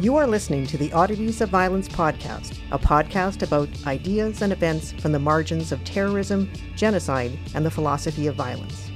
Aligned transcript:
You 0.00 0.16
are 0.16 0.26
listening 0.26 0.66
to 0.68 0.78
the 0.78 0.90
Oddities 0.94 1.42
of 1.42 1.50
Violence 1.50 1.86
podcast, 1.86 2.56
a 2.72 2.78
podcast 2.78 3.42
about 3.42 3.68
ideas 3.86 4.40
and 4.40 4.50
events 4.50 4.92
from 4.92 5.12
the 5.12 5.18
margins 5.18 5.72
of 5.72 5.84
terrorism, 5.84 6.50
genocide, 6.74 7.38
and 7.54 7.66
the 7.66 7.70
philosophy 7.70 8.26
of 8.26 8.34
violence. 8.34 8.90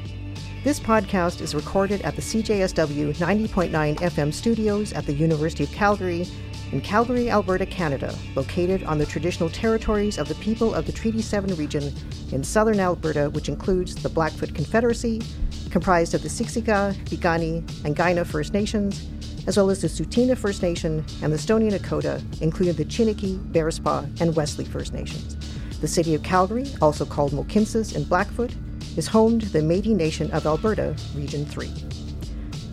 This 0.63 0.81
podcast 0.81 1.43
is 1.43 1.55
recorded 1.55 2.01
at 2.01 2.17
the 2.17 2.23
CJSW 2.23 3.17
90.9 3.17 3.97
FM 3.97 4.33
studios 4.33 4.95
at 4.95 5.05
the 5.05 5.13
University 5.13 5.65
of 5.65 5.73
Calgary 5.73 6.27
in 6.73 6.81
Calgary, 6.81 7.31
Alberta, 7.31 7.67
Canada, 7.67 8.17
located 8.35 8.83
on 8.85 8.97
the 8.97 9.05
traditional 9.05 9.51
territories 9.51 10.17
of 10.17 10.27
the 10.27 10.35
people 10.37 10.73
of 10.73 10.87
the 10.87 10.93
Treaty 10.93 11.21
7 11.21 11.55
region 11.57 11.93
in 12.33 12.43
southern 12.43 12.81
Alberta, 12.81 13.29
which 13.29 13.51
includes 13.51 13.95
the 13.95 14.09
Blackfoot 14.09 14.55
Confederacy, 14.55 15.21
comprised 15.69 16.15
of 16.15 16.23
the 16.23 16.31
Siksika, 16.31 16.95
Piikani, 17.05 17.59
and 17.85 17.95
Kainai 17.95 18.27
First 18.27 18.55
Nations, 18.55 19.07
as 19.47 19.57
well 19.57 19.71
as 19.71 19.81
the 19.81 19.89
Tsuut'ina 19.89 20.37
First 20.37 20.63
Nation 20.63 21.05
and 21.23 21.33
the 21.33 21.39
Stoney 21.39 21.71
Nakoda, 21.71 22.23
including 22.41 22.75
the 22.75 22.85
Chiniki, 22.85 23.39
Bearspaw, 23.53 24.21
and 24.21 24.35
Wesley 24.35 24.65
First 24.65 24.93
Nations. 24.93 25.37
The 25.81 25.89
city 25.89 26.15
of 26.15 26.23
Calgary, 26.23 26.67
also 26.81 27.05
called 27.05 27.33
Mohkinstsis 27.33 27.95
and 27.95 28.09
Blackfoot, 28.09 28.55
is 28.97 29.07
home 29.07 29.39
to 29.41 29.49
the 29.49 29.61
Métis 29.61 29.97
Nation 29.97 30.31
of 30.31 30.47
Alberta, 30.47 30.97
Region 31.15 31.45
3. 31.45 31.71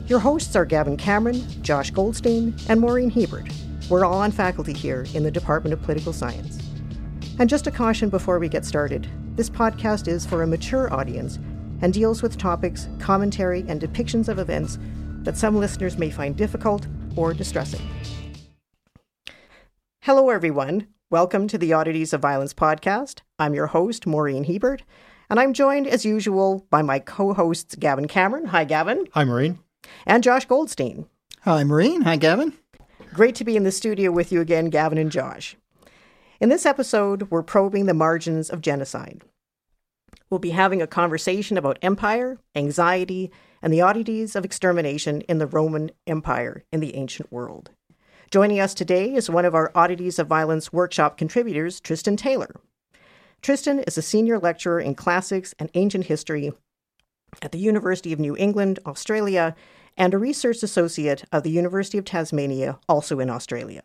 Your 0.08 0.20
hosts 0.20 0.56
are 0.56 0.66
Gavin 0.66 0.98
Cameron, 0.98 1.44
Josh 1.64 1.92
Goldstein, 1.92 2.54
and 2.70 2.80
Maureen 2.80 3.10
Hebert. 3.10 3.50
We're 3.90 4.06
all 4.06 4.20
on 4.20 4.32
faculty 4.32 4.74
here 4.74 5.06
in 5.14 5.24
the 5.24 5.32
Department 5.32 5.74
of 5.74 5.82
Political 5.82 6.14
Science. 6.14 6.60
And 7.40 7.50
just 7.50 7.68
a 7.68 7.72
caution 7.72 8.10
before 8.10 8.40
we 8.40 8.50
get 8.50 8.66
started 8.66 9.10
this 9.36 9.50
podcast 9.50 10.10
is 10.10 10.26
for 10.26 10.44
a 10.44 10.48
mature 10.48 10.94
audience 10.94 11.40
and 11.82 11.94
deals 11.94 12.22
with 12.22 12.38
topics, 12.38 12.90
commentary, 13.00 13.64
and 13.68 13.82
depictions 13.82 14.28
of 14.28 14.40
events 14.40 14.78
that 15.24 15.38
some 15.38 15.58
listeners 15.58 15.98
may 15.98 16.10
find 16.10 16.36
difficult 16.36 16.88
or 17.16 17.34
distressing. 17.34 17.82
Hello, 20.02 20.30
everyone. 20.30 20.88
Welcome 21.10 21.48
to 21.50 21.58
the 21.58 21.74
Oddities 21.74 22.13
of 22.13 22.22
Violence 22.22 22.54
podcast. 22.54 23.20
I'm 23.38 23.54
your 23.54 23.68
host, 23.68 24.08
Maureen 24.08 24.46
Hebert, 24.46 24.84
and 25.30 25.40
I'm 25.40 25.54
joined, 25.54 25.88
as 25.88 26.05
usual, 26.05 26.66
by 26.70 26.82
my 26.82 27.00
co 27.00 27.34
hosts, 27.34 27.76
Gavin 27.76 28.08
Cameron. 28.08 28.46
Hi, 28.46 28.63
Gavin. 28.63 29.05
Hi, 29.13 29.24
Maureen. 29.24 29.60
And 30.05 30.24
Josh 30.24 30.46
Goldstein. 30.46 31.05
Hi, 31.41 31.63
Maureen. 31.63 32.02
Hi, 32.02 32.16
Gavin. 32.16 32.54
Great 33.13 33.35
to 33.35 33.44
be 33.44 33.58
in 33.58 33.63
the 33.63 33.72
studio 33.72 34.10
with 34.12 34.32
you 34.32 34.41
again, 34.41 34.70
Gavin 34.70 34.98
and 34.98 35.12
Josh. 35.12 35.56
In 36.40 36.50
this 36.50 36.66
episode, 36.66 37.30
we're 37.30 37.44
probing 37.44 37.85
the 37.85 37.94
margins 37.94 38.50
of 38.50 38.62
genocide. 38.62 39.22
We'll 40.30 40.40
be 40.40 40.52
having 40.52 40.82
a 40.82 40.88
conversation 40.88 41.58
about 41.58 41.78
empire, 41.82 42.40
anxiety, 42.56 43.32
and 43.62 43.73
the 43.73 43.81
oddities 43.81 44.35
of 44.35 44.45
extermination 44.45 45.21
in 45.21 45.37
the 45.37 45.48
Roman 45.48 45.91
Empire 46.07 46.63
in 46.71 46.79
the 46.79 46.95
ancient 46.95 47.31
world. 47.31 47.71
Joining 48.31 48.59
us 48.59 48.73
today 48.73 49.13
is 49.13 49.29
one 49.29 49.45
of 49.45 49.54
our 49.54 49.71
Oddities 49.76 50.17
of 50.17 50.27
Violence 50.27 50.71
workshop 50.71 51.17
contributors, 51.17 51.79
Tristan 51.79 52.15
Taylor. 52.15 52.55
Tristan 53.41 53.79
is 53.79 53.98
a 53.98 54.01
senior 54.01 54.39
lecturer 54.39 54.79
in 54.79 54.95
classics 54.95 55.54
and 55.59 55.70
ancient 55.73 56.05
history 56.05 56.54
at 57.41 57.51
the 57.51 57.59
University 57.59 58.13
of 58.13 58.20
New 58.20 58.37
England, 58.37 58.79
Australia, 58.85 59.55
and 59.98 60.13
a 60.13 60.17
research 60.17 60.63
associate 60.63 61.26
of 61.32 61.43
the 61.43 61.51
University 61.51 61.98
of 61.98 62.05
Tasmania, 62.05 62.79
also 62.87 63.20
in 63.20 63.29
Australia. 63.29 63.82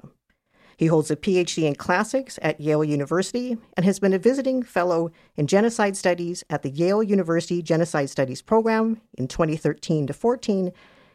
He 0.76 0.86
holds 0.86 1.10
a 1.10 1.16
PhD 1.16 1.64
in 1.64 1.74
classics 1.74 2.38
at 2.42 2.60
Yale 2.60 2.84
University 2.84 3.56
and 3.76 3.86
has 3.86 3.98
been 3.98 4.12
a 4.12 4.18
visiting 4.18 4.62
fellow 4.62 5.10
in 5.34 5.46
genocide 5.46 5.96
studies 5.96 6.44
at 6.50 6.62
the 6.62 6.70
Yale 6.70 7.02
University 7.02 7.62
Genocide 7.62 8.10
Studies 8.10 8.42
program 8.42 9.00
in 9.14 9.26
2013 9.26 10.06
to 10.06 10.12
14 10.12 10.72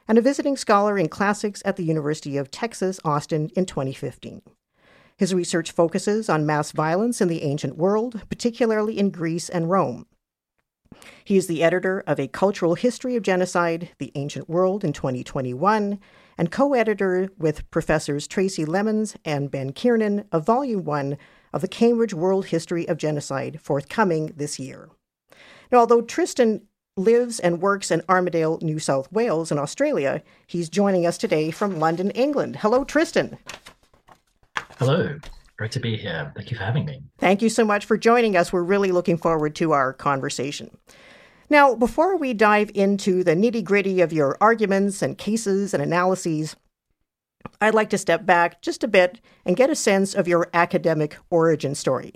and 0.08 0.18
a 0.18 0.22
visiting 0.22 0.58
scholar 0.58 0.98
in 0.98 1.08
classics 1.08 1.62
at 1.64 1.76
the 1.76 1.84
University 1.84 2.38
of 2.38 2.50
Texas 2.50 3.00
Austin 3.06 3.52
in 3.56 3.66
2015. 3.68 4.42
His 5.16 5.34
research 5.34 5.72
focuses 5.72 6.28
on 6.28 6.48
mass 6.48 6.72
violence 6.72 7.22
in 7.22 7.28
the 7.28 7.44
ancient 7.44 7.78
world, 7.78 8.22
particularly 8.30 8.98
in 8.98 9.12
Greece 9.12 9.48
and 9.48 9.70
Rome. 9.70 10.08
He 11.24 11.38
is 11.38 11.46
the 11.46 11.62
editor 11.62 12.04
of 12.08 12.20
A 12.20 12.28
Cultural 12.28 12.74
History 12.74 13.16
of 13.16 13.22
Genocide, 13.24 13.90
The 14.00 14.12
Ancient 14.16 14.50
World 14.50 14.84
in 14.84 14.94
2021, 14.94 16.00
and 16.38 16.52
co 16.52 16.74
editor 16.74 17.30
with 17.38 17.70
Professors 17.72 18.28
Tracy 18.28 18.66
Lemos 18.66 19.16
and 19.26 19.52
Ben 19.52 19.72
Kiernan 19.72 20.26
of 20.32 20.46
Volume 20.46 20.84
1 20.84 21.18
of 21.54 21.62
the 21.62 21.68
Cambridge 21.68 22.14
World 22.14 22.46
History 22.48 22.88
of 22.88 22.98
Genocide, 22.98 23.60
forthcoming 23.62 24.34
this 24.36 24.60
year. 24.60 24.90
Now, 25.72 25.80
although 25.80 26.02
Tristan 26.02 26.62
lives 26.98 27.40
and 27.40 27.62
works 27.62 27.92
in 27.92 28.02
Armidale, 28.02 28.62
New 28.62 28.80
South 28.80 29.12
Wales, 29.12 29.52
in 29.52 29.58
Australia, 29.58 30.22
he's 30.48 30.70
joining 30.70 31.06
us 31.06 31.18
today 31.18 31.52
from 31.52 31.80
London, 31.80 32.12
England. 32.12 32.58
Hello, 32.58 32.84
Tristan. 32.84 33.38
Hello. 34.78 35.18
Great 35.58 35.72
to 35.72 35.80
be 35.80 35.96
here. 35.96 36.32
Thank 36.36 36.50
you 36.50 36.58
for 36.58 36.64
having 36.64 36.86
me. 36.86 37.04
Thank 37.20 37.42
you 37.42 37.50
so 37.50 37.64
much 37.64 37.86
for 37.86 37.98
joining 37.98 38.36
us. 38.36 38.52
We're 38.52 38.64
really 38.64 38.92
looking 38.92 39.18
forward 39.18 39.56
to 39.58 39.74
our 39.74 39.94
conversation. 39.94 40.76
Now, 41.52 41.76
before 41.76 42.16
we 42.16 42.34
dive 42.34 42.72
into 42.74 43.26
the 43.26 43.36
nitty 43.36 43.66
gritty 43.66 44.00
of 44.00 44.14
your 44.14 44.38
arguments 44.40 45.02
and 45.02 45.18
cases 45.18 45.74
and 45.74 45.84
analyses, 45.84 46.56
I'd 47.60 47.74
like 47.74 47.90
to 47.90 47.98
step 47.98 48.26
back 48.26 48.62
just 48.62 48.86
a 48.86 48.88
bit 48.88 49.20
and 49.46 49.58
get 49.58 49.70
a 49.70 49.76
sense 49.76 50.14
of 50.14 50.30
your 50.30 50.50
academic 50.54 51.18
origin 51.30 51.76
story. 51.76 52.14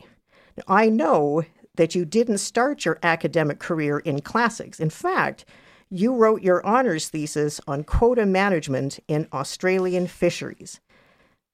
Now, 0.56 0.64
I 0.70 0.88
know 0.88 1.44
that 1.76 1.94
you 1.94 2.06
didn't 2.06 2.38
start 2.38 2.86
your 2.86 2.98
academic 3.04 3.60
career 3.60 4.00
in 4.00 4.22
classics. 4.22 4.80
In 4.80 4.90
fact, 4.90 5.44
you 5.90 6.16
wrote 6.16 6.42
your 6.42 6.66
honors 6.66 7.10
thesis 7.10 7.60
on 7.68 7.84
quota 7.84 8.26
management 8.26 9.02
in 9.10 9.28
Australian 9.34 10.08
fisheries. 10.08 10.80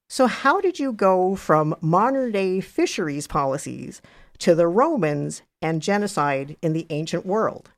So, 0.08 0.28
how 0.28 0.60
did 0.60 0.78
you 0.78 0.92
go 0.92 1.34
from 1.34 1.74
modern 1.80 2.30
day 2.30 2.60
fisheries 2.60 3.26
policies 3.26 4.00
to 4.38 4.54
the 4.54 4.68
Romans 4.68 5.42
and 5.60 5.82
genocide 5.82 6.56
in 6.62 6.74
the 6.74 6.86
ancient 6.90 7.26
world? 7.26 7.71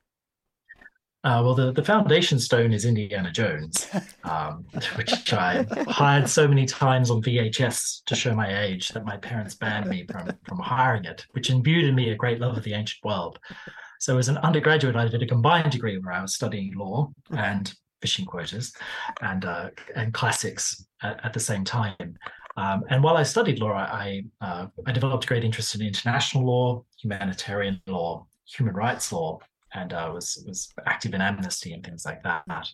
Uh, 1.24 1.40
well, 1.42 1.54
the, 1.54 1.72
the 1.72 1.82
foundation 1.82 2.38
stone 2.38 2.74
is 2.74 2.84
Indiana 2.84 3.32
Jones, 3.32 3.88
um, 4.24 4.66
which 4.96 5.32
I 5.32 5.64
hired 5.88 6.28
so 6.28 6.46
many 6.46 6.66
times 6.66 7.10
on 7.10 7.22
VHS 7.22 8.04
to 8.04 8.14
show 8.14 8.34
my 8.34 8.62
age 8.62 8.90
that 8.90 9.06
my 9.06 9.16
parents 9.16 9.54
banned 9.54 9.88
me 9.88 10.06
from, 10.06 10.30
from 10.46 10.58
hiring 10.58 11.06
it, 11.06 11.24
which 11.30 11.48
imbued 11.48 11.86
in 11.86 11.94
me 11.94 12.10
a 12.10 12.14
great 12.14 12.40
love 12.40 12.58
of 12.58 12.62
the 12.62 12.74
ancient 12.74 13.02
world. 13.02 13.38
So, 14.00 14.18
as 14.18 14.28
an 14.28 14.36
undergraduate, 14.38 14.96
I 14.96 15.08
did 15.08 15.22
a 15.22 15.26
combined 15.26 15.72
degree 15.72 15.96
where 15.96 16.12
I 16.12 16.20
was 16.20 16.34
studying 16.34 16.76
law 16.76 17.10
and 17.30 17.72
fishing 18.02 18.26
quotas 18.26 18.74
and 19.22 19.46
uh, 19.46 19.70
and 19.96 20.12
classics 20.12 20.84
at, 21.02 21.24
at, 21.24 21.32
the 21.32 21.40
same 21.40 21.64
time. 21.64 22.18
Um, 22.58 22.84
and 22.90 23.02
while 23.02 23.16
I 23.16 23.22
studied 23.22 23.60
law, 23.60 23.72
I 23.72 24.24
uh, 24.42 24.66
I 24.86 24.92
developed 24.92 25.24
a 25.24 25.26
great 25.26 25.42
interest 25.42 25.74
in 25.74 25.80
international 25.80 26.44
law, 26.44 26.84
humanitarian 27.00 27.80
law, 27.86 28.26
human 28.44 28.74
rights 28.74 29.10
law, 29.10 29.38
and 29.74 29.92
uh, 29.92 30.10
was 30.12 30.42
was 30.46 30.72
active 30.86 31.14
in 31.14 31.20
Amnesty 31.20 31.72
and 31.72 31.84
things 31.84 32.04
like 32.04 32.22
that. 32.22 32.68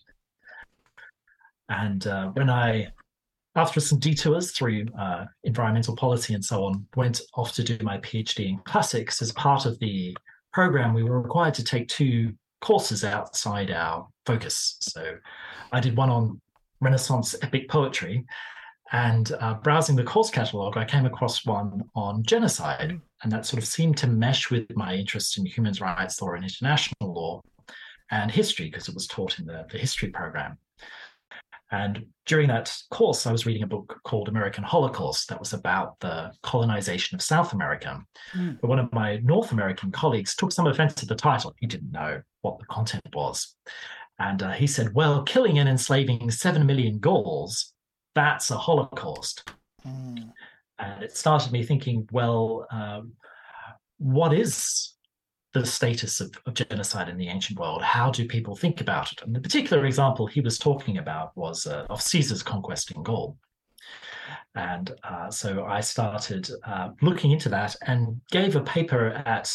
And 1.68 2.06
uh, 2.06 2.28
when 2.28 2.50
I, 2.50 2.88
after 3.54 3.80
some 3.80 3.98
detours 3.98 4.52
through 4.52 4.86
uh, 4.98 5.24
environmental 5.44 5.94
policy 5.96 6.34
and 6.34 6.44
so 6.44 6.64
on, 6.64 6.86
went 6.96 7.20
off 7.34 7.52
to 7.54 7.64
do 7.64 7.78
my 7.82 7.98
PhD 7.98 8.48
in 8.48 8.58
classics 8.58 9.22
as 9.22 9.32
part 9.32 9.66
of 9.66 9.78
the 9.78 10.16
program, 10.52 10.94
we 10.94 11.04
were 11.04 11.20
required 11.20 11.54
to 11.54 11.64
take 11.64 11.88
two 11.88 12.34
courses 12.60 13.04
outside 13.04 13.70
our 13.70 14.06
focus. 14.26 14.76
So 14.80 15.14
I 15.72 15.80
did 15.80 15.96
one 15.96 16.10
on 16.10 16.40
Renaissance 16.80 17.36
epic 17.42 17.68
poetry. 17.68 18.24
And 18.92 19.30
uh, 19.40 19.54
browsing 19.54 19.96
the 19.96 20.04
course 20.04 20.30
catalog, 20.30 20.76
I 20.76 20.84
came 20.84 21.06
across 21.06 21.46
one 21.46 21.84
on 21.94 22.24
genocide. 22.24 23.00
And 23.22 23.32
that 23.32 23.46
sort 23.46 23.62
of 23.62 23.68
seemed 23.68 23.96
to 23.98 24.06
mesh 24.08 24.50
with 24.50 24.66
my 24.74 24.94
interest 24.94 25.38
in 25.38 25.46
human 25.46 25.74
rights 25.80 26.20
law 26.20 26.32
and 26.32 26.42
international 26.42 27.14
law 27.14 27.42
and 28.10 28.30
history, 28.30 28.66
because 28.66 28.88
it 28.88 28.94
was 28.94 29.06
taught 29.06 29.38
in 29.38 29.46
the, 29.46 29.64
the 29.70 29.78
history 29.78 30.08
program. 30.08 30.58
And 31.72 32.06
during 32.26 32.48
that 32.48 32.76
course, 32.90 33.26
I 33.26 33.32
was 33.32 33.46
reading 33.46 33.62
a 33.62 33.68
book 33.68 34.00
called 34.02 34.28
American 34.28 34.64
Holocaust 34.64 35.28
that 35.28 35.38
was 35.38 35.52
about 35.52 36.00
the 36.00 36.32
colonization 36.42 37.14
of 37.14 37.22
South 37.22 37.52
America. 37.52 38.02
Mm. 38.34 38.60
But 38.60 38.68
one 38.68 38.80
of 38.80 38.92
my 38.92 39.18
North 39.18 39.52
American 39.52 39.92
colleagues 39.92 40.34
took 40.34 40.50
some 40.50 40.66
offense 40.66 40.94
to 40.94 41.06
the 41.06 41.14
title. 41.14 41.54
He 41.60 41.66
didn't 41.66 41.92
know 41.92 42.22
what 42.42 42.58
the 42.58 42.64
content 42.66 43.04
was. 43.14 43.54
And 44.18 44.42
uh, 44.42 44.50
he 44.50 44.66
said, 44.66 44.94
well, 44.94 45.22
killing 45.22 45.60
and 45.60 45.68
enslaving 45.68 46.30
7 46.30 46.66
million 46.66 46.98
Gauls, 46.98 47.72
that's 48.14 48.50
a 48.50 48.58
Holocaust. 48.58 49.52
Mm. 49.86 50.32
And 50.78 51.02
it 51.02 51.16
started 51.16 51.52
me 51.52 51.62
thinking, 51.62 52.08
well, 52.10 52.66
um, 52.70 53.12
what 53.98 54.32
is 54.32 54.94
the 55.52 55.66
status 55.66 56.20
of, 56.20 56.32
of, 56.46 56.54
genocide 56.54 57.08
in 57.08 57.18
the 57.18 57.28
ancient 57.28 57.58
world? 57.58 57.82
How 57.82 58.10
do 58.10 58.26
people 58.26 58.56
think 58.56 58.80
about 58.80 59.12
it? 59.12 59.22
And 59.22 59.34
the 59.34 59.40
particular 59.40 59.84
example 59.84 60.26
he 60.26 60.40
was 60.40 60.58
talking 60.58 60.98
about 60.98 61.36
was 61.36 61.66
uh, 61.66 61.86
of 61.90 62.00
Caesar's 62.00 62.42
conquest 62.42 62.92
in 62.92 63.02
Gaul. 63.02 63.36
And 64.54 64.92
uh, 65.04 65.30
so 65.30 65.64
I 65.64 65.80
started 65.80 66.48
uh, 66.64 66.90
looking 67.02 67.30
into 67.30 67.48
that 67.50 67.76
and 67.86 68.20
gave 68.30 68.56
a 68.56 68.62
paper 68.62 69.22
at 69.26 69.52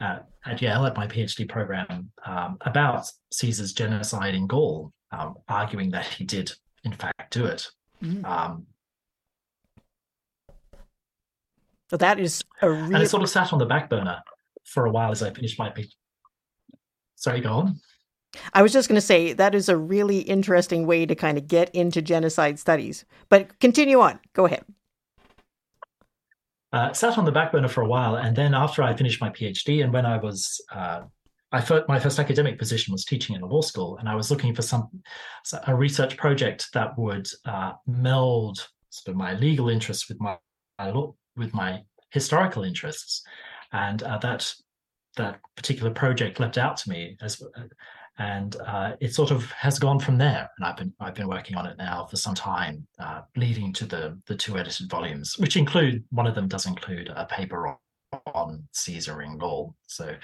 at, 0.00 0.26
at 0.46 0.62
Yale 0.62 0.86
at 0.86 0.96
my 0.96 1.06
PhD 1.06 1.46
program 1.46 2.10
um, 2.24 2.56
about 2.62 3.06
Caesar's 3.32 3.74
genocide 3.74 4.34
in 4.34 4.46
Gaul, 4.46 4.92
um, 5.12 5.34
arguing 5.46 5.90
that 5.90 6.06
he 6.06 6.24
did 6.24 6.50
in 6.84 6.92
fact 6.92 7.32
do 7.32 7.46
it. 7.46 7.68
Mm. 8.02 8.24
Um, 8.24 8.66
so 11.90 11.96
that 11.96 12.20
is 12.20 12.44
a 12.62 12.70
real... 12.70 12.94
And 12.94 13.02
it 13.02 13.10
sort 13.10 13.22
of 13.22 13.28
sat 13.28 13.52
on 13.52 13.58
the 13.58 13.66
back 13.66 13.90
burner 13.90 14.22
for 14.64 14.86
a 14.86 14.90
while 14.90 15.10
as 15.10 15.22
I 15.22 15.30
finished 15.30 15.58
my 15.58 15.70
PhD. 15.70 15.92
Sorry, 17.16 17.40
go 17.40 17.52
on. 17.52 17.80
I 18.54 18.62
was 18.62 18.72
just 18.72 18.88
going 18.88 18.94
to 18.96 19.00
say 19.00 19.32
that 19.32 19.54
is 19.54 19.68
a 19.68 19.76
really 19.76 20.20
interesting 20.20 20.86
way 20.86 21.04
to 21.04 21.14
kind 21.14 21.36
of 21.36 21.48
get 21.48 21.74
into 21.74 22.00
genocide 22.00 22.58
studies. 22.58 23.04
But 23.28 23.58
continue 23.58 24.00
on. 24.00 24.20
Go 24.32 24.46
ahead. 24.46 24.64
Uh, 26.72 26.92
sat 26.92 27.18
on 27.18 27.24
the 27.24 27.32
back 27.32 27.50
burner 27.50 27.66
for 27.66 27.82
a 27.82 27.88
while, 27.88 28.14
and 28.14 28.36
then 28.36 28.54
after 28.54 28.84
I 28.84 28.94
finished 28.94 29.20
my 29.20 29.30
PhD, 29.30 29.82
and 29.82 29.92
when 29.92 30.06
I 30.06 30.18
was, 30.18 30.60
uh, 30.72 31.02
I 31.52 31.60
thought 31.60 31.88
my 31.88 31.98
first 31.98 32.18
academic 32.18 32.58
position 32.58 32.92
was 32.92 33.04
teaching 33.04 33.34
in 33.34 33.42
a 33.42 33.46
law 33.46 33.60
school, 33.60 33.96
and 33.98 34.08
I 34.08 34.14
was 34.14 34.30
looking 34.30 34.54
for 34.54 34.62
some 34.62 34.88
a 35.66 35.74
research 35.74 36.16
project 36.16 36.68
that 36.74 36.96
would 36.96 37.28
uh, 37.44 37.72
meld 37.86 38.68
sort 38.90 39.14
of 39.14 39.16
my 39.16 39.34
legal 39.34 39.68
interests 39.68 40.08
with 40.08 40.20
my, 40.20 40.36
my 40.78 40.90
law, 40.90 41.14
with 41.36 41.52
my 41.54 41.82
historical 42.10 42.62
interests, 42.64 43.22
and 43.72 44.02
uh, 44.02 44.18
that 44.18 44.52
that 45.16 45.40
particular 45.56 45.90
project 45.90 46.38
leapt 46.38 46.56
out 46.56 46.76
to 46.76 46.90
me 46.90 47.16
as 47.20 47.42
and 48.18 48.56
uh, 48.66 48.92
it 49.00 49.14
sort 49.14 49.30
of 49.30 49.50
has 49.52 49.78
gone 49.78 49.98
from 49.98 50.18
there. 50.18 50.48
And 50.58 50.66
I've 50.66 50.76
been 50.76 50.92
I've 51.00 51.14
been 51.14 51.28
working 51.28 51.56
on 51.56 51.66
it 51.66 51.78
now 51.78 52.06
for 52.06 52.16
some 52.16 52.34
time, 52.34 52.86
uh, 52.98 53.22
leading 53.34 53.72
to 53.74 53.86
the 53.86 54.18
the 54.26 54.36
two 54.36 54.58
edited 54.58 54.90
volumes, 54.90 55.36
which 55.38 55.56
include 55.56 56.04
one 56.10 56.26
of 56.26 56.34
them 56.34 56.46
does 56.46 56.66
include 56.66 57.10
a 57.14 57.24
paper 57.24 57.68
on, 57.68 57.76
on 58.34 58.68
Caesar 58.72 59.22
in 59.22 59.38
Gaul, 59.38 59.74
so 59.86 60.14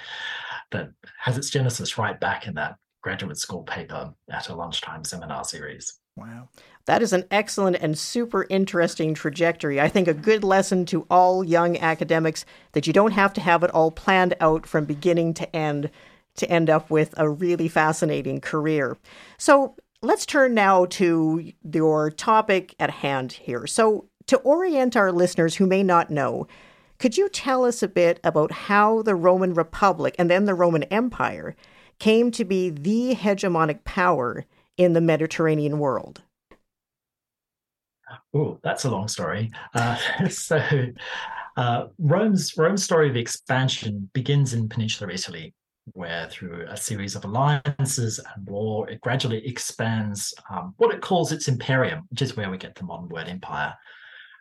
that 0.73 0.91
has 1.19 1.39
its 1.39 1.51
genesis 1.51 1.99
right 1.99 2.19
back 2.19 2.47
in 2.47 2.55
that 2.55 2.77
graduate 3.03 3.39
school 3.39 3.63
paper 3.63 4.13
at 4.31 4.49
a 4.49 4.55
lunchtime 4.55 5.05
seminar 5.05 5.45
series. 5.45 6.01
Wow. 6.17 6.49
That 6.87 7.03
is 7.03 7.13
an 7.13 7.25
excellent 7.31 7.77
and 7.77 7.99
super 7.99 8.47
interesting 8.49 9.15
trajectory. 9.15 9.81
I 9.81 9.89
think 9.89 10.09
a 10.09 10.15
good 10.15 10.43
lesson 10.43 10.87
to 10.87 11.07
all 11.11 11.45
young 11.45 11.77
academics 11.79 12.45
that 12.73 12.87
you 12.87 12.93
don't 12.93 13.13
have 13.13 13.33
to 13.35 13.41
have 13.41 13.63
it 13.63 13.71
all 13.73 13.91
planned 13.91 14.35
out 14.41 14.67
from 14.67 14.87
beginning 14.87 15.35
to 15.35 15.57
end 15.57 15.91
to 16.37 16.51
end 16.51 16.69
up 16.69 16.91
with 16.91 17.15
a 17.17 17.29
really 17.29 17.69
fascinating 17.69 18.41
career. 18.41 18.97
So 19.39 19.75
let's 20.03 20.27
turn 20.27 20.55
now 20.55 20.87
to 20.87 21.53
your 21.73 22.11
topic 22.11 22.75
at 22.79 22.91
hand 22.91 23.33
here. 23.33 23.67
So, 23.67 24.09
to 24.27 24.39
orient 24.39 24.97
our 24.97 25.13
listeners 25.13 25.55
who 25.55 25.67
may 25.67 25.85
not 25.85 26.11
know, 26.11 26.49
could 26.99 27.17
you 27.17 27.29
tell 27.29 27.65
us 27.65 27.83
a 27.83 27.89
bit 27.89 28.21
about 28.25 28.53
how 28.53 29.03
the 29.03 29.15
Roman 29.15 29.55
Republic 29.55 30.15
and 30.19 30.31
then 30.31 30.45
the 30.45 30.55
Roman 30.55 30.85
Empire 30.85 31.55
came 31.99 32.31
to 32.33 32.45
be 32.45 32.71
the 32.71 33.15
hegemonic 33.15 33.85
power 33.85 34.45
in 34.77 34.93
the 34.93 35.01
Mediterranean 35.01 35.79
world? 35.79 36.23
Oh, 38.35 38.59
that's 38.63 38.85
a 38.85 38.91
long 38.91 39.09
story. 39.09 39.51
Uh, 39.75 39.97
so, 40.29 40.61
uh, 41.57 41.87
Rome's 41.99 42.57
Rome's 42.57 42.85
story 42.85 43.09
of 43.09 43.17
expansion 43.17 44.11
begins 44.13 44.53
in 44.53 44.69
peninsular 44.69 45.11
Italy 45.11 45.55
where 45.93 46.29
through 46.29 46.67
a 46.69 46.77
series 46.77 47.15
of 47.15 47.25
alliances 47.25 48.19
and 48.19 48.49
war, 48.49 48.89
it 48.91 49.01
gradually 49.01 49.47
expands 49.47 50.35
um, 50.51 50.75
what 50.79 50.93
it 50.95 51.01
calls 51.01 51.31
its 51.31 51.49
imperium, 51.49 52.03
which 52.11 52.23
is 52.23 52.37
where 52.37 52.51
we 52.51 52.59
get 52.59 52.75
the 52.75 52.85
modern 52.85 53.09
word 53.09 53.29
empire. 53.29 53.75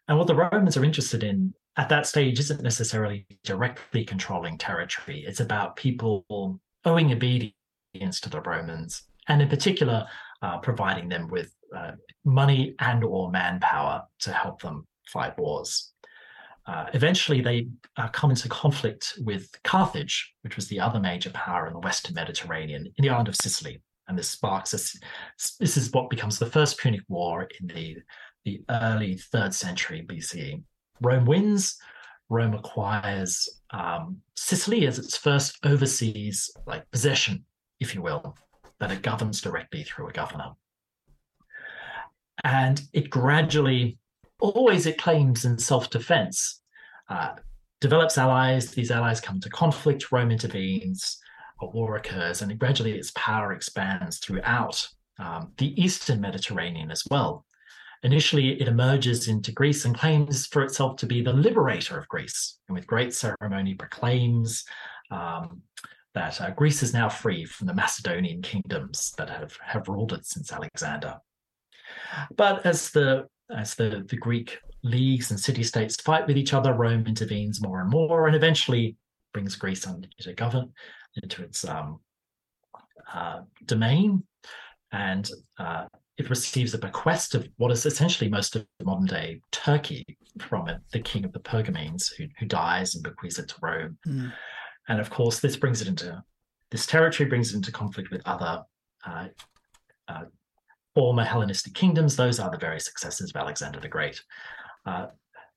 And 0.08 0.18
what 0.18 0.28
the 0.28 0.36
Romans 0.36 0.76
are 0.76 0.84
interested 0.84 1.24
in 1.24 1.54
at 1.78 1.90
that 1.90 2.08
stage 2.08 2.40
isn't 2.40 2.62
necessarily 2.62 3.26
directly 3.44 4.06
controlling 4.06 4.58
territory. 4.58 5.26
It's 5.28 5.42
about 5.42 5.76
people 5.76 6.26
owing 6.86 7.12
obedience 7.12 8.20
to 8.22 8.30
the 8.30 8.42
Romans, 8.42 9.04
and 9.28 9.42
in 9.42 9.50
particular, 9.50 10.08
uh, 10.42 10.60
providing 10.60 11.10
them 11.10 11.28
with 11.28 11.54
uh, 11.76 11.92
money 12.24 12.76
and 12.80 13.04
or 13.04 13.32
manpower 13.32 14.04
to 14.20 14.32
help 14.32 14.62
them 14.62 14.86
fight 15.08 15.38
wars. 15.38 15.92
Uh, 16.68 16.86
eventually, 16.94 17.42
they 17.42 17.68
uh, 17.98 18.08
come 18.10 18.32
into 18.32 18.50
conflict 18.50 19.14
with 19.20 19.52
Carthage, 19.64 20.34
which 20.42 20.56
was 20.56 20.68
the 20.68 20.80
other 20.80 21.00
major 21.00 21.30
power 21.32 21.68
in 21.68 21.74
the 21.74 21.80
Western 21.80 22.16
Mediterranean, 22.16 22.88
in 22.98 23.04
the 23.04 23.10
island 23.10 23.28
of 23.28 23.36
Sicily. 23.36 23.82
And 24.08 24.18
this 24.18 24.30
sparks 24.30 24.72
this. 24.72 25.00
This 25.60 25.78
is 25.78 25.92
what 25.92 26.10
becomes 26.10 26.40
the 26.40 26.46
First 26.46 26.80
Punic 26.80 27.02
War 27.08 27.48
in 27.60 27.68
the, 27.68 27.98
the 28.46 28.62
early 28.70 29.18
third 29.18 29.54
century 29.54 30.06
BCE. 30.08 30.64
Rome 31.02 31.26
wins. 31.26 31.78
Rome 32.30 32.54
acquires 32.54 33.48
um, 33.72 34.22
Sicily 34.36 34.88
as 34.88 35.00
its 35.00 35.18
first 35.18 35.58
overseas 35.64 36.50
like 36.66 36.90
possession, 36.92 37.46
if 37.80 37.94
you 37.94 38.02
will, 38.02 38.36
that 38.80 38.92
it 38.92 39.02
governs 39.02 39.42
directly 39.42 39.84
through 39.84 40.10
a 40.10 40.14
governor. 40.14 40.52
And 42.44 42.82
it 42.94 43.10
gradually 43.10 43.98
always 44.40 44.86
it 44.86 44.98
claims 44.98 45.46
in 45.46 45.58
self-defense, 45.58 46.62
uh, 47.10 47.36
develops 47.82 48.18
allies. 48.18 48.72
These 48.72 48.92
allies 48.92 49.22
come 49.22 49.40
to 49.42 49.50
conflict. 49.50 50.12
Rome 50.12 50.32
intervenes. 50.32 51.20
A 51.62 51.66
war 51.66 51.96
occurs, 51.96 52.42
and 52.42 52.60
gradually 52.60 52.92
its 52.98 53.14
power 53.16 53.54
expands 53.54 54.18
throughout 54.18 54.86
um, 55.20 55.54
the 55.58 55.82
eastern 55.82 56.20
Mediterranean 56.20 56.92
as 56.92 57.04
well. 57.10 57.45
Initially, 58.06 58.62
it 58.62 58.68
emerges 58.68 59.28
into 59.28 59.52
Greece 59.52 59.84
and 59.84 59.98
claims 59.98 60.46
for 60.46 60.62
itself 60.62 60.96
to 60.98 61.08
be 61.08 61.24
the 61.24 61.34
liberator 61.34 61.98
of 61.98 62.08
Greece, 62.08 62.60
and 62.68 62.76
with 62.76 62.86
great 62.86 63.16
ceremony 63.16 63.74
proclaims 63.74 64.64
um, 65.10 65.64
that 66.14 66.40
uh, 66.40 66.52
Greece 66.52 66.84
is 66.84 66.94
now 66.94 67.10
free 67.10 67.46
from 67.46 67.66
the 67.66 67.74
Macedonian 67.74 68.44
kingdoms 68.44 69.12
that 69.18 69.28
have, 69.32 69.58
have 69.60 69.88
ruled 69.88 70.14
it 70.14 70.24
since 70.24 70.54
Alexander. 70.54 71.16
But 72.38 72.64
as 72.64 72.92
the 72.92 73.26
as 73.50 73.74
the, 73.74 74.06
the 74.08 74.18
Greek 74.18 74.60
leagues 74.84 75.32
and 75.32 75.40
city 75.40 75.64
states 75.64 75.96
fight 75.96 76.28
with 76.28 76.38
each 76.38 76.54
other, 76.54 76.74
Rome 76.74 77.08
intervenes 77.08 77.60
more 77.60 77.82
and 77.82 77.90
more, 77.90 78.28
and 78.28 78.36
eventually 78.36 78.98
brings 79.34 79.56
Greece 79.56 79.88
under 79.88 80.08
govern 80.36 80.72
into 81.24 81.44
its 81.44 81.68
um, 81.68 82.00
uh, 83.12 83.42
domain, 83.66 84.24
and 84.92 85.28
uh, 85.58 85.86
it 86.18 86.30
receives 86.30 86.74
a 86.74 86.78
bequest 86.78 87.36
of 87.36 87.48
what 87.58 87.72
is 87.72 87.86
essentially 87.86 88.30
most 88.30 88.56
of 88.56 88.66
modern 88.84 89.06
day 89.06 89.42
Turkey 89.52 90.18
from 90.40 90.70
it, 90.70 90.80
the 90.92 91.00
king 91.00 91.26
of 91.26 91.34
the 91.34 91.40
Pergamenes, 91.40 92.14
who, 92.16 92.26
who 92.40 92.46
dies 92.46 92.96
and 92.96 93.04
bequeaths 93.04 93.40
it 93.40 93.50
to 93.50 93.56
Rome. 93.62 93.98
Mm. 94.08 94.32
And 94.88 95.00
of 95.00 95.10
course, 95.10 95.40
this 95.40 95.58
brings 95.58 95.82
it 95.82 95.88
into 95.88 96.24
this 96.72 96.86
territory 96.86 97.30
brings 97.30 97.54
it 97.54 97.58
into 97.58 97.72
conflict 97.72 98.12
with 98.12 98.22
other 98.26 98.64
uh, 99.06 99.28
uh, 100.08 100.24
former 100.94 101.24
Hellenistic 101.24 101.74
kingdoms. 101.74 102.16
Those 102.16 102.40
are 102.40 102.50
the 102.50 102.58
very 102.58 102.80
successors 102.80 103.30
of 103.30 103.36
Alexander 103.36 103.80
the 103.80 103.88
Great. 103.88 104.22
Uh, 104.86 105.08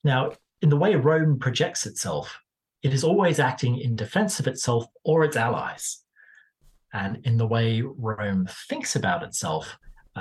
now, 0.04 0.32
in 0.62 0.68
the 0.68 0.76
way 0.76 0.94
Rome 0.96 1.38
projects 1.38 1.86
itself, 1.86 2.38
it 2.82 2.92
is 2.92 3.04
always 3.04 3.40
acting 3.40 3.78
in 3.78 3.96
defense 3.96 4.38
of 4.38 4.46
itself 4.46 4.86
or 5.04 5.24
its 5.24 5.36
allies. 5.36 6.02
And 6.92 7.18
in 7.24 7.36
the 7.36 7.46
way 7.46 7.82
Rome 7.82 8.48
thinks 8.68 8.96
about 8.96 9.22
itself, 9.22 9.76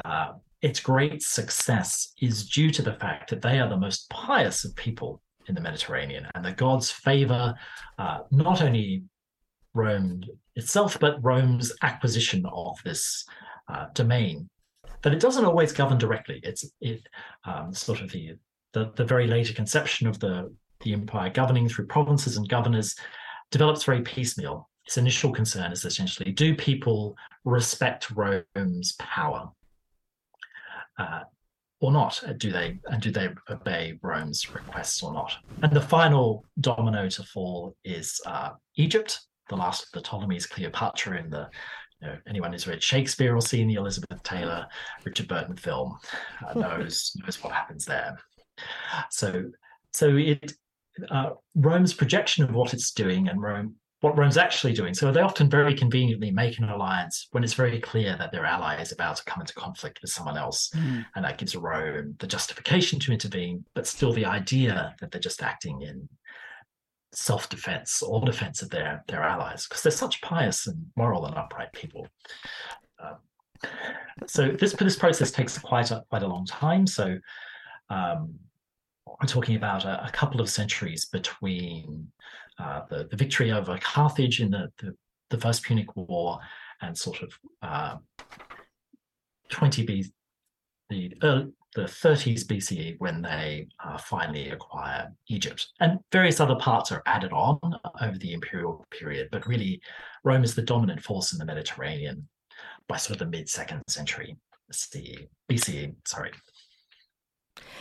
uh, 0.06 0.34
its 0.62 0.79
great 0.79 1.22
success 1.22 2.13
is 2.22 2.50
due 2.50 2.72
to 2.72 2.82
the 2.82 2.94
fact 2.94 3.29
that 3.29 3.41
they 3.41 3.60
are 3.60 3.70
the 3.70 3.77
most 3.77 4.10
pious 4.10 4.65
of 4.65 4.75
people 4.75 5.22
in 5.48 5.56
the 5.56 5.62
Mediterranean, 5.62 6.27
and 6.36 6.44
the 6.44 6.51
gods 6.51 6.91
favor 6.91 7.53
uh, 7.98 8.20
not 8.32 8.62
only 8.62 9.03
Rome 9.74 10.24
itself, 10.56 10.98
but 11.00 11.24
Rome's 11.24 11.72
acquisition 11.84 12.46
of 12.48 12.77
this 12.84 13.25
uh, 13.70 13.88
domain 13.94 14.50
but 15.01 15.13
it 15.13 15.20
doesn't 15.20 15.46
always 15.46 15.72
govern 15.72 15.98
directly. 15.98 16.39
It's 16.44 16.65
it 16.82 17.08
um, 17.46 17.74
sort 17.74 18.01
of 18.01 18.12
the, 18.12 18.34
the 18.74 18.91
the 18.96 19.06
very 19.06 19.27
later 19.27 19.53
conception 19.53 20.08
of 20.08 20.20
the 20.20 20.53
the 20.82 20.94
empire 20.94 21.29
governing 21.29 21.67
through 21.67 21.88
provinces 21.88 22.38
and 22.38 22.48
governors 22.50 22.96
develops 23.51 23.84
very 23.84 24.01
piecemeal. 24.01 24.70
Its 24.86 24.98
initial 24.98 25.32
concern 25.32 25.72
is 25.72 25.86
essentially: 25.86 26.32
do 26.32 26.56
people 26.56 27.15
respect 27.46 28.12
Rome's 28.12 28.94
power? 29.00 29.50
Uh, 30.98 31.22
or 31.80 31.92
not? 31.92 32.24
Do 32.38 32.51
they 32.51 32.80
and 32.88 33.01
do 33.01 33.12
they 33.12 33.30
obey 33.50 34.00
Rome's 34.01 34.54
requests 34.54 35.04
or 35.04 35.13
not? 35.13 35.34
And 35.62 35.72
the 35.72 35.82
final 35.82 36.44
domino 36.60 37.08
to 37.10 37.24
fall 37.24 37.75
is 37.84 38.20
uh, 38.25 38.51
Egypt, 38.75 39.20
the 39.50 39.56
last 39.56 39.84
of 39.84 39.92
the 39.94 40.01
Ptolemies, 40.01 40.48
Cleopatra 40.48 41.20
in 41.20 41.30
the 41.30 41.50
you 42.01 42.08
know, 42.08 42.18
anyone 42.27 42.51
who's 42.51 42.68
read 42.68 42.82
Shakespeare 42.82 43.36
or 43.36 43.42
seen 43.42 43.68
the 43.68 43.75
Elizabeth 43.75 44.22
Taylor, 44.24 44.68
Richard 45.04 45.27
Burton 45.27 45.56
film 45.56 45.98
uh, 46.46 46.54
knows 46.60 47.12
knows 47.24 47.44
what 47.44 47.54
happens 47.54 47.86
there. 47.86 48.18
So, 49.12 49.46
so 49.94 50.16
it 50.16 50.54
uh, 51.10 51.32
Rome's 51.56 51.94
projection 51.94 52.44
of 52.44 52.54
what 52.54 52.74
it's 52.74 52.92
doing 52.92 53.27
and 53.27 53.42
Rome 53.42 53.75
what 54.01 54.18
Rome's 54.18 54.38
actually 54.38 54.74
doing. 54.74 54.94
So 54.94 55.12
they 55.12 55.22
often 55.22 55.50
very 55.50 55.74
conveniently 55.74 56.30
make 56.30 56.60
an 56.60 56.70
alliance 56.70 57.27
when 57.32 57.44
it's 57.44 57.54
very 57.54 57.80
clear 57.80 58.16
that 58.18 58.32
their 58.32 58.46
ally 58.46 58.80
is 58.80 58.92
about 58.92 59.16
to 59.18 59.25
come 59.25 59.42
into 59.42 59.56
conflict 59.56 60.00
with 60.01 60.12
someone 60.12 60.38
else. 60.38 60.70
Mm. 60.75 61.06
And 61.16 61.25
that 61.25 61.39
gives 61.39 61.56
Rome 61.56 62.16
the 62.20 62.27
justification 62.27 63.00
to 63.00 63.12
intervene, 63.12 63.66
but 63.74 63.88
still 63.88 64.13
the 64.13 64.25
idea 64.25 64.96
that 65.00 65.12
they're 65.12 65.20
just 65.20 65.42
acting 65.42 65.82
in 65.82 66.08
self-defense 67.13 68.04
or 68.04 68.22
defense 68.22 68.62
of 68.62 68.70
their 68.70 69.04
their 69.08 69.24
allies 69.24 69.66
because 69.66 69.82
they're 69.82 69.92
such 69.92 70.22
pious 70.22 70.68
and 70.68 70.86
moral 70.96 71.25
and 71.25 71.36
upright 71.36 71.74
people. 71.74 72.08
Um, 73.00 73.16
so 74.27 74.50
this 74.51 74.74
this 74.74 74.96
process 74.96 75.32
takes 75.32 75.58
quite 75.58 75.89
a 75.89 76.04
quite 76.10 76.22
a 76.22 76.27
long 76.27 76.46
time. 76.46 76.86
So 76.86 77.18
um, 77.89 78.36
we're 79.08 79.27
talking 79.27 79.56
about 79.56 79.86
a, 79.86 80.06
a, 80.06 80.12
couple 80.12 80.42
of 80.42 80.50
centuries 80.50 81.06
between 81.06 82.12
uh, 82.60 82.82
the, 82.90 83.08
the 83.10 83.18
victory 83.18 83.52
over 83.52 83.78
Carthage 83.82 84.42
in 84.42 84.52
the, 84.52 84.72
the, 84.80 84.96
the 85.30 85.38
First 85.38 85.64
Punic 85.64 85.96
War 85.96 86.40
and 86.82 86.98
sort 86.98 87.22
of 87.22 87.34
uh, 87.62 87.96
20 89.50 89.86
B, 89.86 90.06
the 90.90 91.14
early, 91.24 91.52
the 91.76 91.84
30s 91.84 92.44
BCE 92.44 92.96
when 92.98 93.22
they 93.22 93.68
uh, 93.86 93.98
finally 93.98 94.50
acquire 94.50 95.14
Egypt. 95.28 95.68
And 95.80 96.00
various 96.12 96.40
other 96.40 96.56
parts 96.56 96.92
are 96.92 97.04
added 97.06 97.32
on 97.32 97.60
over 98.02 98.18
the 98.18 98.34
imperial 98.34 98.86
period, 98.90 99.30
but 99.32 99.46
really 99.46 99.80
Rome 100.24 100.44
is 100.44 100.56
the 100.56 100.64
dominant 100.64 101.04
force 101.04 101.34
in 101.34 101.40
the 101.40 101.46
Mediterranean 101.46 102.28
by 102.88 102.98
sort 102.98 103.20
of 103.20 103.20
the 103.20 103.38
mid 103.38 103.48
second 103.48 103.84
century 103.88 104.36
CE, 104.72 105.28
BCE. 105.52 105.96
Sorry. 106.06 106.32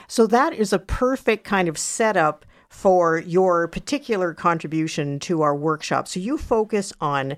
So 0.08 0.26
that 0.26 0.52
is 0.52 0.72
a 0.72 0.78
perfect 0.78 1.44
kind 1.44 1.68
of 1.68 1.78
setup 1.78 2.44
for 2.68 3.18
your 3.18 3.68
particular 3.68 4.34
contribution 4.34 5.18
to 5.20 5.42
our 5.42 5.54
workshop. 5.54 6.08
So 6.08 6.20
you 6.20 6.38
focus 6.38 6.92
on 7.00 7.36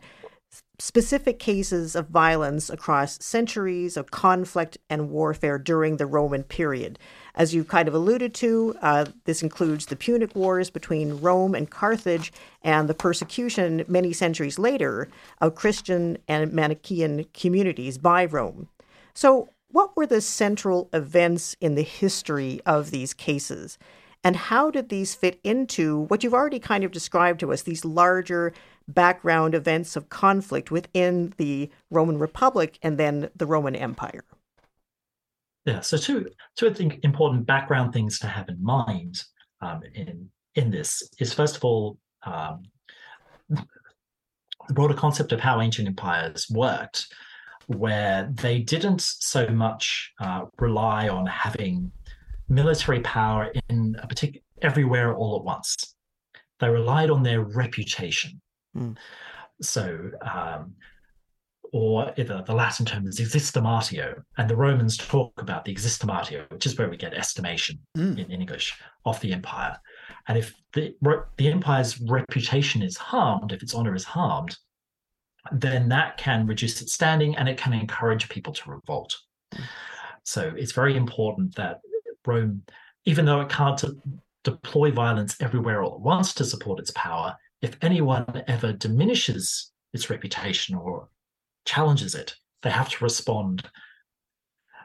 specific 0.80 1.40
cases 1.40 1.96
of 1.96 2.08
violence 2.08 2.70
across 2.70 3.22
centuries 3.22 3.96
of 3.96 4.12
conflict 4.12 4.78
and 4.88 5.10
warfare 5.10 5.58
during 5.58 5.96
the 5.96 6.06
Roman 6.06 6.44
period. 6.44 6.98
As 7.34 7.52
you've 7.52 7.68
kind 7.68 7.88
of 7.88 7.94
alluded 7.94 8.32
to, 8.34 8.76
uh, 8.80 9.06
this 9.24 9.42
includes 9.42 9.86
the 9.86 9.96
Punic 9.96 10.36
Wars 10.36 10.70
between 10.70 11.20
Rome 11.20 11.54
and 11.54 11.68
Carthage 11.68 12.32
and 12.62 12.88
the 12.88 12.94
persecution 12.94 13.84
many 13.88 14.12
centuries 14.12 14.58
later 14.58 15.08
of 15.40 15.56
Christian 15.56 16.18
and 16.28 16.52
Manichaean 16.52 17.24
communities 17.34 17.98
by 17.98 18.24
Rome. 18.24 18.68
So, 19.14 19.50
what 19.70 19.96
were 19.96 20.06
the 20.06 20.22
central 20.22 20.88
events 20.94 21.54
in 21.60 21.74
the 21.74 21.82
history 21.82 22.60
of 22.64 22.90
these 22.90 23.12
cases? 23.12 23.78
And 24.24 24.36
how 24.36 24.70
did 24.70 24.88
these 24.88 25.14
fit 25.14 25.40
into 25.44 26.00
what 26.02 26.22
you've 26.22 26.34
already 26.34 26.58
kind 26.58 26.84
of 26.84 26.90
described 26.90 27.40
to 27.40 27.52
us, 27.52 27.62
these 27.62 27.84
larger 27.84 28.52
background 28.88 29.54
events 29.54 29.96
of 29.96 30.08
conflict 30.08 30.70
within 30.70 31.34
the 31.36 31.70
Roman 31.90 32.18
Republic 32.18 32.78
and 32.82 32.98
then 32.98 33.30
the 33.36 33.46
Roman 33.46 33.76
Empire? 33.76 34.24
Yeah, 35.64 35.80
so 35.80 35.98
two 35.98 36.30
two 36.56 36.70
I 36.70 36.72
think 36.72 37.00
important 37.02 37.46
background 37.46 37.92
things 37.92 38.18
to 38.20 38.26
have 38.26 38.48
in 38.48 38.62
mind 38.62 39.22
um, 39.60 39.82
in 39.94 40.30
in 40.54 40.70
this 40.70 41.02
is 41.18 41.34
first 41.34 41.56
of 41.56 41.64
all 41.64 41.98
um, 42.24 42.62
the 43.48 44.74
broader 44.74 44.94
concept 44.94 45.32
of 45.32 45.40
how 45.40 45.60
ancient 45.60 45.88
empires 45.88 46.46
worked, 46.50 47.12
where 47.66 48.30
they 48.32 48.60
didn't 48.60 49.00
so 49.02 49.46
much 49.48 50.12
uh, 50.20 50.46
rely 50.58 51.08
on 51.08 51.26
having 51.26 51.92
military 52.48 53.00
power 53.00 53.52
in 53.68 53.96
a 54.02 54.06
particular 54.06 54.42
everywhere 54.62 55.14
all 55.14 55.36
at 55.36 55.44
once. 55.44 55.94
They 56.60 56.68
relied 56.68 57.10
on 57.10 57.22
their 57.22 57.42
reputation. 57.42 58.40
Mm. 58.76 58.96
So, 59.62 60.10
um, 60.22 60.74
or 61.72 62.12
the, 62.16 62.42
the 62.46 62.54
Latin 62.54 62.86
term 62.86 63.06
is 63.06 63.20
existimatio, 63.20 64.22
and 64.38 64.48
the 64.48 64.56
Romans 64.56 64.96
talk 64.96 65.32
about 65.36 65.64
the 65.64 65.74
existimatio, 65.74 66.50
which 66.50 66.64
is 66.64 66.78
where 66.78 66.88
we 66.88 66.96
get 66.96 67.12
estimation 67.12 67.78
mm. 67.96 68.18
in, 68.18 68.30
English 68.30 68.74
of 69.04 69.20
the 69.20 69.32
empire. 69.32 69.76
And 70.26 70.38
if 70.38 70.54
the 70.72 70.94
the 71.36 71.48
empire's 71.48 72.00
reputation 72.00 72.82
is 72.82 72.96
harmed, 72.96 73.52
if 73.52 73.62
its 73.62 73.74
honor 73.74 73.94
is 73.94 74.04
harmed, 74.04 74.56
then 75.52 75.88
that 75.90 76.16
can 76.16 76.46
reduce 76.46 76.80
its 76.80 76.94
standing 76.94 77.36
and 77.36 77.48
it 77.48 77.58
can 77.58 77.72
encourage 77.72 78.28
people 78.28 78.52
to 78.54 78.70
revolt. 78.70 79.14
Mm. 79.54 79.64
So 80.24 80.52
it's 80.56 80.72
very 80.72 80.96
important 80.96 81.54
that 81.56 81.80
Rome, 82.28 82.62
even 83.04 83.24
though 83.24 83.40
it 83.40 83.48
can't 83.48 83.82
deploy 84.44 84.92
violence 84.92 85.36
everywhere 85.40 85.82
all 85.82 85.94
at 85.94 86.00
once 86.00 86.32
to 86.34 86.44
support 86.44 86.78
its 86.78 86.92
power, 86.92 87.36
if 87.62 87.76
anyone 87.82 88.44
ever 88.46 88.72
diminishes 88.72 89.72
its 89.92 90.10
reputation 90.10 90.76
or 90.76 91.08
challenges 91.64 92.14
it, 92.14 92.36
they 92.62 92.70
have 92.70 92.88
to 92.90 93.04
respond 93.04 93.68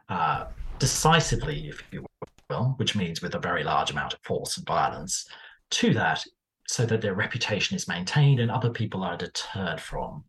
uh, 0.10 0.46
decisively, 0.80 1.68
if 1.68 1.84
you 1.92 2.06
will, 2.50 2.74
which 2.78 2.96
means 2.96 3.22
with 3.22 3.36
a 3.36 3.40
very 3.40 3.64
large 3.64 3.92
amount 3.92 4.14
of 4.14 4.20
force 4.24 4.58
and 4.58 4.66
violence 4.66 5.28
to 5.70 5.94
that, 5.94 6.24
so 6.68 6.86
that 6.86 7.02
their 7.02 7.14
reputation 7.14 7.76
is 7.76 7.88
maintained 7.88 8.40
and 8.40 8.50
other 8.50 8.70
people 8.70 9.04
are 9.04 9.18
deterred 9.18 9.82
from 9.82 10.24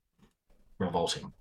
revolting. 0.78 1.33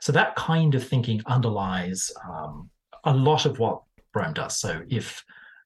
So 0.00 0.12
that 0.12 0.36
kind 0.36 0.74
of 0.74 0.86
thinking 0.86 1.22
underlies 1.26 2.12
um, 2.24 2.70
a 3.04 3.12
lot 3.12 3.46
of 3.46 3.58
what 3.58 3.82
Rome 4.14 4.34
does. 4.34 4.58
So 4.58 4.82
if 4.88 5.24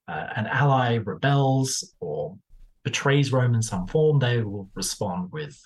uh, 0.09 0.27
an 0.37 0.47
ally 0.47 0.97
rebels 0.97 1.95
or 2.01 2.37
betrays 2.85 3.33
Rome 3.33 3.55
in 3.55 3.63
some 3.63 3.87
form, 3.87 4.19
they 4.19 4.43
will 4.43 4.69
respond 4.75 5.31
with 5.33 5.61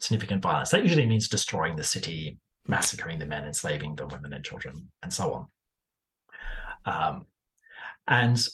significant 0.00 0.42
violence. 0.42 0.70
That 0.70 0.82
usually 0.82 1.06
means 1.06 1.28
destroying 1.28 1.76
the 1.76 1.84
city, 1.84 2.38
massacring 2.66 3.18
the 3.18 3.26
men, 3.26 3.44
enslaving 3.44 3.94
the 3.94 4.06
women 4.06 4.32
and 4.32 4.44
children, 4.44 4.88
and 5.02 5.12
so 5.12 5.32
on. 5.32 5.46
Um, 6.84 7.26
and 8.08 8.44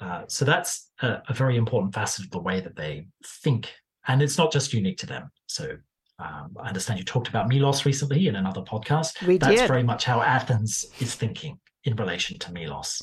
uh, 0.00 0.22
so 0.28 0.44
that's 0.44 0.90
a, 1.02 1.22
a, 1.28 1.34
very 1.34 1.56
important 1.56 1.92
facet 1.92 2.24
of 2.24 2.30
the 2.30 2.40
way 2.40 2.60
that 2.60 2.76
they 2.76 3.08
think. 3.42 3.70
And 4.06 4.22
it's 4.22 4.38
not 4.38 4.50
just 4.50 4.72
unique 4.72 4.96
to 4.98 5.06
them. 5.06 5.30
So 5.48 5.76
um, 6.18 6.56
I 6.58 6.68
understand 6.68 6.98
you 6.98 7.04
talked 7.04 7.28
about 7.28 7.48
Milos 7.48 7.84
recently 7.84 8.28
in 8.28 8.36
another 8.36 8.62
podcast. 8.62 9.24
We 9.26 9.36
That's 9.36 9.60
did. 9.60 9.68
very 9.68 9.82
much 9.82 10.04
how 10.04 10.22
Athens 10.22 10.86
is 11.00 11.14
thinking 11.14 11.58
in 11.84 11.96
relation 11.96 12.38
to 12.38 12.52
Milos. 12.52 13.02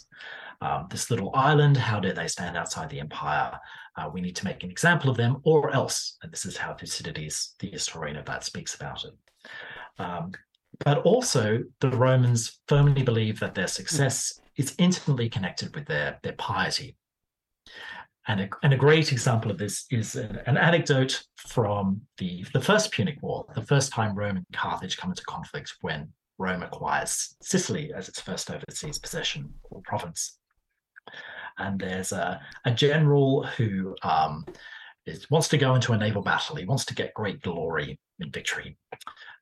Um, 0.61 0.87
this 0.89 1.11
little 1.11 1.31
island, 1.35 1.77
how 1.77 1.99
do 1.99 2.13
they 2.13 2.27
stand 2.27 2.55
outside 2.55 2.89
the 2.89 2.99
empire? 2.99 3.59
Uh, 3.97 4.09
we 4.13 4.21
need 4.21 4.35
to 4.37 4.45
make 4.45 4.63
an 4.63 4.71
example 4.71 5.09
of 5.09 5.17
them, 5.17 5.37
or 5.43 5.73
else, 5.73 6.17
and 6.21 6.31
this 6.31 6.45
is 6.45 6.57
how 6.57 6.73
Thucydides, 6.73 7.55
the 7.59 7.69
historian 7.69 8.17
of 8.17 8.25
that, 8.25 8.43
speaks 8.43 8.75
about 8.75 9.03
it. 9.03 9.13
Um, 9.99 10.31
but 10.83 10.99
also, 10.99 11.63
the 11.79 11.89
Romans 11.89 12.59
firmly 12.67 13.03
believe 13.03 13.39
that 13.39 13.55
their 13.55 13.67
success 13.67 14.39
is 14.57 14.75
intimately 14.77 15.29
connected 15.29 15.73
with 15.75 15.85
their, 15.85 16.19
their 16.23 16.33
piety. 16.33 16.97
And 18.27 18.41
a, 18.41 18.49
and 18.63 18.73
a 18.73 18.77
great 18.77 19.11
example 19.11 19.51
of 19.51 19.57
this 19.57 19.85
is 19.91 20.15
an, 20.15 20.41
an 20.47 20.57
anecdote 20.57 21.23
from 21.35 22.01
the, 22.17 22.45
the 22.53 22.61
First 22.61 22.91
Punic 22.91 23.21
War, 23.21 23.45
the 23.53 23.61
first 23.61 23.91
time 23.91 24.15
Rome 24.15 24.37
and 24.37 24.45
Carthage 24.51 24.97
come 24.97 25.11
into 25.11 25.23
conflict 25.25 25.75
when 25.81 26.11
Rome 26.37 26.63
acquires 26.63 27.35
Sicily 27.41 27.93
as 27.93 28.09
its 28.09 28.19
first 28.19 28.51
overseas 28.51 28.99
possession 28.99 29.53
or 29.63 29.81
province. 29.83 30.37
And 31.57 31.79
there's 31.79 32.11
a, 32.11 32.41
a 32.65 32.71
general 32.71 33.43
who 33.43 33.95
um, 34.03 34.45
is, 35.05 35.29
wants 35.29 35.47
to 35.49 35.57
go 35.57 35.75
into 35.75 35.93
a 35.93 35.97
naval 35.97 36.21
battle. 36.21 36.57
He 36.57 36.65
wants 36.65 36.85
to 36.85 36.95
get 36.95 37.13
great 37.13 37.41
glory 37.41 37.99
in 38.19 38.31
victory. 38.31 38.77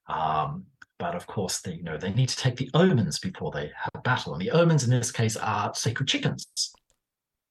Um, 0.08 0.66
but 1.00 1.16
of 1.16 1.26
course, 1.26 1.62
they, 1.62 1.74
you 1.74 1.84
know, 1.84 1.98
they 1.98 2.14
need 2.14 2.30
to 2.30 2.38
take 2.38 2.56
the 2.56 2.70
omens 2.74 3.20
before 3.20 3.52
they 3.52 3.72
have 3.76 4.04
battle. 4.04 4.34
And 4.34 4.42
the 4.42 4.52
omens 4.52 4.84
in 4.84 4.92
this 4.92 5.12
case 5.12 5.36
are 5.36 5.74
sacred 5.74 6.08
chickens. 6.08 6.48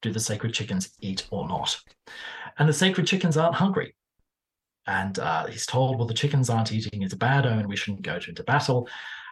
Do 0.01 0.11
the 0.11 0.19
sacred 0.19 0.53
chickens 0.53 0.91
eat 1.01 1.27
or 1.29 1.47
not? 1.47 1.79
And 2.57 2.67
the 2.69 2.73
sacred 2.73 3.07
chickens 3.07 3.37
aren't 3.37 3.55
hungry. 3.55 3.95
And 4.85 5.17
uh, 5.19 5.45
he's 5.47 5.65
told, 5.65 5.97
well, 5.97 6.07
the 6.07 6.13
chickens 6.13 6.49
aren't 6.49 6.71
eating. 6.71 7.03
It's 7.03 7.13
a 7.13 7.17
bad 7.17 7.45
omen. 7.45 7.67
We 7.67 7.75
shouldn't 7.75 8.01
go 8.01 8.19
into 8.27 8.43
battle. 8.43 8.87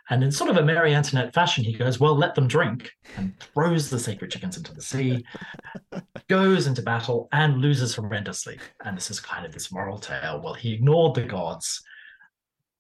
And 0.09 0.23
in 0.23 0.31
sort 0.31 0.49
of 0.49 0.57
a 0.57 0.63
Marie 0.63 0.93
Antoinette 0.93 1.33
fashion, 1.33 1.63
he 1.63 1.73
goes, 1.73 1.99
Well, 1.99 2.15
let 2.15 2.35
them 2.35 2.47
drink, 2.47 2.91
and 3.17 3.33
throws 3.39 3.89
the 3.89 3.99
sacred 3.99 4.31
chickens 4.31 4.57
into 4.57 4.73
the 4.73 4.81
sea, 4.81 5.23
goes 6.27 6.67
into 6.67 6.81
battle, 6.81 7.29
and 7.31 7.61
loses 7.61 7.95
horrendously. 7.95 8.59
And 8.83 8.97
this 8.97 9.11
is 9.11 9.19
kind 9.19 9.45
of 9.45 9.53
this 9.53 9.71
moral 9.71 9.99
tale. 9.99 10.41
Well, 10.43 10.53
he 10.53 10.73
ignored 10.73 11.15
the 11.15 11.23
gods. 11.23 11.81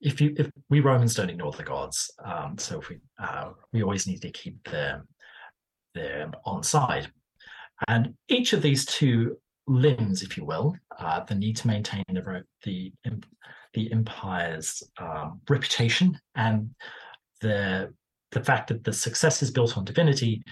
If 0.01 0.19
you, 0.19 0.33
if 0.37 0.49
we 0.69 0.79
Romans 0.79 1.13
don't 1.13 1.29
ignore 1.29 1.51
the 1.51 1.63
gods, 1.63 2.11
um, 2.25 2.57
so 2.57 2.79
if 2.79 2.89
we, 2.89 2.97
uh, 3.19 3.51
we 3.71 3.83
always 3.83 4.07
need 4.07 4.21
to 4.23 4.31
keep 4.31 4.63
them, 4.69 5.07
them 5.93 6.33
on 6.43 6.63
side. 6.63 7.11
And 7.87 8.15
each 8.27 8.53
of 8.53 8.61
these 8.61 8.85
two 8.85 9.37
limbs, 9.67 10.21
if 10.21 10.37
you 10.37 10.45
will, 10.45 10.75
uh, 10.99 11.23
the 11.23 11.35
need 11.35 11.55
to 11.57 11.67
maintain 11.67 12.03
the 12.09 12.43
the, 12.63 12.93
the 13.73 13.91
empire's 13.91 14.83
um, 14.97 15.41
reputation 15.49 16.19
and 16.35 16.73
the 17.41 17.93
the 18.31 18.43
fact 18.43 18.69
that 18.69 18.83
the 18.83 18.93
success 18.93 19.43
is 19.43 19.51
built 19.51 19.77
on 19.77 19.83
divinity, 19.83 20.43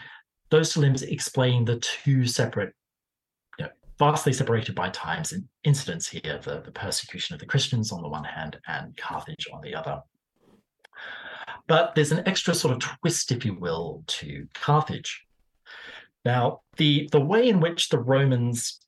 those 0.50 0.76
limbs 0.76 1.02
explain 1.02 1.64
the 1.64 1.80
two 1.80 2.26
separate, 2.26 2.74
you 3.58 3.66
know, 3.66 3.72
vastly 3.98 4.34
separated 4.34 4.76
by 4.76 4.90
times 4.90 5.32
and 5.32 5.46
incidents 5.64 6.08
here, 6.08 6.40
the, 6.44 6.62
the 6.62 6.72
persecution 6.72 7.34
of 7.34 7.40
the 7.40 7.46
Christians 7.46 7.92
on 7.92 8.02
the 8.02 8.10
one 8.10 8.26
hand 8.26 8.60
and 8.68 8.98
Carthage 8.98 9.48
on 9.54 9.62
the 9.62 9.74
other. 9.74 10.02
But 11.68 11.96
there's 11.96 12.12
an 12.12 12.28
extra 12.28 12.54
sort 12.54 12.74
of 12.74 12.80
twist, 12.80 13.32
if 13.32 13.46
you 13.46 13.54
will, 13.54 14.04
to 14.08 14.48
Carthage. 14.54 15.24
Now, 16.26 16.62
the, 16.78 17.08
the 17.12 17.22
way 17.22 17.48
in 17.48 17.62
which 17.62 17.90
the 17.90 18.00
Romans 18.00 18.82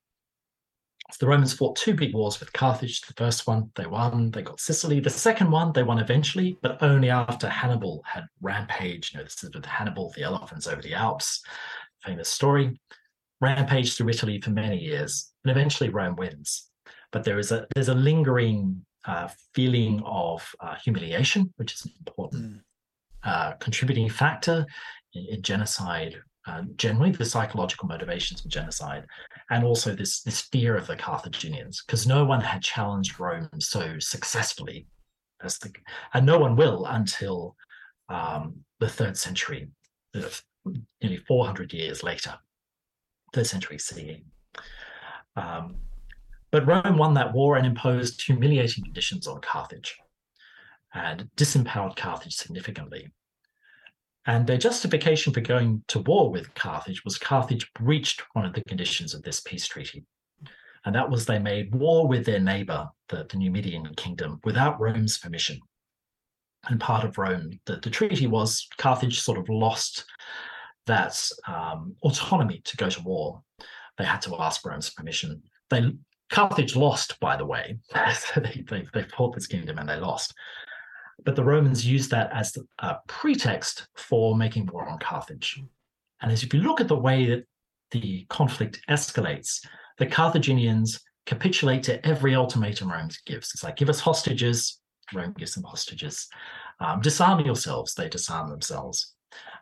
the 1.20 1.28
Romans 1.28 1.54
fought 1.54 1.76
two 1.76 1.94
big 1.94 2.14
wars 2.14 2.40
with 2.40 2.54
Carthage. 2.54 3.02
The 3.02 3.14
first 3.14 3.48
one, 3.48 3.72
they 3.76 3.86
won, 3.86 4.32
they 4.32 4.42
got 4.42 4.60
Sicily. 4.60 5.00
The 5.00 5.10
second 5.10 5.52
one, 5.52 5.72
they 5.74 5.84
won 5.84 6.00
eventually, 6.00 6.58
but 6.62 6.82
only 6.82 7.10
after 7.10 7.50
Hannibal 7.50 8.02
had 8.06 8.26
rampaged. 8.42 9.14
You 9.14 9.20
know, 9.20 9.24
this 9.24 9.44
is 9.44 9.54
with 9.54 9.66
Hannibal, 9.66 10.12
the 10.16 10.24
elephants 10.24 10.68
over 10.68 10.82
the 10.82 10.94
Alps, 10.94 11.42
famous 12.04 12.30
story. 12.30 12.80
Rampaged 13.40 13.98
through 13.98 14.10
Italy 14.10 14.40
for 14.40 14.52
many 14.52 14.78
years, 14.78 15.34
and 15.44 15.52
eventually 15.52 15.90
Rome 15.90 16.16
wins. 16.16 16.70
But 17.12 17.24
there 17.24 17.40
is 17.40 17.52
a 17.52 17.66
there's 17.74 17.90
a 17.90 17.96
lingering 17.96 18.86
uh, 19.06 19.30
feeling 19.56 20.04
of 20.06 20.48
uh, 20.60 20.76
humiliation, 20.76 21.52
which 21.58 21.74
is 21.74 21.86
an 21.86 21.92
important 21.98 22.44
mm. 22.44 22.60
uh, 23.24 23.54
contributing 23.54 24.10
factor 24.10 24.66
in, 25.14 25.26
in 25.26 25.42
genocide 25.42 26.22
uh, 26.48 26.64
generally 26.76 27.12
the 27.12 27.26
psychological 27.26 27.88
motivations 27.88 28.42
for 28.42 28.50
genocide, 28.50 29.06
and 29.50 29.64
also 29.64 29.96
this 29.96 30.22
this 30.22 30.42
fear 30.42 30.76
of 30.76 30.88
the 30.88 30.96
Carthaginians, 30.96 31.84
because 31.86 32.08
no 32.08 32.26
one 32.26 32.42
had 32.42 32.64
challenged 32.64 33.20
Rome 33.20 33.50
so 33.60 34.00
successfully 34.00 34.88
as 35.44 35.58
the, 35.60 35.72
and 36.14 36.26
no 36.26 36.38
one 36.38 36.56
will 36.56 36.86
until 36.86 37.56
um, 38.10 38.56
the 38.80 38.90
third 38.90 39.18
century, 39.18 39.70
nearly 41.02 41.18
400 41.28 41.74
years 41.74 42.04
later, 42.04 42.36
third 43.34 43.48
century 43.48 43.78
CE. 43.78 44.22
Um, 45.36 45.76
but 46.52 46.68
Rome 46.68 46.98
won 46.98 47.14
that 47.14 47.34
war 47.34 47.56
and 47.56 47.66
imposed 47.66 48.22
humiliating 48.22 48.84
conditions 48.84 49.28
on 49.28 49.40
Carthage 49.42 49.98
and 50.94 51.30
disempowered 51.38 51.96
Carthage 51.96 52.36
significantly. 52.36 53.12
And 54.28 54.46
their 54.46 54.58
justification 54.58 55.34
for 55.34 55.42
going 55.42 55.84
to 55.88 56.00
war 56.00 56.30
with 56.30 56.54
Carthage 56.54 57.04
was 57.04 57.18
Carthage 57.18 57.72
breached 57.74 58.22
one 58.34 58.46
of 58.46 58.54
the 58.54 58.64
conditions 58.66 59.14
of 59.14 59.24
this 59.24 59.40
peace 59.40 59.68
treaty. 59.68 60.06
And 60.86 60.96
that 60.96 61.10
was 61.10 61.26
they 61.26 61.40
made 61.40 61.74
war 61.74 62.08
with 62.08 62.26
their 62.26 62.40
neighbor, 62.40 62.90
the, 63.10 63.26
the 63.30 63.38
Numidian 63.38 63.94
kingdom, 63.96 64.40
without 64.44 64.80
Rome's 64.80 65.18
permission. 65.18 65.60
And 66.70 66.80
part 66.80 67.04
of 67.04 67.18
Rome, 67.18 67.60
the, 67.66 67.78
the 67.78 67.90
treaty 67.90 68.28
was 68.28 68.68
Carthage 68.78 69.22
sort 69.22 69.40
of 69.40 69.50
lost 69.50 70.06
that 70.86 71.20
um, 71.48 71.96
autonomy 72.04 72.62
to 72.66 72.78
go 72.78 72.90
to 72.90 73.02
war. 73.02 73.42
They 73.98 74.04
had 74.06 74.22
to 74.24 74.40
ask 74.40 74.66
Rome's 74.66 74.92
permission. 74.92 75.42
They 75.70 75.92
Carthage 76.32 76.76
lost, 76.76 77.20
by 77.20 77.36
the 77.36 77.46
way. 77.46 77.78
they, 78.36 78.64
they, 78.70 78.88
they 78.94 79.04
fought 79.04 79.36
this 79.36 79.48
kingdom 79.48 79.78
and 79.78 79.90
they 79.90 79.98
lost. 79.98 80.34
But 81.24 81.36
the 81.36 81.44
Romans 81.44 81.86
used 81.86 82.12
that 82.12 82.32
as 82.34 82.58
a 82.80 82.98
pretext 83.08 83.88
for 83.96 84.36
making 84.36 84.68
war 84.68 84.88
on 84.88 85.00
Carthage. 85.00 85.62
And 86.22 86.32
as 86.32 86.44
if 86.44 86.54
you 86.54 86.62
look 86.62 86.82
at 86.82 86.88
the 86.88 86.96
way 86.96 87.26
that 87.28 87.46
the 87.92 88.26
conflict 88.30 88.82
escalates, 88.90 89.66
the 89.98 90.06
Carthaginians 90.06 91.00
capitulate 91.26 91.84
to 91.84 92.06
every 92.06 92.36
ultimatum 92.36 92.92
Rome 92.92 93.10
gives. 93.26 93.52
It's 93.54 93.64
like, 93.64 93.76
give 93.76 93.90
us 93.90 94.00
hostages. 94.00 94.80
Rome 95.14 95.36
gives 95.38 95.56
them 95.56 95.64
hostages. 95.64 96.28
Um, 96.80 97.02
disarm 97.02 97.40
yourselves. 97.46 97.94
They 97.94 98.10
disarm 98.10 98.50
themselves. 98.50 99.14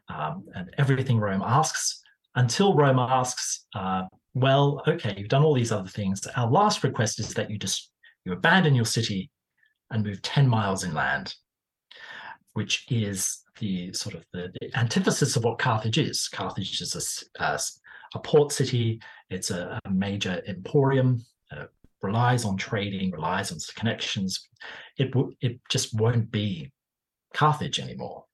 Um, 0.08 0.46
and 0.56 0.74
everything 0.78 1.20
Rome 1.20 1.44
asks, 1.46 2.02
until 2.36 2.76
Rome 2.76 3.00
asks, 3.00 3.66
uh, 3.76 4.04
well, 4.34 4.82
okay, 4.88 5.16
you've 5.18 5.30
done 5.30 5.44
all 5.44 5.54
these 5.54 5.72
other 5.72 5.90
things. 5.90 6.26
Our 6.36 6.50
last 6.50 6.84
request 6.84 7.20
is 7.20 7.34
that 7.34 7.50
you 7.50 7.58
just 7.58 7.92
you 8.26 8.34
abandon 8.34 8.76
your 8.76 8.86
city 8.86 9.30
and 9.92 10.04
move 10.04 10.22
10 10.22 10.48
miles 10.48 10.84
inland 10.84 11.36
which 12.60 12.86
is 12.90 13.46
the 13.62 13.94
sort 13.94 14.16
of 14.16 14.26
the, 14.34 14.52
the 14.60 14.78
antithesis 14.78 15.38
of 15.38 15.46
what 15.46 15.60
Carthage 15.60 15.98
is. 15.98 16.28
Carthage 16.28 16.82
is 16.82 17.24
a, 17.40 17.42
a, 17.42 17.58
a 18.16 18.20
port 18.20 18.52
city. 18.52 19.02
It's 19.30 19.50
a, 19.50 19.80
a 19.86 19.90
major 19.90 20.42
emporium. 20.46 21.24
Uh, 21.56 21.68
relies 22.02 22.44
on 22.44 22.58
trading, 22.58 23.12
relies 23.12 23.54
on 23.54 23.60
connections. 23.78 24.50
It 24.98 25.12
w- 25.12 25.34
it 25.40 25.62
just 25.70 25.98
won't 25.98 26.30
be 26.32 26.70
Carthage 27.34 27.80
anymore. 27.80 28.26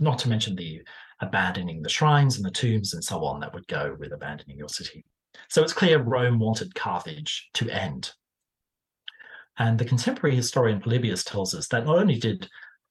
Not 0.00 0.18
to 0.20 0.30
mention 0.30 0.56
the 0.56 0.80
abandoning 1.20 1.82
the 1.82 1.90
shrines 1.90 2.36
and 2.36 2.46
the 2.46 2.50
tombs 2.50 2.94
and 2.94 3.04
so 3.04 3.22
on 3.26 3.40
that 3.40 3.52
would 3.52 3.68
go 3.68 3.94
with 4.00 4.12
abandoning 4.14 4.56
your 4.56 4.70
city. 4.70 5.04
So 5.50 5.62
it's 5.62 5.74
clear 5.74 6.00
Rome 6.00 6.38
wanted 6.38 6.74
Carthage 6.74 7.50
to 7.54 7.68
end. 7.68 8.12
And 9.58 9.78
the 9.78 9.84
contemporary 9.84 10.34
historian 10.34 10.80
Polybius 10.80 11.24
tells 11.24 11.54
us 11.54 11.68
that 11.68 11.84
not 11.84 11.98
only 11.98 12.18
did 12.18 12.48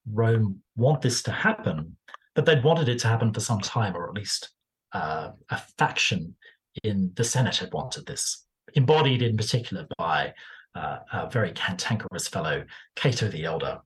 Rome 0.10 0.62
want 0.76 1.02
this 1.02 1.24
to 1.24 1.32
happen, 1.32 1.98
but 2.36 2.46
they'd 2.46 2.64
wanted 2.64 2.90
it 2.90 3.00
to 3.00 3.08
happen 3.08 3.34
for 3.34 3.40
some 3.40 3.60
time, 3.60 3.96
or 3.96 4.08
at 4.08 4.16
least 4.16 4.50
uh, 4.94 5.32
a 5.50 5.58
faction 5.78 6.36
in 6.84 7.12
the 7.16 7.24
Senate 7.24 7.58
had 7.58 7.74
wanted 7.74 8.06
this, 8.06 8.46
embodied 8.74 9.22
in 9.22 9.38
particular 9.38 9.88
by 9.98 10.34
uh, 10.76 10.98
a 11.12 11.30
very 11.30 11.52
cantankerous 11.52 12.28
fellow, 12.28 12.64
Cato 12.96 13.28
the 13.28 13.46
Elder, 13.46 13.80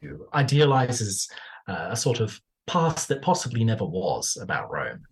who 0.00 0.26
idealizes 0.34 1.28
uh, 1.68 1.88
a 1.90 1.96
sort 1.96 2.20
of 2.20 2.38
past 2.66 3.08
that 3.08 3.22
possibly 3.22 3.64
never 3.64 3.84
was 3.84 4.36
about 4.40 4.70
Rome. 4.70 5.02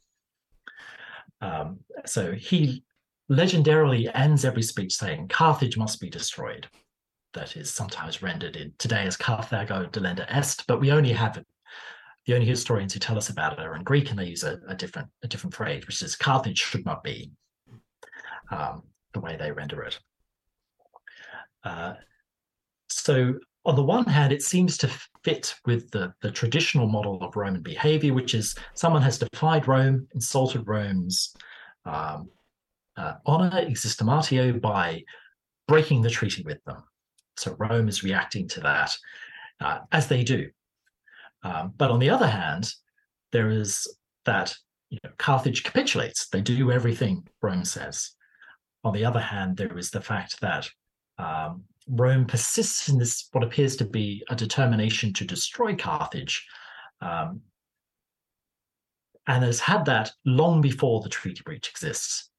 Um, 1.40 1.80
so 2.06 2.32
he 2.32 2.84
legendarily 3.30 4.10
ends 4.14 4.44
every 4.44 4.62
speech 4.62 4.94
saying, 4.94 5.28
Carthage 5.28 5.76
must 5.76 6.00
be 6.00 6.10
destroyed 6.10 6.68
that 7.34 7.56
is 7.56 7.70
sometimes 7.70 8.22
rendered 8.22 8.56
in 8.56 8.72
today 8.78 9.04
as 9.04 9.16
Carthago 9.16 9.90
delenda 9.90 10.26
est, 10.28 10.64
but 10.66 10.80
we 10.80 10.90
only 10.90 11.12
have 11.12 11.42
the 12.26 12.34
only 12.34 12.46
historians 12.46 12.94
who 12.94 13.00
tell 13.00 13.18
us 13.18 13.28
about 13.28 13.52
it 13.52 13.58
are 13.60 13.76
in 13.76 13.82
Greek, 13.82 14.10
and 14.10 14.18
they 14.18 14.26
use 14.26 14.44
a, 14.44 14.58
a 14.68 14.74
different 14.74 15.08
a 15.22 15.28
different 15.28 15.54
phrase, 15.54 15.86
which 15.86 16.00
is 16.02 16.16
Carthage 16.16 16.58
should 16.58 16.86
not 16.86 17.04
be, 17.04 17.30
um, 18.50 18.82
the 19.12 19.20
way 19.20 19.36
they 19.36 19.52
render 19.52 19.82
it. 19.82 19.98
Uh, 21.62 21.94
so 22.88 23.34
on 23.66 23.76
the 23.76 23.82
one 23.82 24.04
hand, 24.04 24.32
it 24.32 24.42
seems 24.42 24.76
to 24.78 24.90
fit 25.24 25.54
with 25.64 25.90
the, 25.90 26.12
the 26.20 26.30
traditional 26.30 26.86
model 26.86 27.22
of 27.22 27.34
Roman 27.34 27.62
behavior, 27.62 28.12
which 28.12 28.34
is 28.34 28.54
someone 28.74 29.02
has 29.02 29.18
defied 29.18 29.66
Rome, 29.66 30.06
insulted 30.14 30.66
Rome's 30.66 31.34
um, 31.86 32.28
uh, 32.96 33.14
honor, 33.24 33.50
existimatio, 33.50 34.60
by 34.60 35.02
breaking 35.66 36.02
the 36.02 36.10
treaty 36.10 36.42
with 36.42 36.62
them. 36.64 36.82
So 37.36 37.54
Rome 37.58 37.88
is 37.88 38.04
reacting 38.04 38.48
to 38.48 38.60
that, 38.60 38.96
uh, 39.60 39.80
as 39.92 40.08
they 40.08 40.22
do. 40.22 40.50
Um, 41.42 41.72
but 41.76 41.90
on 41.90 41.98
the 41.98 42.10
other 42.10 42.26
hand, 42.26 42.72
there 43.32 43.50
is 43.50 43.86
that 44.24 44.54
you 44.90 44.98
know, 45.04 45.10
Carthage 45.18 45.64
capitulates; 45.64 46.28
they 46.28 46.40
do 46.40 46.70
everything 46.70 47.26
Rome 47.42 47.64
says. 47.64 48.12
On 48.84 48.92
the 48.92 49.04
other 49.04 49.20
hand, 49.20 49.56
there 49.56 49.76
is 49.76 49.90
the 49.90 50.00
fact 50.00 50.40
that 50.40 50.68
um, 51.18 51.64
Rome 51.88 52.26
persists 52.26 52.88
in 52.88 52.98
this 52.98 53.28
what 53.32 53.44
appears 53.44 53.76
to 53.76 53.84
be 53.84 54.24
a 54.30 54.36
determination 54.36 55.12
to 55.14 55.24
destroy 55.24 55.74
Carthage, 55.74 56.46
um, 57.00 57.40
and 59.26 59.44
has 59.44 59.60
had 59.60 59.84
that 59.86 60.12
long 60.24 60.60
before 60.60 61.00
the 61.00 61.08
treaty 61.08 61.42
breach 61.44 61.68
exists. 61.68 62.30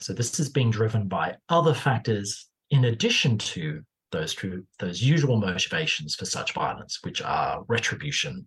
So 0.00 0.12
this 0.12 0.40
is 0.40 0.48
being 0.48 0.70
driven 0.70 1.06
by 1.06 1.36
other 1.48 1.74
factors 1.74 2.48
in 2.70 2.86
addition 2.86 3.38
to 3.38 3.82
those 4.12 4.32
true 4.32 4.64
those 4.78 5.02
usual 5.02 5.38
motivations 5.38 6.14
for 6.14 6.24
such 6.24 6.52
violence, 6.52 7.00
which 7.02 7.22
are 7.22 7.64
retribution 7.66 8.46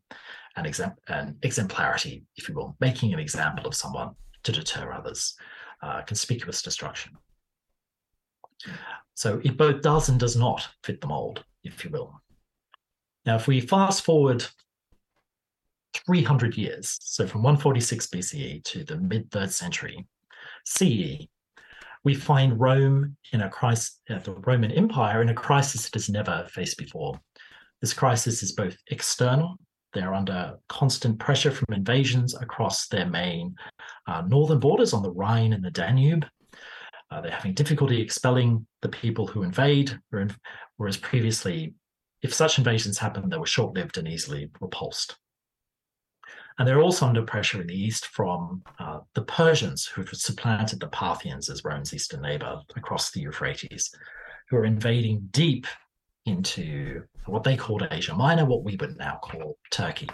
and, 0.56 0.94
and 1.10 1.36
exemplarity, 1.42 2.24
if 2.38 2.48
you 2.48 2.56
will, 2.56 2.78
making 2.80 3.14
an 3.14 3.20
example 3.20 3.68
of 3.68 3.76
someone 3.76 4.12
to 4.44 4.52
deter 4.52 4.94
others, 4.94 5.36
uh, 5.82 6.02
conspicuous 6.04 6.62
destruction. 6.62 7.12
So 9.16 9.42
it 9.44 9.58
both 9.58 9.82
does 9.82 10.10
and 10.10 10.20
does 10.20 10.36
not 10.36 10.68
fit 10.84 11.02
the 11.02 11.08
mold, 11.08 11.44
if 11.64 11.84
you 11.84 11.90
will. 11.90 12.22
Now, 13.26 13.36
if 13.36 13.48
we 13.48 13.60
fast 13.60 14.04
forward 14.04 14.46
300 16.06 16.58
years, 16.58 16.98
so 17.02 17.26
from 17.28 17.44
146 17.44 18.08
BCE 18.08 18.64
to 18.64 18.84
the 18.84 18.98
mid 18.98 19.32
third 19.32 19.52
century 19.52 20.06
CE, 20.66 21.28
we 22.06 22.16
find 22.16 22.60
Rome 22.60 23.18
in 23.34 23.42
a 23.42 23.50
crisis, 23.50 24.00
uh, 24.10 24.20
the 24.20 24.34
Roman 24.34 24.72
Empire 24.72 25.22
in 25.22 25.30
a 25.30 25.34
crisis 25.34 25.88
it 25.88 25.94
has 25.96 26.08
never 26.08 26.48
faced 26.50 26.78
before. 26.78 27.20
This 27.82 27.94
crisis 27.94 28.42
is 28.42 28.54
both 28.54 28.78
external, 28.90 29.58
they're 29.96 30.14
under 30.14 30.60
constant 30.70 31.18
pressure 31.20 31.52
from 31.52 31.74
invasions 31.74 32.36
across 32.36 32.88
their 32.88 33.06
main 33.06 33.56
uh, 34.08 34.22
northern 34.28 34.60
borders 34.60 34.94
on 34.94 35.02
the 35.02 35.12
Rhine 35.12 35.54
and 35.54 35.64
the 35.64 35.72
Danube. 35.72 36.26
Uh, 37.10 37.22
they're 37.22 37.32
having 37.32 37.54
difficulty 37.54 38.02
expelling 38.02 38.68
the 38.82 38.90
people 38.90 39.26
who 39.26 39.44
invade, 39.44 39.98
whereas 40.78 40.98
previously, 40.98 41.74
if 42.22 42.34
such 42.34 42.58
invasions 42.58 42.98
happened, 42.98 43.32
they 43.32 43.38
were 43.38 43.46
short 43.46 43.74
lived 43.74 43.98
and 43.98 44.08
easily 44.08 44.50
repulsed. 44.60 45.16
And 46.58 46.68
they're 46.68 46.82
also 46.82 47.06
under 47.06 47.22
pressure 47.22 47.60
in 47.60 47.68
the 47.68 47.80
east 47.80 48.08
from 48.08 48.64
uh, 48.80 49.00
the 49.14 49.24
Persians, 49.24 49.86
who've 49.86 50.10
supplanted 50.10 50.80
the 50.80 50.88
Parthians 50.88 51.50
as 51.50 51.64
Rome's 51.66 51.94
eastern 51.94 52.22
neighbor 52.22 52.62
across 52.78 53.12
the 53.12 53.20
Euphrates, 53.20 53.94
who 54.50 54.58
are 54.58 54.66
invading 54.66 55.28
deep 55.32 55.68
into 56.26 57.04
what 57.26 57.44
they 57.44 57.58
called 57.58 57.88
Asia 57.92 58.16
Minor, 58.16 58.46
what 58.46 58.64
we 58.64 58.78
would 58.78 58.98
now 58.98 59.20
call 59.22 59.58
Turkey. 59.70 60.10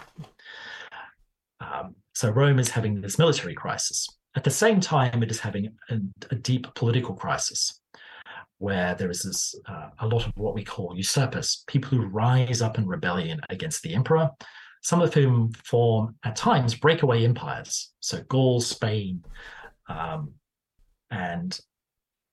Um, 1.60 1.94
so 2.14 2.30
Rome 2.30 2.58
is 2.58 2.70
having 2.70 3.00
this 3.00 3.18
military 3.18 3.54
crisis. 3.54 4.08
At 4.34 4.44
the 4.44 4.50
same 4.50 4.80
time, 4.80 5.22
it 5.22 5.30
is 5.30 5.38
having 5.40 5.76
a, 5.90 5.98
a 6.30 6.34
deep 6.34 6.66
political 6.74 7.14
crisis. 7.14 7.80
where 8.62 8.94
there 8.94 9.10
is 9.10 9.22
this, 9.22 9.56
uh, 9.66 9.88
a 9.98 10.06
lot 10.06 10.24
of 10.24 10.32
what 10.36 10.54
we 10.54 10.62
call 10.62 10.96
usurpers, 10.96 11.64
people 11.66 11.90
who 11.90 12.06
rise 12.06 12.62
up 12.62 12.78
in 12.78 12.86
rebellion 12.86 13.40
against 13.50 13.82
the 13.82 13.92
emperor, 13.92 14.30
some 14.82 15.00
of 15.00 15.14
whom 15.14 15.52
form 15.64 16.16
at 16.24 16.36
times 16.36 16.74
breakaway 16.74 17.24
empires. 17.24 17.92
So 18.00 18.22
Gaul, 18.28 18.60
Spain, 18.60 19.24
um, 19.88 20.34
and 21.10 21.58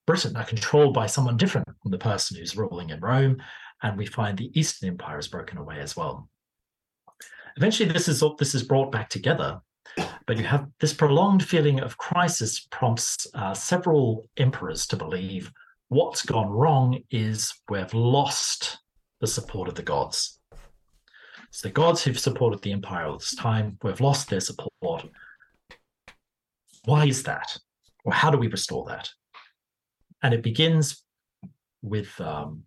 Britain 0.07 0.35
are 0.35 0.45
controlled 0.45 0.93
by 0.93 1.05
someone 1.05 1.38
different 1.38 1.67
from 1.81 1.91
the 1.91 1.97
person 1.97 2.38
who's 2.38 2.57
ruling 2.57 2.89
in 2.89 2.99
Rome, 2.99 3.38
and 3.83 3.97
we 3.97 4.05
find 4.05 4.38
the 4.38 4.51
Eastern 4.59 4.89
Empire 4.89 5.19
is 5.19 5.27
broken 5.27 5.57
away 5.57 5.79
as 5.79 5.95
well. 5.95 6.27
Eventually, 7.57 7.91
this 7.91 8.07
is 8.07 8.23
this 8.38 8.55
is 8.55 8.63
brought 8.63 8.91
back 8.91 9.09
together, 9.09 9.59
but 10.25 10.38
you 10.38 10.43
have 10.45 10.67
this 10.79 10.93
prolonged 10.93 11.43
feeling 11.43 11.79
of 11.79 11.97
crisis 11.97 12.67
prompts 12.71 13.27
uh, 13.35 13.53
several 13.53 14.27
emperors 14.38 14.88
to 14.88 14.95
believe 14.95 15.51
what's 15.89 16.23
gone 16.23 16.49
wrong 16.49 16.99
is 17.12 17.53
we've 17.69 17.93
lost 17.93 18.79
the 19.21 19.27
support 19.27 19.67
of 19.67 19.75
the 19.75 19.83
gods. 19.83 20.38
So 21.51 21.67
the 21.67 21.73
gods 21.73 22.03
who've 22.03 22.19
supported 22.19 22.62
the 22.62 22.71
empire 22.71 23.05
all 23.05 23.17
this 23.17 23.35
time, 23.35 23.77
we've 23.83 24.01
lost 24.01 24.29
their 24.29 24.39
support. 24.39 25.05
Why 26.85 27.05
is 27.05 27.23
that? 27.23 27.57
Or 28.05 28.13
how 28.13 28.29
do 28.29 28.38
we 28.38 28.47
restore 28.47 28.85
that? 28.88 29.09
And 30.21 30.33
it 30.33 30.43
begins 30.43 31.03
with 31.81 32.09
um, 32.19 32.63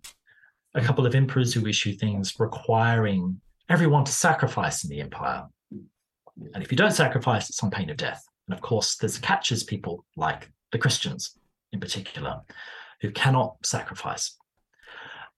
a 0.74 0.80
couple 0.80 1.06
of 1.06 1.14
emperors 1.14 1.52
who 1.54 1.66
issue 1.66 1.92
things 1.92 2.34
requiring 2.38 3.40
everyone 3.68 4.04
to 4.04 4.12
sacrifice 4.12 4.84
in 4.84 4.90
the 4.90 5.00
empire. 5.00 5.46
And 6.54 6.62
if 6.62 6.72
you 6.72 6.76
don't 6.76 6.92
sacrifice, 6.92 7.50
it's 7.50 7.62
on 7.62 7.70
pain 7.70 7.90
of 7.90 7.96
death. 7.96 8.24
And 8.48 8.54
of 8.54 8.62
course, 8.62 8.96
this 8.96 9.18
catches 9.18 9.64
people 9.64 10.04
like 10.16 10.50
the 10.72 10.78
Christians 10.78 11.36
in 11.72 11.80
particular, 11.80 12.40
who 13.00 13.10
cannot 13.10 13.56
sacrifice. 13.64 14.36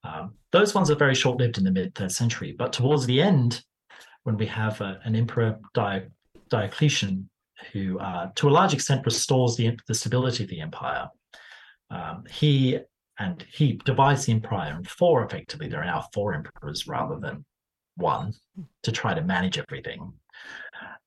Um, 0.05 0.35
those 0.53 0.75
ones 0.75 0.91
are 0.91 0.97
very 0.97 1.15
short 1.15 1.39
lived 1.39 1.59
in 1.59 1.65
the 1.65 1.71
mid 1.71 1.95
third 1.95 2.13
century. 2.13 2.55
But 2.57 2.73
towards 2.73 3.07
the 3.07 3.21
end, 3.21 3.63
when 4.25 4.37
we 4.37 4.47
have 4.47 4.81
uh, 4.81 4.97
an 5.05 5.17
emperor, 5.17 5.59
Diocletian, 5.75 7.29
who 7.73 7.99
uh, 7.99 8.31
to 8.37 8.49
a 8.49 8.51
large 8.51 8.75
extent 8.75 9.05
restores 9.05 9.57
the, 9.57 9.79
the 9.89 9.95
stability 9.95 10.45
of 10.45 10.51
the 10.51 10.61
empire, 10.61 11.09
um, 11.91 12.25
he 12.31 12.79
and 13.19 13.45
he 13.53 13.81
divides 13.85 14.27
the 14.27 14.33
empire 14.33 14.77
in 14.77 14.85
four 14.85 15.25
effectively. 15.25 15.69
There 15.69 15.81
are 15.81 15.87
now 15.87 16.07
four 16.13 16.35
emperors 16.35 16.87
rather 16.87 17.19
than 17.21 17.45
one 17.97 18.33
to 18.83 18.93
try 18.93 19.15
to 19.15 19.23
manage 19.23 19.59
everything. 19.59 20.13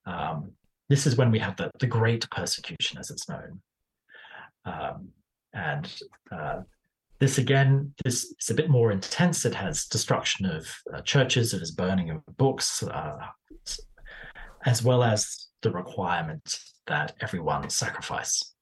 Um, 0.06 0.52
this 0.90 1.06
is 1.06 1.18
when 1.18 1.32
we 1.32 1.40
have 1.40 1.58
the, 1.58 1.70
the 1.80 1.88
Great 1.88 2.30
Persecution, 2.30 2.98
as 2.98 3.12
it's 3.12 3.28
known. 3.28 3.62
Um, 4.64 5.10
and 5.54 6.02
uh, 6.32 6.62
this 7.20 7.38
again 7.38 7.94
this 8.04 8.34
is 8.40 8.50
a 8.50 8.54
bit 8.54 8.70
more 8.70 8.92
intense. 8.92 9.46
It 9.46 9.56
has 9.56 9.86
destruction 9.86 10.46
of 10.46 10.68
uh, 10.94 11.02
churches, 11.02 11.54
it 11.54 11.62
is 11.62 11.72
burning 11.72 12.10
of 12.10 12.24
books, 12.38 12.84
uh, 12.84 13.18
as 14.66 14.84
well 14.84 15.04
as 15.04 15.48
the 15.62 15.72
requirement 15.72 16.60
that 16.86 17.16
everyone 17.22 17.70
sacrifice. 17.70 18.54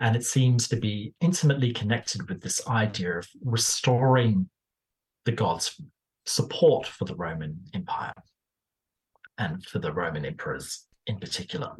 And 0.00 0.14
it 0.14 0.24
seems 0.24 0.68
to 0.68 0.76
be 0.76 1.14
intimately 1.20 1.72
connected 1.72 2.28
with 2.28 2.40
this 2.40 2.66
idea 2.68 3.18
of 3.18 3.28
restoring 3.44 4.48
the 5.24 5.32
gods' 5.32 5.80
support 6.26 6.86
for 6.86 7.04
the 7.04 7.16
Roman 7.16 7.60
Empire 7.74 8.12
and 9.38 9.64
for 9.64 9.78
the 9.78 9.92
Roman 9.92 10.24
emperors 10.24 10.86
in 11.06 11.18
particular. 11.18 11.72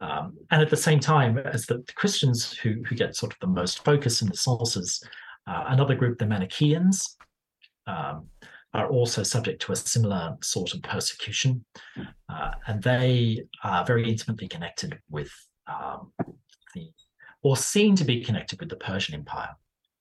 Um, 0.00 0.36
and 0.50 0.60
at 0.60 0.70
the 0.70 0.76
same 0.76 1.00
time, 1.00 1.38
as 1.38 1.66
the, 1.66 1.78
the, 1.78 1.92
Christians 1.94 2.52
who, 2.52 2.82
who 2.86 2.94
get 2.94 3.16
sort 3.16 3.32
of 3.32 3.38
the 3.40 3.46
most 3.46 3.84
focus 3.84 4.20
in 4.20 4.28
the 4.28 4.36
sources, 4.36 5.02
uh, 5.46 5.64
another 5.68 5.94
group, 5.94 6.18
the 6.18 6.26
Manichaeans, 6.26 7.16
um, 7.86 8.26
are 8.74 8.88
also 8.90 9.22
subject 9.22 9.62
to 9.62 9.72
a 9.72 9.76
similar 9.76 10.36
sort 10.42 10.74
of 10.74 10.82
persecution. 10.82 11.64
Uh, 12.28 12.50
and 12.66 12.82
they 12.82 13.44
are 13.64 13.86
very 13.86 14.08
intimately 14.08 14.48
connected 14.48 14.98
with 15.08 15.30
um, 15.66 16.12
the, 16.74 16.90
or 17.42 17.56
seen 17.56 17.96
to 17.96 18.04
be 18.04 18.22
connected 18.22 18.60
with 18.60 18.68
the 18.68 18.76
Persian 18.76 19.14
Empire, 19.14 19.56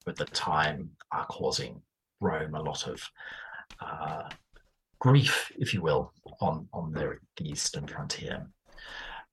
at 0.07 0.15
the 0.17 0.25
time 0.25 0.89
are 1.11 1.25
causing 1.27 1.81
Rome 2.19 2.55
a 2.55 2.61
lot 2.61 2.87
of 2.87 3.01
uh, 3.79 4.29
grief, 4.99 5.51
if 5.57 5.73
you 5.73 5.81
will, 5.81 6.11
on, 6.41 6.67
on 6.73 6.91
their, 6.91 7.21
the 7.37 7.49
eastern 7.49 7.87
frontier. 7.87 8.45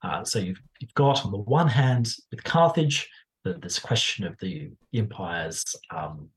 Uh, 0.02 0.24
so 0.24 0.38
you've, 0.38 0.60
you've 0.80 0.94
got, 0.94 1.24
on 1.24 1.30
the 1.30 1.38
one 1.38 1.68
hand, 1.68 2.08
with 2.30 2.42
Carthage, 2.42 3.08
the, 3.44 3.54
this 3.54 3.78
question 3.78 4.26
of 4.26 4.36
the 4.40 4.70
empire's 4.94 5.64
um, 5.94 6.28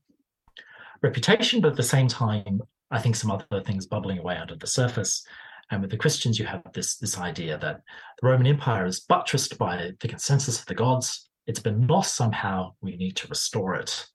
reputation, 1.02 1.60
but 1.60 1.72
at 1.72 1.76
the 1.76 1.82
same 1.82 2.08
time, 2.08 2.60
I 2.90 3.00
think 3.00 3.16
some 3.16 3.30
other 3.30 3.62
things 3.62 3.86
bubbling 3.86 4.18
away 4.18 4.36
under 4.36 4.56
the 4.56 4.66
surface. 4.66 5.24
And 5.70 5.82
with 5.82 5.90
the 5.90 5.96
Christians, 5.96 6.38
you 6.38 6.46
have 6.46 6.62
this, 6.72 6.96
this 6.96 7.18
idea 7.18 7.58
that 7.58 7.80
the 8.20 8.28
Roman 8.28 8.46
Empire 8.46 8.86
is 8.86 9.00
buttressed 9.00 9.58
by 9.58 9.92
the 10.00 10.08
consensus 10.08 10.60
of 10.60 10.66
the 10.66 10.74
gods. 10.74 11.28
It's 11.46 11.58
been 11.60 11.86
lost 11.88 12.14
somehow. 12.14 12.74
We 12.80 12.96
need 12.96 13.16
to 13.16 13.28
restore 13.28 13.74
it. 13.74 14.06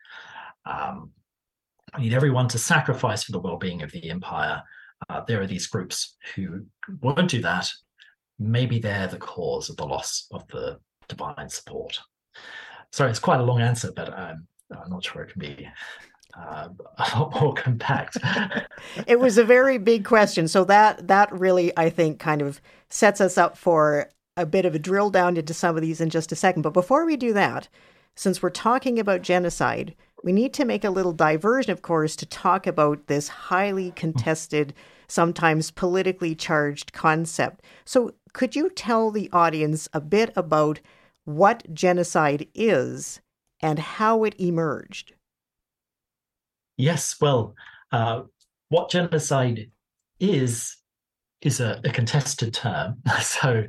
Um, 0.65 1.11
we 1.97 2.03
need 2.03 2.13
everyone 2.13 2.47
to 2.49 2.57
sacrifice 2.57 3.23
for 3.23 3.33
the 3.33 3.39
well 3.39 3.57
being 3.57 3.81
of 3.81 3.91
the 3.91 4.09
empire. 4.09 4.63
Uh, 5.09 5.21
there 5.27 5.41
are 5.41 5.47
these 5.47 5.67
groups 5.67 6.15
who 6.35 6.65
won't 7.01 7.29
do 7.29 7.41
that 7.41 7.69
maybe 8.41 8.79
they're 8.79 9.07
the 9.07 9.17
cause 9.17 9.69
of 9.69 9.77
the 9.77 9.85
loss 9.85 10.27
of 10.31 10.47
the 10.47 10.79
divine 11.07 11.49
support. 11.49 11.99
Sorry, 12.91 13.09
it's 13.09 13.19
quite 13.19 13.39
a 13.39 13.43
long 13.43 13.61
answer, 13.61 13.91
but 13.95 14.17
um, 14.17 14.47
I'm 14.71 14.89
not 14.89 15.03
sure 15.03 15.21
it 15.21 15.31
can 15.31 15.39
be 15.39 15.67
uh, 16.37 16.69
a 16.97 17.03
lot 17.19 17.41
more 17.41 17.53
compact. 17.53 18.17
it 19.07 19.19
was 19.19 19.37
a 19.37 19.43
very 19.43 19.77
big 19.77 20.05
question, 20.05 20.47
so 20.47 20.63
that 20.65 21.07
that 21.07 21.31
really, 21.31 21.71
I 21.77 21.89
think, 21.89 22.19
kind 22.19 22.41
of 22.41 22.61
sets 22.89 23.21
us 23.21 23.37
up 23.37 23.57
for 23.57 24.09
a 24.37 24.45
bit 24.45 24.65
of 24.65 24.73
a 24.73 24.79
drill 24.79 25.09
down 25.09 25.37
into 25.37 25.53
some 25.53 25.75
of 25.75 25.81
these 25.81 26.01
in 26.01 26.09
just 26.09 26.31
a 26.31 26.35
second. 26.35 26.63
But 26.63 26.73
before 26.73 27.05
we 27.05 27.17
do 27.17 27.33
that, 27.33 27.67
since 28.15 28.41
we're 28.41 28.49
talking 28.49 28.99
about 28.99 29.21
genocide, 29.21 29.95
we 30.23 30.31
need 30.31 30.53
to 30.55 30.65
make 30.65 30.83
a 30.83 30.89
little 30.89 31.13
diversion, 31.13 31.71
of 31.71 31.81
course, 31.81 32.15
to 32.17 32.25
talk 32.25 32.67
about 32.67 33.07
this 33.07 33.27
highly 33.27 33.91
contested, 33.91 34.73
sometimes 35.07 35.71
politically 35.71 36.35
charged 36.35 36.93
concept. 36.93 37.61
So, 37.85 38.13
could 38.33 38.55
you 38.55 38.69
tell 38.69 39.11
the 39.11 39.29
audience 39.31 39.89
a 39.93 40.01
bit 40.01 40.31
about 40.35 40.79
what 41.25 41.73
genocide 41.73 42.47
is 42.53 43.21
and 43.61 43.79
how 43.79 44.23
it 44.23 44.35
emerged? 44.39 45.13
Yes, 46.77 47.15
well, 47.21 47.55
uh, 47.91 48.23
what 48.69 48.89
genocide 48.89 49.69
is 50.19 50.77
is 51.41 51.59
a, 51.59 51.81
a, 51.83 51.89
contested 51.89 52.53
term. 52.53 53.01
So, 53.21 53.65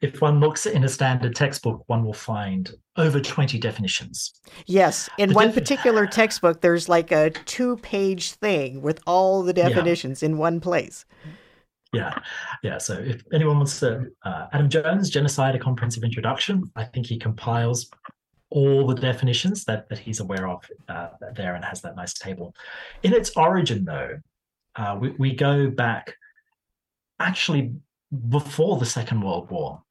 if 0.00 0.22
one 0.22 0.40
looks 0.40 0.64
in 0.64 0.84
a 0.84 0.88
standard 0.88 1.36
textbook, 1.36 1.84
one 1.86 2.02
will 2.02 2.14
find 2.14 2.70
over 2.96 3.20
20 3.20 3.58
definitions. 3.58 4.32
Yes. 4.66 5.10
In 5.18 5.28
the 5.28 5.34
one 5.34 5.52
particular 5.52 6.06
textbook, 6.06 6.62
there's 6.62 6.88
like 6.88 7.12
a 7.12 7.30
two 7.30 7.76
page 7.78 8.32
thing 8.32 8.80
with 8.80 9.00
all 9.06 9.42
the 9.42 9.52
definitions 9.52 10.22
yeah. 10.22 10.30
in 10.30 10.38
one 10.38 10.60
place 10.60 11.04
yeah. 11.92 12.18
Yeah 12.62 12.78
so 12.78 12.94
if 12.94 13.22
anyone 13.32 13.56
wants 13.56 13.80
to 13.80 14.06
uh, 14.24 14.46
adam 14.52 14.68
jones 14.68 15.10
genocide 15.10 15.54
a 15.54 15.58
comprehensive 15.58 16.04
introduction 16.04 16.70
i 16.76 16.84
think 16.84 17.06
he 17.06 17.18
compiles 17.18 17.90
all 18.50 18.86
the 18.86 18.94
definitions 18.94 19.64
that, 19.64 19.88
that 19.88 19.98
he's 19.98 20.20
aware 20.20 20.48
of 20.48 20.68
uh, 20.88 21.08
there 21.34 21.54
and 21.54 21.64
has 21.64 21.80
that 21.82 21.96
nice 21.96 22.14
table. 22.14 22.54
In 23.02 23.12
its 23.12 23.30
origin 23.36 23.84
though 23.84 24.18
uh, 24.76 24.96
we, 25.00 25.10
we 25.10 25.34
go 25.34 25.70
back 25.70 26.14
actually 27.18 27.72
before 28.28 28.78
the 28.78 28.86
second 28.86 29.20
world 29.20 29.50
war. 29.50 29.82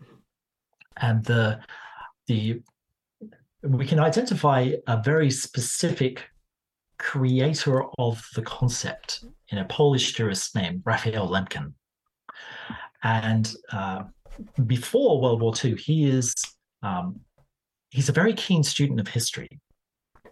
And 0.98 1.24
the 1.24 1.60
the 2.28 2.62
we 3.64 3.86
can 3.86 4.00
identify 4.00 4.72
a 4.88 5.02
very 5.02 5.32
specific 5.32 6.24
creator 6.98 7.84
of 7.98 8.26
the 8.36 8.42
concept 8.42 9.24
in 9.50 9.58
a 9.58 9.66
Polish 9.66 10.14
jurist 10.14 10.56
named 10.56 10.82
Raphael 10.86 11.30
Lemkin. 11.30 11.74
And 13.04 13.52
uh, 13.72 14.04
before 14.66 15.22
World 15.22 15.42
War 15.42 15.54
II, 15.64 15.76
he 15.76 16.10
is 16.10 16.34
um, 16.82 17.22
he's 17.90 18.10
a 18.10 18.14
very 18.14 18.34
keen 18.34 18.64
student 18.64 19.00
of 19.00 19.08
history, 19.08 19.50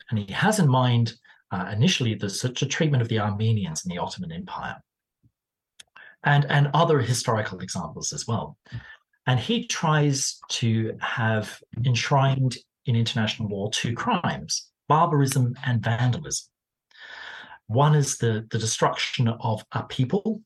and 0.09 0.19
he 0.19 0.31
has 0.33 0.59
in 0.59 0.67
mind 0.67 1.13
uh, 1.51 1.69
initially 1.71 2.15
the 2.15 2.29
such 2.29 2.61
a 2.61 2.65
treatment 2.65 3.01
of 3.01 3.09
the 3.09 3.19
Armenians 3.19 3.85
in 3.85 3.89
the 3.89 4.01
Ottoman 4.01 4.31
Empire, 4.31 4.75
and 6.23 6.45
and 6.49 6.69
other 6.73 6.99
historical 6.99 7.59
examples 7.59 8.13
as 8.13 8.27
well. 8.27 8.57
And 9.25 9.39
he 9.39 9.67
tries 9.67 10.39
to 10.49 10.97
have 11.01 11.61
enshrined 11.85 12.57
in 12.85 12.95
international 12.95 13.49
law 13.49 13.69
two 13.71 13.93
crimes: 13.93 14.69
barbarism 14.87 15.55
and 15.65 15.83
vandalism. 15.83 16.47
One 17.67 17.95
is 17.95 18.17
the, 18.17 18.47
the 18.49 18.59
destruction 18.59 19.27
of 19.27 19.61
a 19.73 19.83
people 19.83 20.41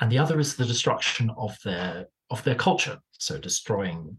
and 0.00 0.10
the 0.10 0.18
other 0.18 0.38
is 0.38 0.56
the 0.56 0.64
destruction 0.64 1.30
of 1.36 1.56
their 1.64 2.06
of 2.30 2.42
their 2.44 2.54
culture. 2.54 2.98
So 3.12 3.38
destroying 3.38 4.18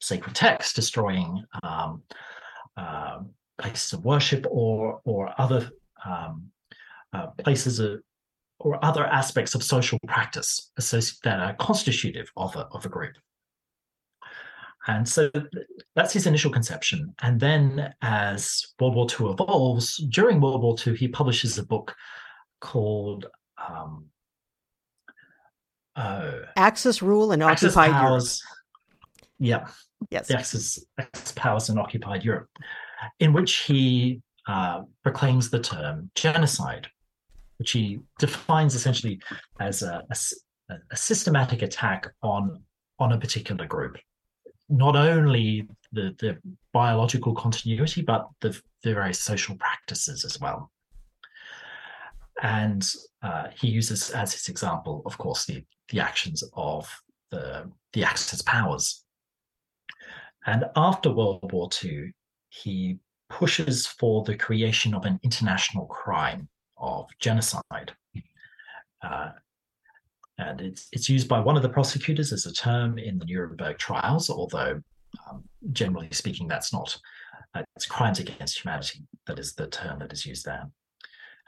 sacred 0.00 0.34
texts, 0.34 0.72
destroying 0.74 1.44
um, 1.62 2.02
uh, 2.76 3.20
places 3.58 3.92
of 3.92 4.04
worship 4.04 4.46
or 4.50 5.00
or 5.04 5.34
other 5.38 5.70
um, 6.04 6.50
uh, 7.12 7.28
places 7.38 7.78
of, 7.78 8.00
or 8.58 8.82
other 8.84 9.04
aspects 9.06 9.54
of 9.54 9.62
social 9.62 9.98
practice 10.06 10.70
that 10.76 11.40
are 11.40 11.54
constitutive 11.54 12.30
of 12.36 12.54
a, 12.56 12.66
of 12.72 12.84
a 12.84 12.88
group. 12.88 13.14
And 14.86 15.06
so 15.06 15.30
that's 15.94 16.12
his 16.12 16.26
initial 16.26 16.50
conception. 16.50 17.14
And 17.22 17.38
then 17.38 17.92
as 18.00 18.64
World 18.80 18.94
War 18.94 19.06
II 19.08 19.32
evolves, 19.32 19.96
during 20.08 20.40
World 20.40 20.62
War 20.62 20.74
II, 20.84 20.96
he 20.96 21.08
publishes 21.08 21.58
a 21.58 21.66
book 21.66 21.94
called 22.60 23.26
um, 23.58 24.06
uh, 26.00 26.32
Axis 26.56 27.02
Rule 27.02 27.32
and 27.32 27.42
Axis 27.42 27.76
Occupied 27.76 28.00
Powers. 28.00 28.42
Europe. 29.38 29.68
Yeah. 29.70 30.08
Yes. 30.10 30.28
The 30.28 30.38
Axis, 30.38 30.84
Axis 30.98 31.32
Powers 31.32 31.68
in 31.68 31.78
Occupied 31.78 32.24
Europe, 32.24 32.48
in 33.18 33.32
which 33.32 33.58
he 33.58 34.20
uh, 34.46 34.82
proclaims 35.02 35.50
the 35.50 35.60
term 35.60 36.10
genocide, 36.14 36.86
which 37.58 37.72
he 37.72 38.00
defines 38.18 38.74
essentially 38.74 39.20
as 39.60 39.82
a, 39.82 40.04
a, 40.10 40.74
a 40.90 40.96
systematic 40.96 41.62
attack 41.62 42.08
on 42.22 42.62
on 42.98 43.12
a 43.12 43.18
particular 43.18 43.66
group 43.66 43.96
not 44.70 44.94
only 44.94 45.66
the, 45.92 46.14
the 46.20 46.38
biological 46.72 47.34
continuity, 47.34 48.02
but 48.02 48.28
the, 48.40 48.58
the 48.82 48.94
very 48.94 49.12
social 49.12 49.56
practices 49.56 50.24
as 50.24 50.40
well. 50.40 50.70
And 52.42 52.88
uh, 53.22 53.48
he 53.60 53.68
uses 53.68 54.10
as 54.10 54.32
his 54.32 54.48
example, 54.48 55.02
of 55.04 55.18
course, 55.18 55.44
the, 55.44 55.64
the 55.90 56.00
actions 56.00 56.42
of 56.54 56.88
the, 57.30 57.70
the 57.92 58.04
Axis 58.04 58.42
powers. 58.42 59.04
And 60.46 60.64
after 60.74 61.12
World 61.12 61.52
War 61.52 61.68
II, 61.84 62.12
he 62.48 62.98
pushes 63.28 63.86
for 63.86 64.24
the 64.24 64.36
creation 64.36 64.94
of 64.94 65.04
an 65.04 65.20
international 65.22 65.86
crime 65.86 66.48
of 66.78 67.06
genocide. 67.20 67.92
Uh, 69.02 69.30
and 70.38 70.60
it's 70.60 70.88
it's 70.92 71.08
used 71.08 71.28
by 71.28 71.38
one 71.38 71.56
of 71.56 71.62
the 71.62 71.68
prosecutors 71.68 72.32
as 72.32 72.46
a 72.46 72.52
term 72.52 72.98
in 72.98 73.18
the 73.18 73.26
Nuremberg 73.26 73.78
trials, 73.78 74.30
although 74.30 74.80
um, 75.28 75.44
generally 75.72 76.08
speaking, 76.12 76.48
that's 76.48 76.72
not. 76.72 76.96
Uh, 77.54 77.62
it's 77.76 77.86
crimes 77.86 78.20
against 78.20 78.60
humanity 78.60 79.00
that 79.26 79.38
is 79.38 79.54
the 79.54 79.66
term 79.66 79.98
that 79.98 80.12
is 80.12 80.24
used 80.24 80.44
there, 80.44 80.66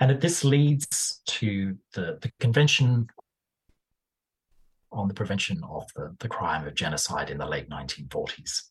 and 0.01 0.21
this 0.21 0.45
leads 0.45 1.23
to 1.27 1.77
the 1.95 2.19
the 2.21 2.31
convention 2.41 3.07
on 4.93 5.09
the 5.09 5.15
prevention 5.15 5.61
of 5.69 5.85
the, 5.97 6.15
the 6.21 6.29
crime 6.29 6.67
of 6.67 6.75
genocide 6.75 7.31
in 7.31 7.39
the 7.39 7.47
late 7.47 7.69
1940s. 7.69 8.63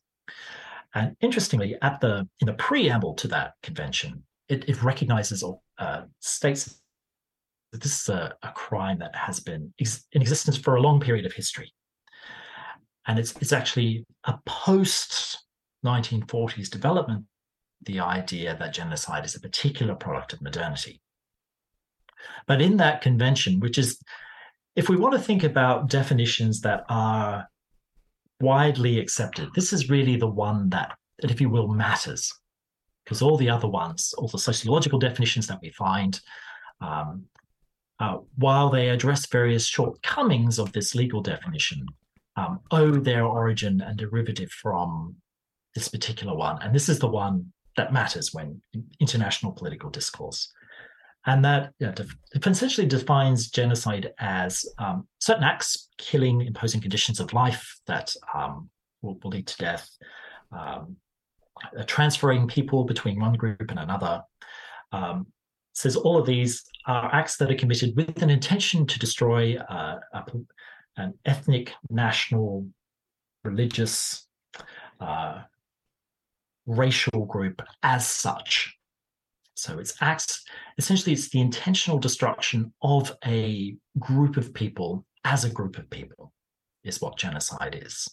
And 0.93 1.15
interestingly, 1.21 1.77
at 1.81 2.01
the 2.01 2.27
in 2.39 2.47
the 2.47 2.53
preamble 2.53 3.13
to 3.15 3.27
that 3.29 3.53
convention, 3.63 4.23
it, 4.49 4.67
it 4.67 4.83
recognizes 4.83 5.41
or 5.41 5.59
uh, 5.77 6.03
states 6.19 6.81
that 7.71 7.81
this 7.81 8.01
is 8.01 8.09
a, 8.09 8.33
a 8.43 8.51
crime 8.51 8.99
that 8.99 9.15
has 9.15 9.39
been 9.39 9.73
ex- 9.79 10.05
in 10.11 10.21
existence 10.21 10.57
for 10.57 10.75
a 10.75 10.81
long 10.81 10.99
period 10.99 11.25
of 11.25 11.33
history. 11.33 11.73
And 13.07 13.17
it's, 13.17 13.33
it's 13.37 13.53
actually 13.53 14.05
a 14.25 14.37
post 14.45 15.45
1940s 15.85 16.69
development, 16.69 17.25
the 17.83 17.99
idea 17.99 18.55
that 18.59 18.73
genocide 18.73 19.25
is 19.25 19.35
a 19.35 19.39
particular 19.39 19.95
product 19.95 20.33
of 20.33 20.41
modernity. 20.41 21.01
But 22.45 22.61
in 22.61 22.77
that 22.77 23.01
convention, 23.01 23.59
which 23.59 23.77
is, 23.77 23.99
if 24.75 24.89
we 24.89 24.97
want 24.97 25.13
to 25.13 25.19
think 25.19 25.43
about 25.43 25.89
definitions 25.89 26.61
that 26.61 26.83
are 26.89 27.47
widely 28.39 28.99
accepted, 28.99 29.49
this 29.55 29.73
is 29.73 29.89
really 29.89 30.15
the 30.15 30.27
one 30.27 30.69
that, 30.69 30.97
that 31.19 31.31
if 31.31 31.41
you 31.41 31.49
will, 31.49 31.67
matters. 31.67 32.33
Because 33.03 33.21
all 33.21 33.37
the 33.37 33.49
other 33.49 33.67
ones, 33.67 34.13
all 34.17 34.27
the 34.27 34.37
sociological 34.37 34.99
definitions 34.99 35.47
that 35.47 35.59
we 35.61 35.71
find, 35.71 36.19
um, 36.79 37.25
uh, 37.99 38.17
while 38.35 38.69
they 38.69 38.89
address 38.89 39.27
various 39.27 39.65
shortcomings 39.65 40.59
of 40.59 40.71
this 40.71 40.95
legal 40.95 41.21
definition, 41.21 41.85
um, 42.35 42.59
owe 42.71 42.91
their 42.91 43.25
origin 43.25 43.81
and 43.81 43.97
derivative 43.97 44.49
from 44.49 45.15
this 45.75 45.87
particular 45.87 46.35
one. 46.35 46.61
And 46.61 46.73
this 46.73 46.89
is 46.89 46.99
the 46.99 47.07
one 47.07 47.51
that 47.77 47.93
matters 47.93 48.33
when 48.33 48.61
international 48.99 49.51
political 49.51 49.89
discourse. 49.89 50.51
And 51.25 51.45
that 51.45 51.73
yeah, 51.79 51.91
def- 51.91 52.15
essentially 52.33 52.87
defines 52.87 53.49
genocide 53.49 54.11
as 54.19 54.65
um, 54.79 55.07
certain 55.19 55.43
acts, 55.43 55.89
killing, 55.97 56.41
imposing 56.41 56.81
conditions 56.81 57.19
of 57.19 57.33
life 57.33 57.79
that 57.85 58.13
um, 58.33 58.69
will, 59.01 59.19
will, 59.23 59.31
lead 59.31 59.45
to 59.47 59.57
death, 59.57 59.89
um, 60.51 60.95
uh, 61.77 61.83
transferring 61.85 62.47
people 62.47 62.85
between 62.85 63.19
one 63.19 63.33
group 63.33 63.69
and 63.69 63.77
another, 63.77 64.23
um, 64.91 65.27
says 65.73 65.95
all 65.95 66.17
of 66.17 66.25
these 66.25 66.63
are 66.87 67.13
acts 67.13 67.37
that 67.37 67.51
are 67.51 67.55
committed 67.55 67.95
with 67.95 68.21
an 68.23 68.31
intention 68.31 68.87
to 68.87 68.97
destroy 68.97 69.57
uh, 69.57 69.99
a, 70.13 70.23
an 70.97 71.13
ethnic, 71.25 71.71
national, 71.89 72.67
religious, 73.43 74.27
uh, 74.99 75.41
racial 76.65 77.25
group 77.25 77.61
as 77.83 78.07
such. 78.07 78.75
So 79.55 79.79
it's 79.79 79.95
acts, 80.01 80.43
essentially, 80.77 81.13
it's 81.13 81.29
the 81.29 81.41
intentional 81.41 81.99
destruction 81.99 82.73
of 82.81 83.15
a 83.25 83.75
group 83.99 84.37
of 84.37 84.53
people 84.53 85.05
as 85.23 85.43
a 85.43 85.49
group 85.49 85.77
of 85.77 85.89
people, 85.89 86.33
is 86.83 87.01
what 87.01 87.17
genocide 87.17 87.79
is. 87.81 88.07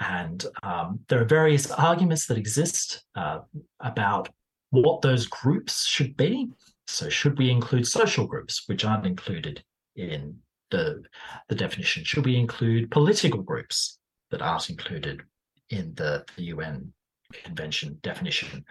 And 0.00 0.44
um, 0.62 1.00
there 1.08 1.20
are 1.20 1.26
various 1.26 1.70
arguments 1.70 2.26
that 2.26 2.38
exist 2.38 3.04
uh, 3.14 3.40
about 3.80 4.28
what 4.70 5.02
those 5.02 5.26
groups 5.26 5.86
should 5.86 6.16
be. 6.16 6.48
So, 6.86 7.08
should 7.08 7.38
we 7.38 7.50
include 7.50 7.86
social 7.86 8.26
groups, 8.26 8.64
which 8.66 8.84
aren't 8.84 9.06
included 9.06 9.62
in 9.96 10.36
the, 10.70 11.02
the 11.48 11.54
definition? 11.54 12.04
Should 12.04 12.26
we 12.26 12.36
include 12.36 12.90
political 12.90 13.42
groups 13.42 13.98
that 14.30 14.42
aren't 14.42 14.70
included 14.70 15.22
in 15.70 15.94
the, 15.94 16.24
the 16.36 16.44
UN 16.44 16.92
Convention 17.32 17.98
definition? 18.02 18.64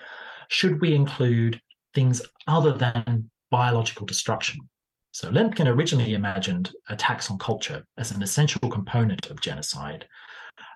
Should 0.50 0.82
we 0.82 0.94
include 0.94 1.62
things 1.94 2.22
other 2.48 2.74
than 2.74 3.30
biological 3.52 4.06
destruction? 4.06 4.60
So, 5.12 5.30
Lemkin 5.30 5.68
originally 5.68 6.16
imagined 6.16 6.72
attacks 6.90 7.30
on 7.30 7.38
culture 7.38 7.86
as 7.98 8.12
an 8.12 8.24
essential 8.24 8.68
component 8.70 9.30
of 9.30 9.42
genocide, 9.42 10.08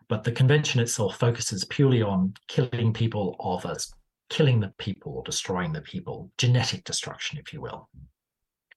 but 0.10 0.23
the 0.23 0.32
convention 0.32 0.80
itself 0.80 1.17
focuses 1.17 1.65
purely 1.65 2.01
on 2.01 2.34
killing 2.47 2.93
people 2.93 3.36
of 3.39 3.65
us, 3.65 3.91
killing 4.30 4.60
the 4.60 4.73
people 4.77 5.13
or 5.13 5.23
destroying 5.23 5.73
the 5.73 5.82
people, 5.82 6.32
genetic 6.38 6.84
destruction, 6.84 7.39
if 7.39 7.51
you 7.51 7.62
will? 7.62 7.89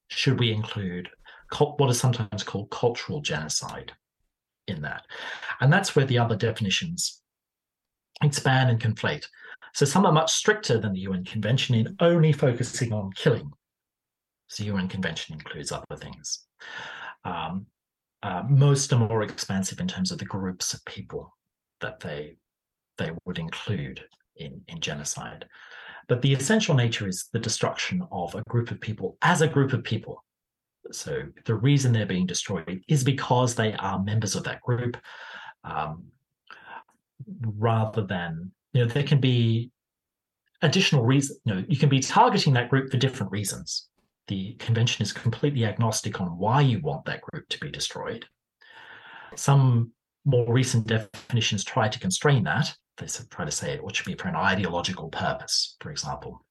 Should 0.09 0.40
we 0.40 0.53
include 0.53 1.09
what 1.59 1.90
is 1.90 2.00
sometimes 2.00 2.42
called 2.42 2.70
cultural 2.70 3.20
genocide 3.20 3.92
in 4.66 4.83
that? 4.83 5.05
And 5.61 5.72
that's 5.72 5.94
where 5.94 6.07
the 6.07 6.18
other 6.18 6.37
definitions 6.37 7.20
expand 8.22 8.70
and 8.70 8.81
conflate. 8.81 9.26
So 9.74 9.85
some 9.85 10.06
are 10.06 10.12
much 10.12 10.33
stricter 10.33 10.78
than 10.78 10.92
the 10.92 11.00
UN 11.00 11.24
Convention 11.24 11.74
in 11.74 11.96
only 12.00 12.33
focusing 12.33 12.92
on 12.92 13.12
killing. 13.12 13.50
So 14.48 14.64
UN 14.64 14.88
Convention 14.88 15.35
includes 15.35 15.72
other 15.72 15.96
things. 15.96 16.46
Um, 17.24 17.66
uh, 18.22 18.42
most 18.48 18.92
are 18.92 18.98
more 18.98 19.22
expansive 19.22 19.80
in 19.80 19.88
terms 19.88 20.11
of 20.11 20.18
the 20.18 20.24
groups 20.24 20.74
of 20.74 20.85
people 20.85 21.35
that 21.80 22.00
they 22.00 22.37
they 22.98 23.11
would 23.24 23.38
include 23.38 24.04
in, 24.37 24.61
in 24.68 24.80
genocide. 24.80 25.46
But 26.09 26.20
the 26.20 26.35
essential 26.35 26.74
nature 26.74 27.09
is 27.09 27.28
the 27.33 27.38
destruction 27.38 28.06
of 28.12 28.35
a 28.35 28.42
group 28.48 28.70
of 28.70 28.80
people 28.80 29.16
as 29.22 29.40
a 29.40 29.48
group 29.48 29.72
of 29.72 29.85
people. 29.85 30.22
So 30.92 31.22
the 31.44 31.54
reason 31.54 31.92
they're 31.92 32.04
being 32.04 32.26
destroyed 32.26 32.83
is 32.88 33.04
because 33.04 33.54
they 33.54 33.74
are 33.74 34.02
members 34.02 34.35
of 34.35 34.44
that 34.44 34.61
group, 34.61 34.96
um, 35.64 36.06
rather 37.42 38.02
than 38.02 38.50
you 38.72 38.83
know 38.83 38.87
there 38.87 39.02
can 39.02 39.20
be 39.20 39.70
additional 40.62 41.04
reasons. 41.04 41.40
You 41.44 41.54
know, 41.54 41.64
you 41.68 41.78
can 41.78 41.88
be 41.88 42.00
targeting 42.00 42.52
that 42.54 42.68
group 42.68 42.90
for 42.90 42.96
different 42.96 43.33
reasons. 43.33 43.88
The 44.28 44.54
convention 44.54 45.02
is 45.02 45.12
completely 45.12 45.64
agnostic 45.64 46.20
on 46.20 46.38
why 46.38 46.61
you 46.61 46.80
want 46.80 47.04
that 47.06 47.22
group 47.22 47.48
to 47.48 47.59
be 47.59 47.70
destroyed. 47.70 48.26
Some 49.35 49.92
more 50.24 50.52
recent 50.52 50.87
definitions 50.87 51.64
try 51.64 51.88
to 51.88 51.98
constrain 51.98 52.44
that 52.44 52.74
they 53.00 53.06
try 53.30 53.44
to 53.44 53.50
say 53.50 53.72
it 53.72 53.96
should 53.96 54.06
be 54.06 54.14
for 54.14 54.28
an 54.28 54.37
ideological 54.37 55.09
purpose, 55.09 55.76
for 55.80 55.90
example. 55.90 56.44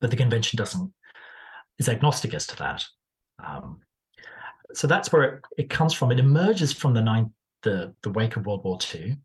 But 0.00 0.10
the 0.10 0.16
convention 0.16 0.56
doesn't 0.56 0.92
is 1.78 1.88
agnostic 1.88 2.32
as 2.34 2.46
to 2.48 2.56
that. 2.56 2.84
Um, 3.44 3.80
so 4.72 4.86
that's 4.86 5.12
where 5.12 5.22
it, 5.22 5.44
it, 5.58 5.70
comes 5.70 5.92
from. 5.92 6.10
It 6.10 6.18
emerges 6.18 6.72
from 6.72 6.94
the 6.94 7.30
the 7.62 7.94
the 8.02 8.10
wake 8.10 8.36
of 8.36 8.46
World 8.46 8.64
War 8.64 8.78
II, 8.94 9.16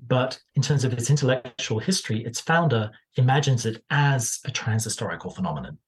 but 0.00 0.38
in 0.54 0.62
terms 0.62 0.84
of 0.84 0.92
its 0.92 1.10
intellectual 1.10 1.78
history, 1.78 2.24
its 2.24 2.40
founder 2.40 2.90
imagines 3.16 3.66
it 3.66 3.82
as 3.90 4.40
a 4.44 4.50
transhistorical 4.50 5.34
phenomenon. 5.34 5.78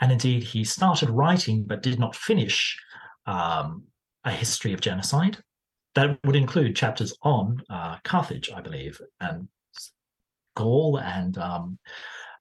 And 0.00 0.10
indeed, 0.10 0.42
he 0.42 0.64
started 0.64 1.10
writing 1.10 1.64
but 1.64 1.82
did 1.82 1.98
not 1.98 2.16
finish 2.16 2.78
um, 3.26 3.84
a 4.24 4.30
history 4.30 4.72
of 4.72 4.80
genocide 4.80 5.38
that 5.94 6.18
would 6.24 6.36
include 6.36 6.74
chapters 6.74 7.14
on 7.22 7.62
uh, 7.70 7.98
Carthage, 8.04 8.50
I 8.54 8.60
believe, 8.60 9.00
and 9.20 9.48
Gaul 10.56 10.98
and 10.98 11.36
um, 11.38 11.78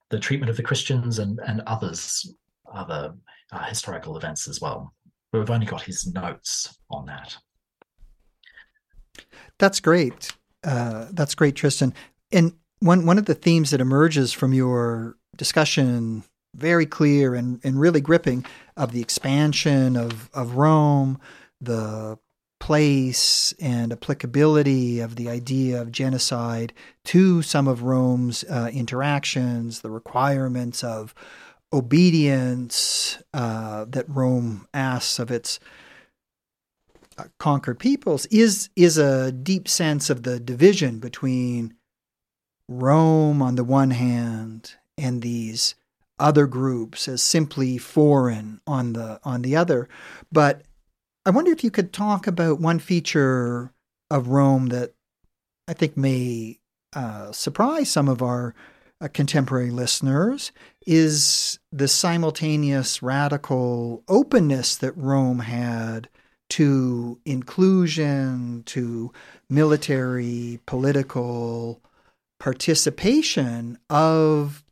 the 0.10 0.20
treatment 0.20 0.50
of 0.50 0.58
the 0.58 0.64
Christians 0.64 1.20
and, 1.20 1.40
and 1.46 1.62
others, 1.68 2.34
other 2.74 3.14
uh, 3.52 3.64
historical 3.66 4.18
events 4.18 4.48
as 4.48 4.62
well. 4.62 4.94
We've 5.34 5.50
only 5.50 5.66
got 5.66 5.82
his 5.82 6.08
notes 6.08 6.80
on 6.90 7.06
that. 7.06 7.38
That's 9.60 9.80
great. 9.80 10.32
Uh, 10.64 11.08
that's 11.12 11.36
great, 11.36 11.56
Tristan. 11.56 11.94
And 12.32 12.54
one 12.80 13.06
one 13.06 13.18
of 13.18 13.26
the 13.26 13.36
themes 13.36 13.72
that 13.72 13.82
emerges 13.82 14.34
from 14.34 14.54
your 14.54 15.18
discussion, 15.36 16.24
very 16.56 16.86
clear 16.86 17.36
and, 17.36 17.60
and 17.64 17.80
really 17.80 18.02
gripping, 18.02 18.46
of 18.78 18.92
the 18.92 19.02
expansion 19.02 19.96
of, 19.96 20.30
of 20.34 20.56
Rome, 20.56 21.20
the 21.60 22.18
place 22.60 23.54
and 23.60 23.92
applicability 23.92 25.00
of 25.00 25.16
the 25.16 25.28
idea 25.28 25.82
of 25.82 25.92
genocide 25.92 26.74
to 27.04 27.42
some 27.42 27.68
of 27.68 27.84
Rome's 27.84 28.44
uh, 28.44 28.70
interactions, 28.72 29.82
the 29.82 29.90
requirements 29.90 30.84
of 30.84 31.16
obedience 31.74 33.18
uh, 33.34 33.86
that 33.90 34.08
Rome 34.08 34.68
asks 34.74 35.18
of 35.18 35.32
its 35.32 35.60
conquered 37.38 37.80
peoples 37.80 38.26
is 38.28 38.70
is 38.76 38.98
a 38.98 39.32
deep 39.32 39.68
sense 39.68 40.10
of 40.10 40.24
the 40.24 40.40
division 40.40 41.00
between 41.00 41.74
Rome 42.68 43.42
on 43.42 43.56
the 43.56 43.64
one 43.64 43.92
hand 43.92 44.76
and 44.98 45.22
these 45.22 45.76
other 46.20 46.48
groups 46.48 47.08
as 47.08 47.22
simply 47.22 47.78
foreign 47.78 48.62
on 48.68 48.94
the 48.94 49.20
on 49.24 49.42
the 49.42 49.56
other. 49.56 49.90
But 50.32 50.62
I 51.26 51.32
wonder 51.32 51.52
if 51.52 51.64
you 51.64 51.72
could 51.72 51.94
talk 51.94 52.28
about 52.28 52.60
one 52.60 52.80
feature 52.80 53.72
of 54.10 54.28
Rome 54.28 54.68
that 54.68 54.94
I 55.68 55.74
think 55.74 55.98
may 55.98 56.60
uh, 56.94 57.32
surprise 57.32 57.90
some 57.90 58.08
of 58.08 58.22
our 58.22 58.54
uh, 59.00 59.08
contemporary 59.08 59.72
listeners 59.72 60.52
is 60.86 61.60
the 61.72 61.88
simultaneous 61.88 63.02
radical 63.02 64.04
openness 64.08 64.76
that 64.78 64.98
Rome 64.98 65.40
had 65.40 66.10
to 66.52 67.18
inclusion, 67.26 68.64
to 68.66 69.12
military, 69.50 70.60
political 70.66 71.82
participation 72.42 73.78
of 73.90 74.64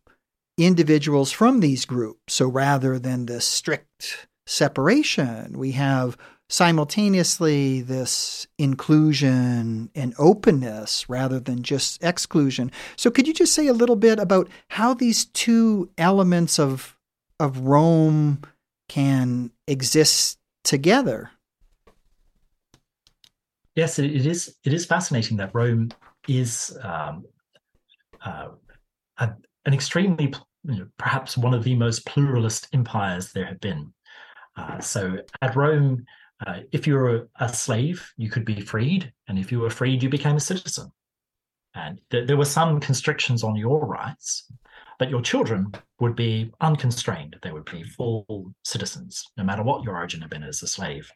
individuals 0.57 1.31
from 1.31 1.61
these 1.61 1.85
groups. 1.85 2.33
So 2.33 2.47
rather 2.49 2.99
than 2.99 3.27
this 3.27 3.45
strict 3.45 4.27
separation, 4.45 5.57
we 5.57 5.71
have 5.71 6.17
simultaneously 6.49 7.79
this 7.81 8.45
inclusion 8.57 9.89
and 9.95 10.13
openness 10.19 11.07
rather 11.07 11.39
than 11.39 11.63
just 11.63 12.03
exclusion. 12.03 12.71
So 12.97 13.09
could 13.09 13.25
you 13.25 13.33
just 13.33 13.53
say 13.53 13.67
a 13.67 13.73
little 13.73 13.95
bit 13.95 14.19
about 14.19 14.49
how 14.69 14.93
these 14.93 15.25
two 15.25 15.89
elements 15.97 16.59
of 16.59 16.97
of 17.39 17.59
Rome 17.59 18.41
can 18.89 19.51
exist 19.65 20.39
together? 20.65 21.31
Yes, 23.79 23.97
it 23.97 24.25
is. 24.25 24.57
It 24.65 24.73
is 24.73 24.85
fascinating 24.85 25.37
that 25.37 25.55
Rome 25.55 25.89
is 26.27 26.77
um, 26.83 27.23
uh, 28.25 28.49
a, 29.19 29.29
an 29.63 29.73
extremely 29.73 30.33
you 30.65 30.79
know, 30.79 30.87
perhaps 30.97 31.37
one 31.37 31.53
of 31.53 31.63
the 31.63 31.75
most 31.75 32.05
pluralist 32.05 32.67
empires 32.73 33.31
there 33.31 33.45
have 33.45 33.61
been. 33.61 33.93
Uh, 34.57 34.81
so 34.81 35.19
at 35.41 35.55
Rome, 35.55 36.03
uh, 36.45 36.59
if 36.73 36.87
you 36.87 36.95
were 36.95 37.29
a 37.39 37.47
slave, 37.47 38.05
you 38.17 38.29
could 38.29 38.43
be 38.43 38.59
freed, 38.59 39.13
and 39.29 39.39
if 39.39 39.49
you 39.49 39.61
were 39.61 39.69
freed, 39.69 40.03
you 40.03 40.09
became 40.09 40.35
a 40.35 40.41
citizen. 40.41 40.91
And 41.73 42.01
th- 42.11 42.27
there 42.27 42.35
were 42.35 42.43
some 42.43 42.81
constrictions 42.81 43.45
on 43.45 43.55
your 43.55 43.85
rights, 43.85 44.51
but 44.97 45.09
your 45.09 45.21
children 45.21 45.71
would 46.01 46.17
be 46.17 46.51
unconstrained. 46.59 47.37
They 47.41 47.53
would 47.53 47.71
be 47.71 47.83
full 47.83 48.53
citizens, 48.65 49.25
no 49.37 49.45
matter 49.45 49.63
what 49.63 49.85
your 49.85 49.95
origin 49.95 50.19
had 50.19 50.29
been 50.29 50.43
as 50.43 50.61
a 50.63 50.67
slave. 50.67 51.09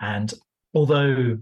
And 0.00 0.32
although 0.72 1.36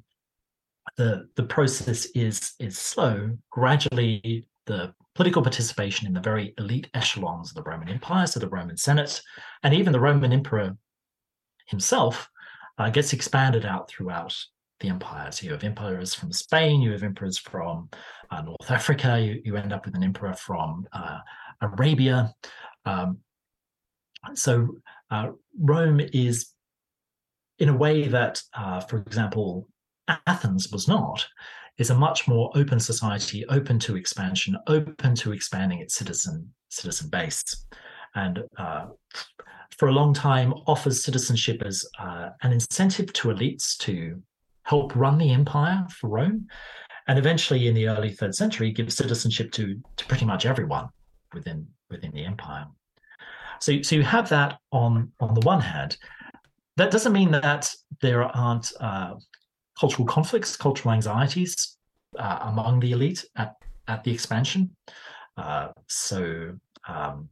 the 0.96 1.28
the 1.36 1.42
process 1.42 2.06
is 2.14 2.54
is 2.58 2.78
slow, 2.78 3.36
gradually 3.50 4.46
the 4.66 4.92
political 5.14 5.42
participation 5.42 6.06
in 6.06 6.12
the 6.12 6.20
very 6.20 6.52
elite 6.58 6.88
echelons 6.94 7.50
of 7.50 7.54
the 7.54 7.70
Roman 7.70 7.88
Empire, 7.88 8.26
so 8.26 8.40
the 8.40 8.48
Roman 8.48 8.76
Senate, 8.76 9.22
and 9.62 9.72
even 9.72 9.92
the 9.92 10.00
Roman 10.00 10.32
Emperor 10.32 10.76
himself, 11.68 12.28
uh, 12.78 12.90
gets 12.90 13.12
expanded 13.12 13.64
out 13.64 13.88
throughout 13.88 14.36
the 14.80 14.88
empire. 14.88 15.32
So 15.32 15.46
you 15.46 15.52
have 15.52 15.64
emperors 15.64 16.12
from 16.14 16.32
Spain, 16.32 16.82
you 16.82 16.92
have 16.92 17.02
emperors 17.02 17.38
from 17.38 17.88
uh, 18.30 18.42
North 18.42 18.70
Africa, 18.70 19.18
you, 19.18 19.40
you 19.44 19.56
end 19.56 19.72
up 19.72 19.86
with 19.86 19.94
an 19.94 20.02
emperor 20.02 20.34
from 20.34 20.86
uh, 20.92 21.18
Arabia. 21.62 22.34
Um, 22.84 23.18
so 24.34 24.76
uh, 25.10 25.30
Rome 25.58 26.00
is, 26.12 26.52
in 27.58 27.70
a 27.70 27.76
way 27.76 28.08
that, 28.08 28.42
uh, 28.52 28.80
for 28.80 28.98
example, 28.98 29.66
Athens 30.26 30.70
was 30.70 30.88
not, 30.88 31.26
is 31.78 31.90
a 31.90 31.94
much 31.94 32.26
more 32.26 32.50
open 32.54 32.80
society, 32.80 33.44
open 33.46 33.78
to 33.80 33.96
expansion, 33.96 34.56
open 34.66 35.14
to 35.16 35.32
expanding 35.32 35.80
its 35.80 35.94
citizen 35.94 36.52
citizen 36.68 37.08
base, 37.08 37.66
and 38.14 38.42
uh, 38.58 38.86
for 39.78 39.88
a 39.88 39.92
long 39.92 40.14
time 40.14 40.52
offers 40.66 41.04
citizenship 41.04 41.62
as 41.64 41.84
uh, 41.98 42.30
an 42.42 42.52
incentive 42.52 43.12
to 43.12 43.28
elites 43.28 43.76
to 43.78 44.20
help 44.62 44.96
run 44.96 45.18
the 45.18 45.32
empire 45.32 45.86
for 45.90 46.08
Rome, 46.08 46.46
and 47.08 47.18
eventually 47.18 47.68
in 47.68 47.74
the 47.74 47.88
early 47.88 48.10
third 48.10 48.34
century 48.34 48.72
gives 48.72 48.96
citizenship 48.96 49.52
to 49.52 49.80
to 49.96 50.06
pretty 50.06 50.24
much 50.24 50.46
everyone 50.46 50.88
within 51.34 51.66
within 51.90 52.12
the 52.12 52.24
empire. 52.24 52.66
So 53.60 53.82
so 53.82 53.96
you 53.96 54.02
have 54.02 54.28
that 54.30 54.58
on 54.72 55.12
on 55.20 55.34
the 55.34 55.40
one 55.40 55.60
hand. 55.60 55.96
That 56.76 56.90
doesn't 56.90 57.12
mean 57.12 57.30
that 57.30 57.74
there 58.02 58.22
aren't 58.24 58.70
uh, 58.80 59.14
cultural 59.78 60.06
conflicts, 60.06 60.56
cultural 60.56 60.94
anxieties 60.94 61.76
uh, 62.18 62.38
among 62.42 62.80
the 62.80 62.92
elite 62.92 63.24
at, 63.36 63.56
at 63.88 64.02
the 64.04 64.12
expansion. 64.12 64.70
Uh, 65.36 65.68
so 65.88 66.54
um, 66.88 67.28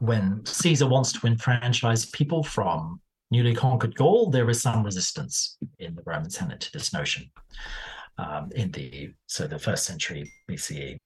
when 0.00 0.44
Caesar 0.44 0.86
wants 0.86 1.12
to 1.12 1.26
enfranchise 1.26 2.06
people 2.06 2.42
from 2.42 3.00
newly 3.30 3.54
conquered 3.54 3.94
Gaul, 3.94 4.30
there 4.30 4.48
is 4.50 4.62
some 4.62 4.82
resistance 4.82 5.58
in 5.78 5.94
the 5.94 6.02
Roman 6.04 6.30
Senate 6.30 6.60
to 6.60 6.72
this 6.72 6.92
notion. 6.92 7.30
Um, 8.16 8.50
in 8.56 8.72
the 8.72 9.12
so 9.28 9.46
the 9.46 9.60
first 9.60 9.84
century 9.84 10.28
BCE, 10.50 10.98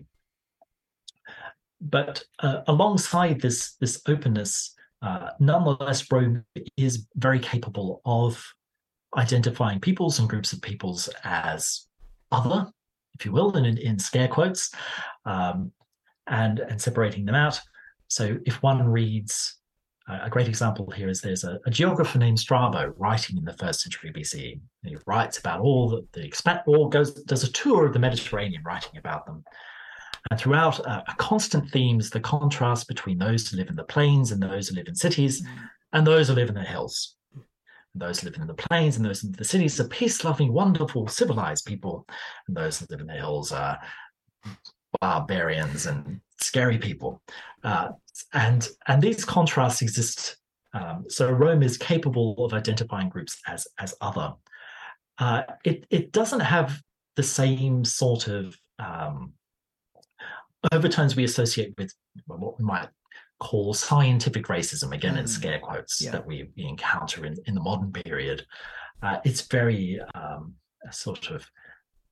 but 1.82 2.24
uh, 2.38 2.62
alongside 2.68 3.38
this 3.38 3.74
this 3.74 4.00
openness, 4.08 4.74
uh, 5.02 5.30
nonetheless, 5.38 6.10
Rome 6.10 6.42
is 6.78 7.06
very 7.16 7.38
capable 7.38 8.00
of 8.06 8.42
identifying 9.16 9.80
peoples 9.80 10.18
and 10.18 10.28
groups 10.28 10.52
of 10.52 10.62
peoples 10.62 11.08
as 11.24 11.86
other, 12.30 12.70
if 13.18 13.24
you 13.24 13.32
will, 13.32 13.56
in, 13.56 13.64
in 13.78 13.98
scare 13.98 14.28
quotes, 14.28 14.70
um, 15.24 15.72
and 16.28 16.60
and 16.60 16.80
separating 16.80 17.24
them 17.24 17.34
out. 17.34 17.60
So 18.08 18.38
if 18.46 18.62
one 18.62 18.86
reads, 18.86 19.58
uh, 20.08 20.20
a 20.22 20.30
great 20.30 20.48
example 20.48 20.90
here 20.90 21.08
is 21.08 21.20
there's 21.20 21.44
a, 21.44 21.58
a, 21.66 21.70
geographer 21.70 22.18
named 22.18 22.38
Strabo 22.38 22.92
writing 22.96 23.36
in 23.38 23.44
the 23.44 23.54
first 23.54 23.80
century 23.80 24.12
BCE. 24.12 24.60
He 24.84 24.96
writes 25.06 25.38
about 25.38 25.60
all 25.60 25.88
the, 25.88 26.06
the 26.12 26.28
expat, 26.28 26.62
all 26.66 26.88
goes 26.88 27.12
does 27.12 27.44
a 27.44 27.52
tour 27.52 27.86
of 27.86 27.92
the 27.92 27.98
Mediterranean, 27.98 28.62
writing 28.64 28.98
about 28.98 29.26
them. 29.26 29.44
And 30.30 30.38
throughout, 30.38 30.84
uh, 30.86 31.02
a 31.08 31.14
constant 31.16 31.70
theme 31.70 31.98
is 31.98 32.10
the 32.10 32.20
contrast 32.20 32.86
between 32.86 33.18
those 33.18 33.48
who 33.48 33.56
live 33.56 33.68
in 33.68 33.76
the 33.76 33.84
plains 33.84 34.30
and 34.30 34.40
those 34.40 34.68
who 34.68 34.76
live 34.76 34.88
in 34.88 34.94
cities, 34.94 35.42
mm. 35.42 35.48
and 35.92 36.06
those 36.06 36.28
who 36.28 36.34
live 36.34 36.48
in 36.48 36.54
the 36.54 36.62
hills 36.62 37.16
those 37.94 38.24
living 38.24 38.40
in 38.40 38.46
the 38.46 38.54
plains 38.54 38.96
and 38.96 39.04
those 39.04 39.24
in 39.24 39.32
the 39.32 39.44
cities 39.44 39.78
are 39.80 39.88
peace-loving, 39.88 40.52
wonderful, 40.52 41.06
civilized 41.08 41.66
people, 41.66 42.06
and 42.48 42.56
those 42.56 42.78
that 42.78 42.90
live 42.90 43.00
in 43.00 43.06
the 43.06 43.12
hills 43.14 43.52
are 43.52 43.78
barbarians 45.00 45.86
and 45.86 46.20
scary 46.40 46.78
people. 46.78 47.22
Uh, 47.62 47.90
and 48.32 48.68
and 48.88 49.02
these 49.02 49.24
contrasts 49.24 49.82
exist. 49.82 50.36
Um, 50.74 51.04
so 51.08 51.30
Rome 51.30 51.62
is 51.62 51.76
capable 51.76 52.44
of 52.44 52.54
identifying 52.54 53.08
groups 53.08 53.38
as 53.46 53.66
as 53.78 53.94
other. 54.00 54.34
Uh, 55.18 55.42
it 55.64 55.86
it 55.90 56.12
doesn't 56.12 56.40
have 56.40 56.80
the 57.16 57.22
same 57.22 57.84
sort 57.84 58.28
of 58.28 58.56
um, 58.78 59.34
overtones 60.72 61.14
we 61.14 61.24
associate 61.24 61.74
with 61.76 61.92
what 62.26 62.58
we 62.58 62.64
might 62.64 62.88
call 63.42 63.74
scientific 63.74 64.46
racism, 64.46 64.94
again 64.94 65.16
mm. 65.16 65.20
in 65.20 65.26
scare 65.26 65.58
quotes, 65.58 66.00
yeah. 66.00 66.12
that 66.12 66.24
we, 66.24 66.48
we, 66.56 66.64
encounter 66.64 67.26
in, 67.26 67.36
in 67.46 67.54
the 67.56 67.60
modern 67.60 67.92
period. 67.92 68.46
Uh, 69.02 69.18
it's 69.24 69.40
very 69.40 70.00
um, 70.14 70.54
sort 70.92 71.30
of 71.30 71.44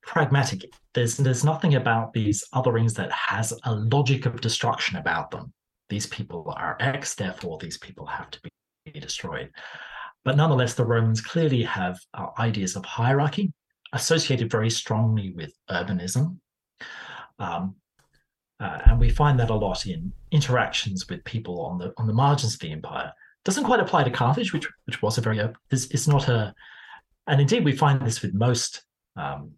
pragmatic. 0.01 0.65
There's 0.93 1.15
there's 1.15 1.45
nothing 1.45 1.75
about 1.75 2.11
these 2.11 2.43
otherings 2.53 2.93
that 2.95 3.11
has 3.13 3.53
a 3.63 3.73
logic 3.73 4.25
of 4.25 4.41
destruction 4.41 4.97
about 4.97 5.31
them. 5.31 5.53
These 5.87 6.07
people 6.07 6.53
are 6.57 6.75
X, 6.81 7.15
therefore 7.15 7.57
these 7.59 7.77
people 7.77 8.05
have 8.05 8.29
to 8.31 8.39
be 8.85 8.99
destroyed. 8.99 9.51
But 10.25 10.35
nonetheless, 10.35 10.73
the 10.73 10.85
Romans 10.85 11.21
clearly 11.21 11.63
have 11.63 11.97
uh, 12.13 12.27
ideas 12.39 12.75
of 12.75 12.83
hierarchy 12.83 13.53
associated 13.93 14.51
very 14.51 14.69
strongly 14.69 15.31
with 15.33 15.53
urbanism. 15.69 16.37
Um, 17.39 17.75
uh, 18.61 18.79
and 18.85 18.99
we 18.99 19.09
find 19.09 19.39
that 19.39 19.49
a 19.49 19.55
lot 19.55 19.87
in 19.87 20.13
interactions 20.31 21.09
with 21.09 21.23
people 21.25 21.61
on 21.61 21.77
the 21.79 21.93
on 21.97 22.07
the 22.07 22.13
margins 22.13 22.53
of 22.53 22.59
the 22.59 22.71
empire. 22.71 23.11
Doesn't 23.43 23.63
quite 23.63 23.79
apply 23.79 24.03
to 24.03 24.11
Carthage, 24.11 24.53
which 24.53 24.67
which 24.85 25.01
was 25.01 25.17
a 25.17 25.21
very 25.21 25.39
it's, 25.71 25.85
it's 25.85 26.07
not 26.07 26.29
a, 26.29 26.53
and 27.27 27.41
indeed 27.41 27.65
we 27.65 27.75
find 27.75 28.01
this 28.01 28.21
with 28.21 28.33
most 28.33 28.83
um, 29.15 29.51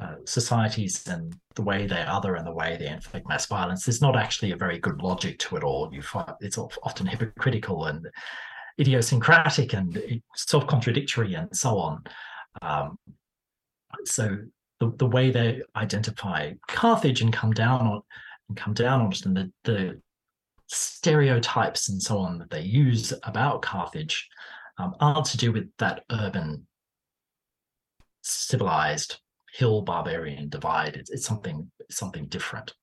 uh, 0.00 0.14
societies 0.24 1.06
and 1.08 1.36
the 1.56 1.62
way 1.62 1.86
they 1.86 2.00
other 2.00 2.36
and 2.36 2.46
the 2.46 2.52
way 2.52 2.76
they 2.78 2.88
inflict 2.88 3.28
mass 3.28 3.46
violence. 3.46 3.84
There's 3.84 4.00
not 4.00 4.16
actually 4.16 4.52
a 4.52 4.56
very 4.56 4.78
good 4.78 5.02
logic 5.02 5.38
to 5.40 5.56
it 5.56 5.64
all. 5.64 5.90
You 5.92 6.02
find 6.02 6.32
it's 6.40 6.56
often 6.56 7.06
hypocritical 7.06 7.84
and 7.86 8.08
idiosyncratic 8.80 9.74
and 9.74 10.22
self-contradictory 10.36 11.34
and 11.34 11.54
so 11.54 11.78
on. 11.78 12.04
Um, 12.62 12.98
so 14.04 14.38
the, 14.80 14.92
the 14.96 15.06
way 15.06 15.30
they 15.30 15.62
identify 15.74 16.52
Carthage 16.68 17.20
and 17.20 17.32
come 17.32 17.52
down 17.52 17.86
on 17.86 18.02
come 18.56 18.74
down 18.74 19.00
on 19.02 19.12
it 19.12 19.26
and 19.26 19.36
the, 19.36 19.52
the 19.64 20.00
stereotypes 20.68 21.88
and 21.88 22.02
so 22.02 22.18
on 22.18 22.38
that 22.38 22.50
they 22.50 22.60
use 22.60 23.12
about 23.24 23.62
Carthage 23.62 24.28
um, 24.78 24.94
are 25.00 25.22
to 25.22 25.36
do 25.36 25.52
with 25.52 25.68
that 25.78 26.04
urban, 26.10 26.66
civilized 28.22 29.18
hill 29.54 29.82
barbarian 29.82 30.48
divide. 30.48 30.96
It's, 30.96 31.10
it's 31.10 31.26
something 31.26 31.70
something 31.90 32.26
different. 32.26 32.74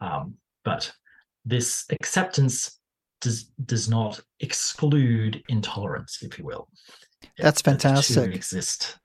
Um, 0.00 0.34
but 0.64 0.92
this 1.44 1.86
acceptance 1.90 2.78
does 3.20 3.44
does 3.64 3.88
not 3.88 4.20
exclude 4.40 5.42
intolerance, 5.48 6.18
if 6.22 6.38
you 6.38 6.44
will. 6.44 6.68
That's 7.38 7.62
fantastic. 7.62 8.32
exist 8.32 8.98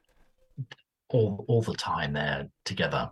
all 1.10 1.46
all 1.48 1.62
the 1.62 1.74
time 1.74 2.14
there 2.14 2.48
together. 2.66 3.10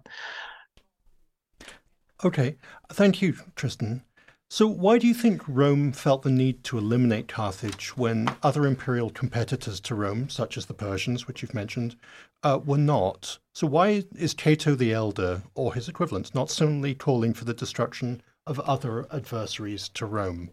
Okay, 2.24 2.56
thank 2.92 3.22
you, 3.22 3.36
Tristan. 3.56 4.04
So, 4.48 4.68
why 4.68 4.98
do 5.00 5.08
you 5.08 5.14
think 5.14 5.42
Rome 5.48 5.92
felt 5.92 6.24
the 6.24 6.30
need 6.30 6.64
to 6.66 6.78
eliminate 6.78 7.30
Carthage 7.30 7.96
when 7.96 8.28
other 8.44 8.66
imperial 8.68 9.10
competitors 9.10 9.80
to 9.80 9.96
Rome, 9.96 10.30
such 10.30 10.58
as 10.58 10.66
the 10.66 10.74
Persians, 10.74 11.26
which 11.26 11.42
you've 11.42 11.54
mentioned, 11.54 11.96
uh, 12.44 12.60
were 12.64 12.78
not? 12.78 13.40
So, 13.54 13.66
why 13.66 14.04
is 14.14 14.34
Cato 14.34 14.76
the 14.76 14.92
Elder 14.92 15.42
or 15.56 15.74
his 15.74 15.88
equivalents 15.88 16.36
not 16.36 16.52
similarly 16.52 16.94
calling 16.94 17.34
for 17.34 17.46
the 17.46 17.54
destruction 17.54 18.22
of 18.46 18.60
other 18.60 19.08
adversaries 19.12 19.88
to 19.94 20.06
Rome? 20.06 20.52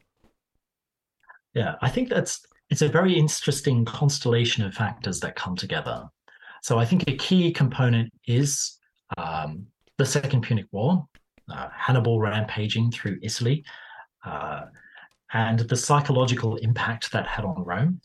Yeah, 1.55 1.75
I 1.83 1.91
think 1.91 2.09
that's 2.09 2.47
it's 2.71 2.83
a 2.83 2.89
very 2.89 3.19
interesting 3.19 3.85
constellation 3.85 4.65
of 4.65 4.75
factors 4.75 5.19
that 5.21 5.35
come 5.35 5.57
together. 5.57 6.09
So, 6.63 6.79
I 6.79 6.85
think 6.85 7.03
a 7.09 7.17
key 7.17 7.53
component 7.53 8.13
is 8.27 8.79
um, 9.17 9.67
the 9.97 10.07
Second 10.07 10.43
Punic 10.43 10.67
War, 10.71 11.05
uh, 11.51 11.69
Hannibal 11.75 12.21
rampaging 12.21 12.91
through 12.91 13.19
Italy, 13.23 13.65
uh, 14.25 14.67
and 15.33 15.61
the 15.61 15.77
psychological 15.77 16.57
impact 16.57 17.13
that 17.13 17.27
had 17.27 17.45
on 17.45 17.65
Rome. 17.65 18.01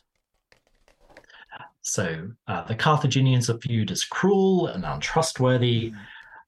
So 1.84 2.30
uh, 2.48 2.64
the 2.64 2.76
Carthaginians 2.76 3.50
are 3.50 3.58
viewed 3.58 3.91
as 3.91 4.04
cruel 4.06 4.68
and 4.68 4.86
untrustworthy. 4.86 5.91
Mm. 5.91 5.96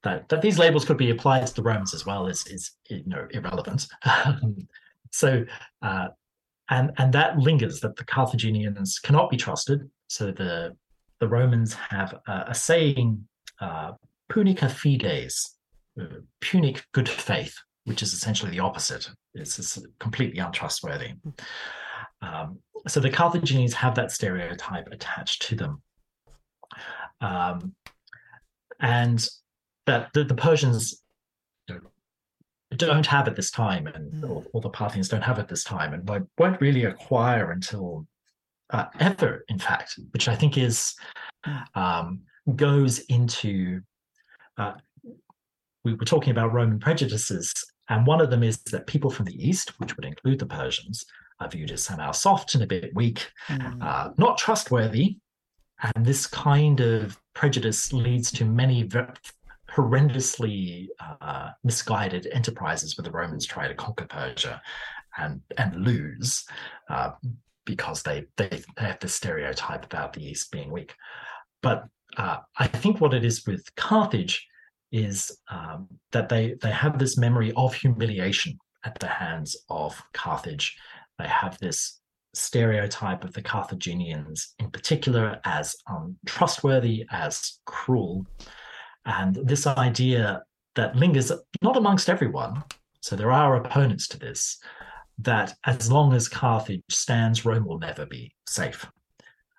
That, 0.03 0.29
that 0.29 0.41
these 0.41 0.59
labels 0.59 0.85
could 0.85 0.97
be 0.97 1.09
applied 1.09 1.45
to 1.47 1.53
the 1.53 1.63
Romans 1.63 1.93
as 1.93 2.05
well 2.05 2.27
is, 2.27 2.45
is 2.47 2.71
you 2.89 3.03
know 3.05 3.27
irrelevant. 3.31 3.87
so 5.11 5.43
uh, 5.81 6.07
and 6.69 6.91
and 6.97 7.13
that 7.13 7.37
lingers 7.37 7.79
that 7.81 7.95
the 7.95 8.05
Carthaginians 8.05 8.99
cannot 8.99 9.29
be 9.29 9.37
trusted. 9.37 9.89
So 10.07 10.31
the 10.31 10.75
the 11.19 11.27
Romans 11.27 11.73
have 11.73 12.15
a, 12.27 12.45
a 12.49 12.55
saying, 12.55 13.27
uh, 13.59 13.93
"Punica 14.31 14.69
fides," 14.69 15.54
Punic 16.41 16.85
good 16.93 17.09
faith, 17.09 17.55
which 17.85 18.01
is 18.01 18.13
essentially 18.13 18.51
the 18.51 18.59
opposite. 18.59 19.09
It's, 19.33 19.59
it's 19.59 19.79
completely 19.99 20.39
untrustworthy. 20.39 21.13
Um, 22.21 22.59
so 22.87 22.99
the 22.99 23.09
Carthaginians 23.09 23.73
have 23.73 23.95
that 23.95 24.11
stereotype 24.11 24.87
attached 24.91 25.43
to 25.43 25.55
them. 25.55 25.81
Um, 27.21 27.73
and 28.79 29.25
that 29.85 30.09
the, 30.13 30.23
the 30.23 30.35
Persians 30.35 31.01
don't 32.75 33.05
have 33.05 33.27
at 33.27 33.35
this 33.35 33.51
time, 33.51 33.87
and 33.87 34.23
or, 34.25 34.43
or, 34.53 34.61
the 34.61 34.69
Parthians 34.69 35.07
don't 35.07 35.23
have 35.23 35.39
at 35.39 35.47
this 35.47 35.63
time, 35.63 35.93
and 35.93 36.07
won't, 36.07 36.27
won't 36.37 36.59
really 36.59 36.85
acquire 36.85 37.51
until 37.51 38.05
uh, 38.71 38.85
ever, 38.99 39.45
in 39.47 39.59
fact, 39.59 39.97
which 40.11 40.27
I 40.27 40.35
think 40.35 40.57
is 40.57 40.93
um, 41.73 42.21
goes 42.55 42.99
into. 42.99 43.81
Uh, 44.57 44.73
we 45.85 45.93
were 45.93 46.05
talking 46.05 46.31
about 46.31 46.51
Roman 46.51 46.79
prejudices 46.79 47.53
and 47.89 48.07
one 48.07 48.21
of 48.21 48.29
them 48.29 48.43
is 48.43 48.57
that 48.71 48.87
people 48.87 49.11
from 49.11 49.25
the 49.25 49.47
East, 49.47 49.79
which 49.79 49.95
would 49.95 50.05
include 50.05 50.39
the 50.39 50.45
Persians, 50.45 51.05
are 51.39 51.49
viewed 51.49 51.71
as 51.71 51.83
somehow 51.83 52.11
soft 52.11 52.55
and 52.55 52.63
a 52.63 52.67
bit 52.67 52.95
weak, 52.95 53.31
mm. 53.47 53.83
uh, 53.83 54.11
not 54.17 54.37
trustworthy. 54.37 55.17
And 55.95 56.05
this 56.05 56.25
kind 56.25 56.79
of 56.79 57.17
prejudice 57.33 57.91
leads 57.93 58.31
to 58.31 58.45
many 58.45 58.89
horrendously 59.69 60.87
uh, 61.21 61.49
misguided 61.63 62.27
enterprises 62.31 62.97
where 62.97 63.03
the 63.03 63.11
Romans 63.11 63.45
try 63.45 63.67
to 63.67 63.75
conquer 63.75 64.05
Persia 64.05 64.61
and, 65.17 65.41
and 65.57 65.75
lose 65.75 66.45
uh, 66.89 67.11
because 67.65 68.01
they, 68.01 68.25
they, 68.37 68.47
they 68.49 68.83
have 68.83 68.99
this 68.99 69.13
stereotype 69.13 69.85
about 69.85 70.13
the 70.13 70.25
East 70.25 70.51
being 70.51 70.71
weak. 70.71 70.95
But 71.61 71.87
uh, 72.17 72.37
I 72.57 72.67
think 72.67 73.01
what 73.01 73.13
it 73.13 73.25
is 73.25 73.45
with 73.45 73.75
Carthage 73.75 74.47
is 74.91 75.37
um, 75.49 75.87
that 76.11 76.29
they 76.29 76.55
they 76.61 76.71
have 76.71 76.97
this 76.97 77.17
memory 77.17 77.51
of 77.55 77.73
humiliation 77.73 78.57
at 78.83 78.97
the 78.99 79.07
hands 79.07 79.55
of 79.69 80.01
Carthage. 80.13 80.77
They 81.17 81.27
have 81.27 81.57
this 81.59 81.99
stereotype 82.33 83.23
of 83.23 83.33
the 83.33 83.41
Carthaginians, 83.41 84.53
in 84.59 84.69
particular, 84.69 85.39
as 85.45 85.75
untrustworthy, 85.87 87.05
as 87.09 87.59
cruel, 87.65 88.25
and 89.05 89.35
this 89.35 89.65
idea 89.67 90.43
that 90.75 90.95
lingers 90.95 91.31
not 91.61 91.77
amongst 91.77 92.09
everyone. 92.09 92.63
So 93.01 93.15
there 93.15 93.31
are 93.31 93.55
opponents 93.55 94.07
to 94.09 94.19
this. 94.19 94.57
That 95.19 95.53
as 95.65 95.89
long 95.89 96.13
as 96.13 96.27
Carthage 96.27 96.83
stands, 96.89 97.45
Rome 97.45 97.65
will 97.65 97.79
never 97.79 98.05
be 98.05 98.33
safe. 98.47 98.85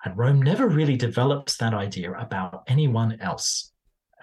And 0.04 0.16
Rome 0.16 0.42
never 0.42 0.68
really 0.68 0.96
develops 0.96 1.56
that 1.56 1.72
idea 1.72 2.12
about 2.12 2.64
anyone 2.66 3.18
else. 3.20 3.72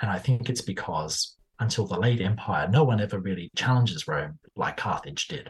And 0.04 0.12
I 0.12 0.20
think 0.20 0.50
it's 0.50 0.62
because 0.62 1.38
until 1.62 1.88
the 1.88 1.98
late 1.98 2.20
empire, 2.20 2.68
no 2.68 2.84
one 2.84 3.00
ever 3.00 3.20
really 3.20 3.50
challenges 3.56 4.06
Rome 4.06 4.38
like 4.58 4.76
Carthage 4.76 5.30
did. 5.30 5.50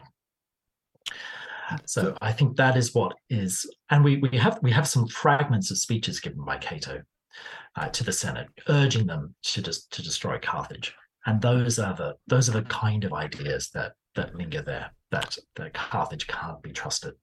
So 1.86 2.16
I 2.22 2.30
think 2.30 2.56
that 2.56 2.76
is 2.76 2.94
what 2.94 3.16
is, 3.28 3.68
and 3.90 4.04
we, 4.04 4.18
we 4.18 4.38
have 4.38 4.60
we 4.62 4.70
have 4.70 4.86
some 4.86 5.08
fragments 5.08 5.72
of 5.72 5.78
speeches 5.78 6.20
given 6.20 6.44
by 6.44 6.58
Cato 6.58 7.02
uh, 7.74 7.88
to 7.88 8.04
the 8.04 8.12
Senate, 8.12 8.46
urging 8.68 9.08
them 9.08 9.34
to 9.42 9.60
just 9.60 9.90
to 9.90 10.02
destroy 10.02 10.38
Carthage, 10.38 10.94
and 11.26 11.42
those 11.42 11.80
are 11.80 11.94
the 11.94 12.14
those 12.28 12.48
are 12.48 12.52
the 12.52 12.62
kind 12.62 13.02
of 13.02 13.12
ideas 13.12 13.70
that 13.70 13.94
that 14.14 14.36
linger 14.36 14.62
there. 14.62 14.92
That 15.10 15.36
that 15.56 15.74
Carthage 15.74 16.28
can't 16.28 16.62
be 16.62 16.70
trusted. 16.70 17.14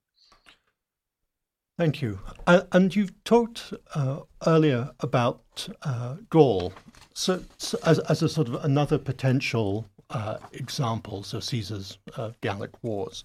Thank 1.78 2.02
you. 2.02 2.20
Uh, 2.46 2.62
and 2.72 2.94
you've 2.94 3.24
talked 3.24 3.72
uh, 3.94 4.20
earlier 4.46 4.90
about 5.00 5.68
uh, 5.82 6.16
Gaul 6.28 6.72
so, 7.14 7.42
so 7.58 7.78
as, 7.84 7.98
as, 8.00 8.22
a 8.22 8.28
sort 8.28 8.48
of 8.48 8.64
another 8.64 8.98
potential 8.98 9.86
uh, 10.10 10.38
example, 10.52 11.22
so 11.22 11.40
Caesar's 11.40 11.98
uh, 12.16 12.30
Gallic 12.40 12.82
Wars. 12.82 13.24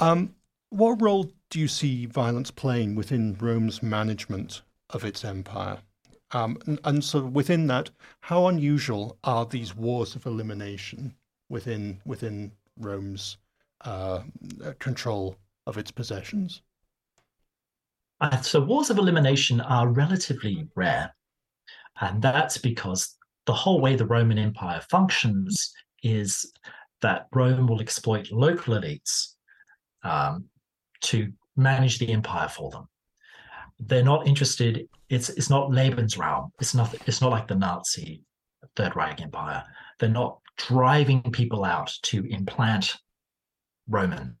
Um, 0.00 0.34
what 0.70 1.00
role 1.00 1.30
do 1.50 1.58
you 1.58 1.68
see 1.68 2.06
violence 2.06 2.50
playing 2.50 2.94
within 2.94 3.36
Rome's 3.40 3.82
management 3.82 4.62
of 4.90 5.04
its 5.04 5.24
empire? 5.24 5.78
Um, 6.32 6.58
and, 6.66 6.78
and 6.84 7.04
so 7.04 7.24
within 7.24 7.66
that, 7.68 7.90
how 8.20 8.46
unusual 8.48 9.16
are 9.24 9.46
these 9.46 9.74
wars 9.74 10.14
of 10.14 10.26
elimination 10.26 11.14
within 11.48 12.00
within 12.04 12.52
Rome's 12.78 13.38
uh, 13.82 14.22
control 14.78 15.36
of 15.66 15.78
its 15.78 15.90
possessions? 15.90 16.60
Uh, 18.20 18.40
so 18.40 18.60
wars 18.60 18.90
of 18.90 18.98
elimination 18.98 19.60
are 19.60 19.88
relatively 19.88 20.66
rare. 20.74 21.14
And 22.00 22.20
that's 22.22 22.58
because 22.58 23.16
the 23.46 23.52
whole 23.52 23.80
way 23.80 23.96
the 23.96 24.06
Roman 24.06 24.38
Empire 24.38 24.80
functions 24.90 25.72
is 26.02 26.52
that 27.00 27.26
Rome 27.34 27.66
will 27.66 27.80
exploit 27.80 28.30
local 28.30 28.74
elites 28.74 29.34
um, 30.02 30.44
to 31.02 31.32
manage 31.56 31.98
the 31.98 32.12
empire 32.12 32.48
for 32.48 32.70
them. 32.70 32.88
They're 33.80 34.04
not 34.04 34.26
interested. 34.26 34.88
It's 35.08 35.28
it's 35.30 35.50
not 35.50 35.70
Lebensraum. 35.70 36.50
It's 36.60 36.74
not. 36.74 36.94
It's 37.06 37.20
not 37.20 37.30
like 37.30 37.46
the 37.46 37.54
Nazi 37.54 38.22
Third 38.74 38.96
Reich 38.96 39.22
Empire. 39.22 39.62
They're 39.98 40.08
not 40.08 40.40
driving 40.56 41.22
people 41.22 41.64
out 41.64 41.92
to 42.02 42.24
implant 42.28 42.96
Romans. 43.88 44.36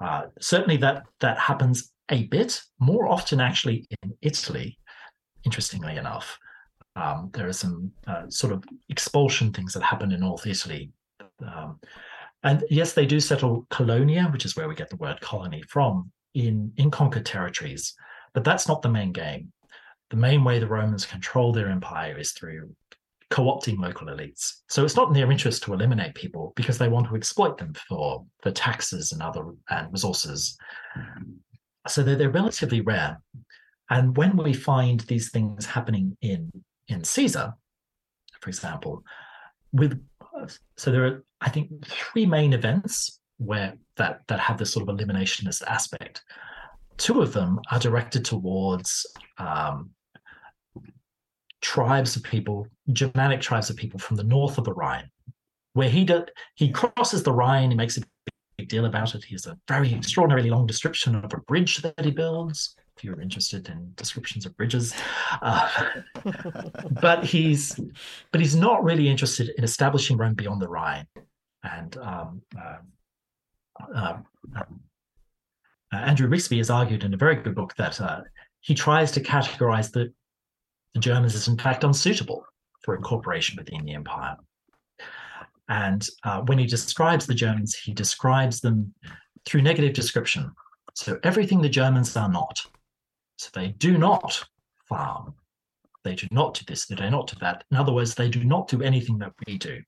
Uh, 0.00 0.22
certainly, 0.40 0.76
that 0.78 1.02
that 1.20 1.38
happens 1.38 1.92
a 2.10 2.24
bit 2.24 2.60
more 2.78 3.08
often, 3.08 3.40
actually, 3.40 3.86
in 4.02 4.12
Italy 4.20 4.78
interestingly 5.44 5.96
enough. 5.96 6.38
Um, 6.94 7.30
there 7.32 7.48
are 7.48 7.54
some 7.54 7.90
uh, 8.06 8.28
sort 8.28 8.52
of 8.52 8.64
expulsion 8.88 9.52
things 9.52 9.72
that 9.72 9.82
happen 9.82 10.12
in 10.12 10.20
North 10.20 10.46
Italy 10.46 10.92
Um, 11.44 11.80
and 12.44 12.64
yes, 12.70 12.92
they 12.92 13.06
do 13.06 13.20
settle 13.20 13.66
colonia, 13.70 14.28
which 14.32 14.44
is 14.44 14.56
where 14.56 14.68
we 14.68 14.74
get 14.74 14.90
the 14.90 14.96
word 14.96 15.20
colony 15.20 15.62
from, 15.68 16.10
in, 16.34 16.72
in 16.76 16.90
conquered 16.90 17.26
territories. 17.26 17.94
But 18.34 18.44
that's 18.44 18.68
not 18.68 18.82
the 18.82 18.88
main 18.88 19.12
game. 19.12 19.52
The 20.10 20.16
main 20.16 20.44
way 20.44 20.58
the 20.58 20.66
Romans 20.66 21.06
control 21.06 21.52
their 21.52 21.68
empire 21.68 22.18
is 22.18 22.32
through 22.32 22.74
co-opting 23.30 23.78
local 23.78 24.08
elites. 24.08 24.56
So 24.68 24.84
it's 24.84 24.96
not 24.96 25.08
in 25.08 25.14
their 25.14 25.30
interest 25.30 25.62
to 25.62 25.72
eliminate 25.72 26.14
people 26.14 26.52
because 26.56 26.78
they 26.78 26.88
want 26.88 27.08
to 27.08 27.16
exploit 27.16 27.56
them 27.56 27.74
for, 27.88 28.26
for 28.42 28.50
taxes 28.50 29.12
and 29.12 29.22
other 29.22 29.44
and 29.70 29.90
resources. 29.92 30.56
So 31.88 32.02
they're, 32.02 32.16
they're 32.16 32.30
relatively 32.30 32.80
rare. 32.80 33.20
And 33.90 34.16
when 34.16 34.36
we 34.36 34.52
find 34.52 35.00
these 35.00 35.30
things 35.30 35.66
happening 35.66 36.16
in 36.22 36.50
in 36.88 37.04
Caesar, 37.04 37.54
for 38.40 38.48
example, 38.48 39.02
with 39.72 40.00
so 40.76 40.90
there 40.90 41.06
are 41.06 41.24
I 41.40 41.50
think 41.50 41.86
three 41.86 42.26
main 42.26 42.52
events 42.52 43.20
where 43.38 43.74
that 43.96 44.22
that 44.28 44.40
have 44.40 44.58
this 44.58 44.72
sort 44.72 44.88
of 44.88 44.96
eliminationist 44.96 45.62
aspect. 45.66 46.22
Two 46.96 47.22
of 47.22 47.32
them 47.32 47.58
are 47.70 47.78
directed 47.78 48.24
towards 48.24 49.06
um, 49.38 49.90
tribes 51.62 52.16
of 52.16 52.22
people, 52.22 52.66
Germanic 52.92 53.40
tribes 53.40 53.70
of 53.70 53.76
people 53.76 53.98
from 53.98 54.16
the 54.16 54.24
north 54.24 54.58
of 54.58 54.64
the 54.64 54.74
Rhine, 54.74 55.10
where 55.72 55.88
he 55.88 56.04
did, 56.04 56.30
he 56.54 56.70
crosses 56.70 57.22
the 57.22 57.32
Rhine. 57.32 57.70
He 57.70 57.76
makes 57.76 57.96
a 57.96 58.02
big 58.62 58.68
deal 58.68 58.84
about 58.84 59.14
it. 59.14 59.24
He 59.24 59.34
has 59.34 59.46
a 59.46 59.58
very 59.66 59.92
extraordinarily 59.92 60.50
long 60.50 60.66
description 60.66 61.16
of 61.16 61.32
a 61.32 61.40
bridge 61.48 61.78
that 61.78 62.04
he 62.04 62.12
builds. 62.12 62.76
If 62.96 63.02
you're 63.02 63.20
interested 63.20 63.68
in 63.68 63.92
descriptions 63.96 64.46
of 64.46 64.56
bridges, 64.56 64.94
uh, 65.40 65.68
but 67.00 67.24
he's 67.24 67.80
but 68.30 68.40
he's 68.40 68.54
not 68.54 68.84
really 68.84 69.08
interested 69.08 69.50
in 69.56 69.64
establishing 69.64 70.16
Rome 70.16 70.34
beyond 70.34 70.62
the 70.62 70.68
Rhine. 70.68 71.06
And 71.64 71.96
um, 71.96 72.42
uh, 72.56 72.76
uh, 73.96 74.18
uh 74.54 74.62
Andrew 75.92 76.28
Riggsby 76.28 76.58
has 76.58 76.70
argued 76.70 77.02
in 77.02 77.14
a 77.14 77.16
very 77.16 77.36
good 77.36 77.54
book 77.54 77.74
that 77.76 78.00
uh, 78.00 78.20
he 78.60 78.74
tries 78.74 79.10
to 79.12 79.20
categorize 79.20 79.90
the, 79.90 80.12
the 80.94 81.00
Germans 81.00 81.34
as 81.34 81.48
in 81.48 81.58
fact 81.58 81.84
unsuitable 81.84 82.44
for 82.84 82.94
incorporation 82.94 83.56
within 83.56 83.84
the 83.84 83.94
empire. 83.94 84.36
And 85.72 86.06
uh, 86.22 86.42
when 86.42 86.58
he 86.58 86.66
describes 86.66 87.26
the 87.26 87.34
Germans, 87.34 87.74
he 87.74 87.94
describes 87.94 88.60
them 88.60 88.92
through 89.46 89.62
negative 89.62 89.94
description. 89.94 90.52
So 90.94 91.18
everything 91.24 91.62
the 91.62 91.68
Germans 91.70 92.14
are 92.14 92.28
not. 92.28 92.60
So 93.38 93.48
they 93.54 93.68
do 93.68 93.96
not 93.96 94.44
farm. 94.86 95.32
They 96.04 96.14
do 96.14 96.28
not 96.30 96.52
do 96.52 96.66
this. 96.66 96.84
They 96.84 96.96
do 96.96 97.08
not 97.08 97.28
do 97.28 97.36
that. 97.40 97.64
In 97.70 97.78
other 97.78 97.92
words, 97.94 98.14
they 98.14 98.28
do 98.28 98.44
not 98.44 98.68
do 98.68 98.82
anything 98.82 99.16
that 99.20 99.32
we 99.46 99.56
do. 99.56 99.80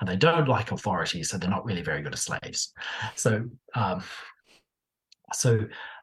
And 0.00 0.08
they 0.08 0.16
don't 0.16 0.48
like 0.48 0.72
authority, 0.72 1.22
so 1.22 1.38
they're 1.38 1.48
not 1.48 1.64
really 1.64 1.82
very 1.82 2.02
good 2.02 2.14
at 2.14 2.18
slaves. 2.18 2.72
So, 3.14 3.44
um, 3.76 4.02
so 5.32 5.60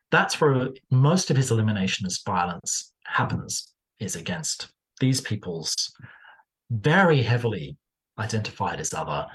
that's 0.09 0.39
where 0.39 0.69
most 0.89 1.29
of 1.29 1.35
his 1.35 1.51
eliminationist 1.51 2.25
violence 2.25 2.93
happens 3.03 3.73
is 3.99 4.15
against 4.15 4.69
these 5.01 5.19
people's 5.19 5.91
very 6.71 7.21
heavily 7.21 7.75
identified 8.19 8.79
as 8.79 8.93
other 8.93 9.27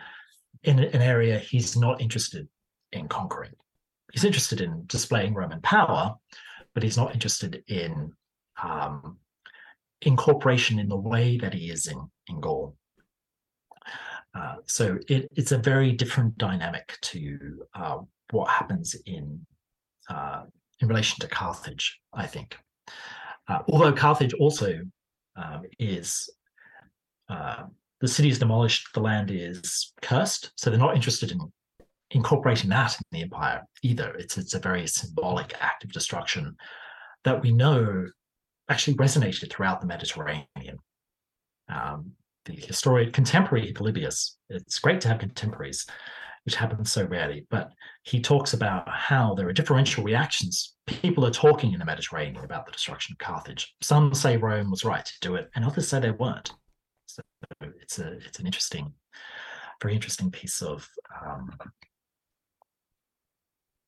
in 0.64 0.78
an 0.78 1.02
area 1.02 1.38
he's 1.38 1.76
not 1.76 2.00
interested 2.00 2.48
in 2.92 3.08
conquering. 3.08 3.52
He's 4.12 4.24
interested 4.24 4.60
in 4.60 4.84
displaying 4.86 5.34
Roman 5.34 5.60
power, 5.62 6.14
but 6.74 6.82
he's 6.82 6.96
not 6.96 7.14
interested 7.14 7.62
in 7.68 8.12
um, 8.62 9.18
incorporation 10.02 10.78
in 10.78 10.88
the 10.88 10.96
way 10.96 11.38
that 11.38 11.54
he 11.54 11.70
is 11.70 11.86
in, 11.86 11.98
in 12.28 12.40
Gaul. 12.40 12.76
Uh, 14.34 14.56
so 14.66 14.98
it, 15.08 15.28
it's 15.36 15.52
a 15.52 15.58
very 15.58 15.92
different 15.92 16.36
dynamic 16.38 16.96
to 17.02 17.64
uh, 17.74 17.98
what 18.30 18.48
happens 18.48 18.96
in 19.06 19.44
uh, 20.08 20.42
in 20.80 20.88
relation 20.88 21.20
to 21.20 21.28
Carthage, 21.28 22.00
I 22.12 22.26
think. 22.26 22.56
Uh, 23.48 23.60
although 23.68 23.92
Carthage 23.92 24.34
also 24.34 24.80
um, 25.36 25.62
is 25.78 26.28
uh, 27.28 27.64
the 28.02 28.08
city 28.08 28.28
is 28.28 28.40
demolished, 28.40 28.88
the 28.94 29.00
land 29.00 29.30
is 29.30 29.92
cursed, 30.02 30.50
so 30.56 30.68
they're 30.68 30.78
not 30.78 30.96
interested 30.96 31.30
in 31.30 31.40
incorporating 32.10 32.68
that 32.68 32.94
in 32.96 33.04
the 33.12 33.22
empire 33.22 33.62
either. 33.82 34.14
It's 34.16 34.36
it's 34.36 34.54
a 34.54 34.58
very 34.58 34.86
symbolic 34.88 35.54
act 35.60 35.84
of 35.84 35.92
destruction 35.92 36.56
that 37.24 37.40
we 37.40 37.52
know 37.52 38.08
actually 38.68 38.96
resonated 38.96 39.50
throughout 39.50 39.80
the 39.80 39.86
Mediterranean. 39.86 40.78
Um, 41.68 42.10
the 42.44 42.54
historian 42.54 43.12
contemporary 43.12 43.72
Polybius, 43.72 44.36
it's 44.50 44.80
great 44.80 45.00
to 45.02 45.08
have 45.08 45.20
contemporaries, 45.20 45.86
which 46.44 46.56
happens 46.56 46.90
so 46.90 47.04
rarely, 47.04 47.46
but 47.50 47.70
he 48.02 48.20
talks 48.20 48.52
about 48.52 48.88
how 48.88 49.34
there 49.34 49.48
are 49.48 49.52
differential 49.52 50.02
reactions. 50.02 50.74
People 50.88 51.24
are 51.24 51.30
talking 51.30 51.72
in 51.72 51.78
the 51.78 51.84
Mediterranean 51.84 52.44
about 52.44 52.66
the 52.66 52.72
destruction 52.72 53.12
of 53.12 53.24
Carthage. 53.24 53.72
Some 53.80 54.12
say 54.12 54.36
Rome 54.36 54.72
was 54.72 54.84
right 54.84 55.04
to 55.04 55.20
do 55.20 55.36
it, 55.36 55.50
and 55.54 55.64
others 55.64 55.86
say 55.86 56.00
they 56.00 56.10
weren't. 56.10 56.50
So 57.14 57.22
it's 57.80 57.98
a 57.98 58.12
it's 58.26 58.38
an 58.38 58.46
interesting, 58.46 58.92
very 59.80 59.94
interesting 59.94 60.30
piece 60.30 60.62
of 60.62 60.88
um, 61.24 61.50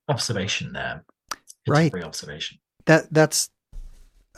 observation 0.08 0.72
there. 0.72 1.04
Right. 1.66 1.94
observation. 2.04 2.58
That 2.84 3.12
that's 3.12 3.50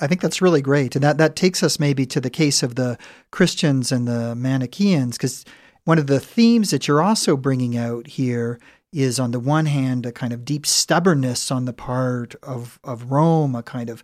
I 0.01 0.07
think 0.07 0.21
that's 0.21 0.43
really 0.43 0.61
great. 0.61 0.95
And 0.95 1.03
that, 1.03 1.19
that 1.19 1.37
takes 1.37 1.63
us 1.63 1.81
maybe 1.81 2.05
to 2.07 2.21
the 2.21 2.31
case 2.31 2.63
of 2.63 2.75
the 2.75 2.99
Christians 3.31 3.91
and 3.91 4.07
the 4.07 4.35
Manichaeans, 4.35 5.17
because 5.17 5.45
one 5.85 5.99
of 5.99 6.07
the 6.07 6.21
themes 6.21 6.71
that 6.71 6.87
you're 6.87 7.03
also 7.03 7.37
bringing 7.37 7.77
out 7.77 8.07
here 8.07 8.61
is, 8.93 9.19
on 9.19 9.31
the 9.31 9.41
one 9.41 9.67
hand, 9.67 10.05
a 10.05 10.13
kind 10.13 10.33
of 10.33 10.45
deep 10.45 10.67
stubbornness 10.67 11.51
on 11.51 11.65
the 11.65 11.73
part 11.73 12.35
of, 12.43 12.79
of 12.85 13.11
Rome, 13.11 13.55
a 13.55 13.63
kind 13.63 13.89
of 13.89 14.03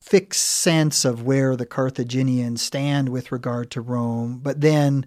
fixed 0.00 0.42
sense 0.42 1.04
of 1.04 1.22
where 1.22 1.56
the 1.56 1.66
Carthaginians 1.66 2.62
stand 2.62 3.10
with 3.10 3.32
regard 3.32 3.70
to 3.72 3.80
Rome, 3.80 4.40
but 4.42 4.60
then 4.60 5.06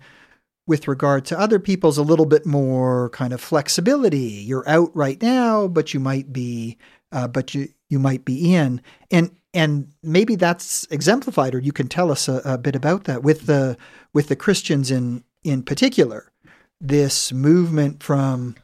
with 0.66 0.88
regard 0.88 1.26
to 1.26 1.40
other 1.40 1.60
people's 1.60 1.98
a 1.98 2.04
little 2.04 2.26
bit 2.26 2.46
more 2.46 3.10
kind 3.10 3.34
of 3.34 3.42
flexibility. 3.42 4.20
You're 4.20 4.68
out 4.68 4.96
right 4.96 5.22
now, 5.22 5.68
but 5.68 5.94
you 5.94 6.00
might 6.00 6.32
be, 6.32 6.78
uh, 7.12 7.28
but 7.28 7.54
you 7.54 7.70
you 7.90 8.00
might 8.00 8.26
be 8.26 8.56
in, 8.56 8.82
and 9.12 9.36
and 9.54 9.90
maybe 10.02 10.36
that's 10.36 10.88
exemplified, 10.90 11.54
or 11.54 11.60
you 11.60 11.72
can 11.74 11.88
tell 11.88 12.12
us 12.12 12.28
a, 12.28 12.42
a 12.46 12.58
bit 12.58 12.76
about 12.76 13.04
that 13.06 13.24
with 13.24 13.46
the 13.46 13.78
with 14.14 14.28
the 14.28 14.36
Christians 14.36 14.90
in 14.90 15.24
in 15.44 15.64
particular. 15.64 16.32
This 16.80 17.32
movement 17.32 18.04
from 18.04 18.56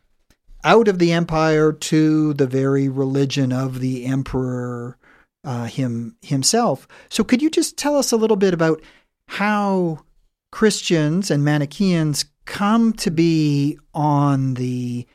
out 0.64 0.88
of 0.88 1.00
the 1.00 1.14
empire 1.14 1.72
to 1.72 2.34
the 2.34 2.48
very 2.48 2.90
religion 2.90 3.54
of 3.54 3.80
the 3.80 4.06
emperor 4.06 4.98
uh, 5.44 5.66
him 5.66 6.16
himself. 6.22 6.88
So, 7.10 7.24
could 7.24 7.42
you 7.42 7.50
just 7.50 7.78
tell 7.78 7.96
us 7.96 8.12
a 8.12 8.18
little 8.18 8.38
bit 8.38 8.54
about 8.54 8.82
how 9.28 10.04
Christians 10.52 11.32
and 11.32 11.44
Manichaeans 11.44 12.26
come 12.46 12.94
to 12.94 13.12
be 13.12 13.78
on 13.94 14.56
the 14.56 15.06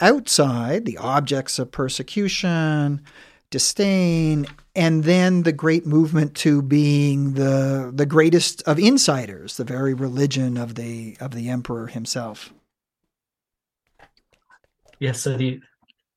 outside, 0.00 0.86
the 0.86 0.98
objects 0.98 1.58
of 1.58 1.70
persecution, 1.70 3.02
disdain, 3.50 4.46
and 4.74 5.04
then 5.04 5.44
the 5.44 5.52
great 5.52 5.86
movement 5.86 6.34
to 6.34 6.62
being 6.62 7.34
the 7.34 7.92
the 7.94 8.06
greatest 8.06 8.62
of 8.62 8.78
insiders, 8.78 9.56
the 9.56 9.64
very 9.64 9.94
religion 9.94 10.56
of 10.56 10.74
the 10.74 11.16
of 11.20 11.32
the 11.32 11.48
emperor 11.48 11.86
himself. 11.86 12.52
Yes, 14.98 15.20
so 15.20 15.36
the 15.36 15.60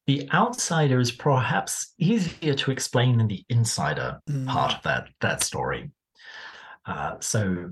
the 0.08 0.30
outsider 0.34 1.00
is 1.00 1.12
perhaps 1.12 1.94
easier 2.00 2.54
to 2.54 2.72
explain 2.72 3.18
than 3.18 3.28
the 3.28 3.44
insider 3.50 4.20
mm. 4.30 4.48
part 4.48 4.74
of 4.74 4.82
that 4.84 5.10
that 5.22 5.44
story. 5.44 5.92
Uh, 6.86 7.16
so, 7.20 7.72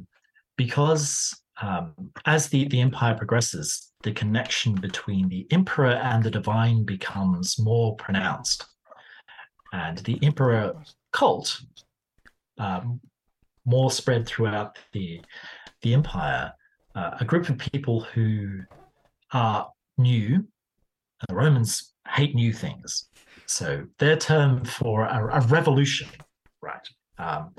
because 0.57 1.33
um, 1.61 1.93
as 2.25 2.49
the 2.49 2.67
the 2.67 2.81
empire 2.81 3.15
progresses, 3.15 3.91
the 4.03 4.11
connection 4.11 4.75
between 4.75 5.29
the 5.29 5.47
emperor 5.51 5.93
and 5.93 6.23
the 6.23 6.31
divine 6.31 6.83
becomes 6.83 7.57
more 7.57 7.95
pronounced 7.95 8.65
and 9.73 9.97
the 9.99 10.19
emperor 10.21 10.73
cult 11.11 11.61
um, 12.57 12.99
more 13.65 13.91
spread 13.91 14.25
throughout 14.27 14.77
the 14.93 15.21
the 15.81 15.93
empire. 15.93 16.51
Uh, 16.93 17.11
a 17.19 17.25
group 17.25 17.49
of 17.49 17.57
people 17.57 18.01
who 18.01 18.59
are 19.33 19.69
new. 19.97 20.45
The 21.27 21.35
Romans 21.35 21.93
hate 22.07 22.35
new 22.35 22.53
things, 22.53 23.09
so 23.45 23.85
their 23.99 24.17
term 24.17 24.65
for 24.65 25.05
a, 25.05 25.41
a 25.41 25.47
revolution, 25.47 26.09
right, 26.61 26.87
um, 27.17 27.53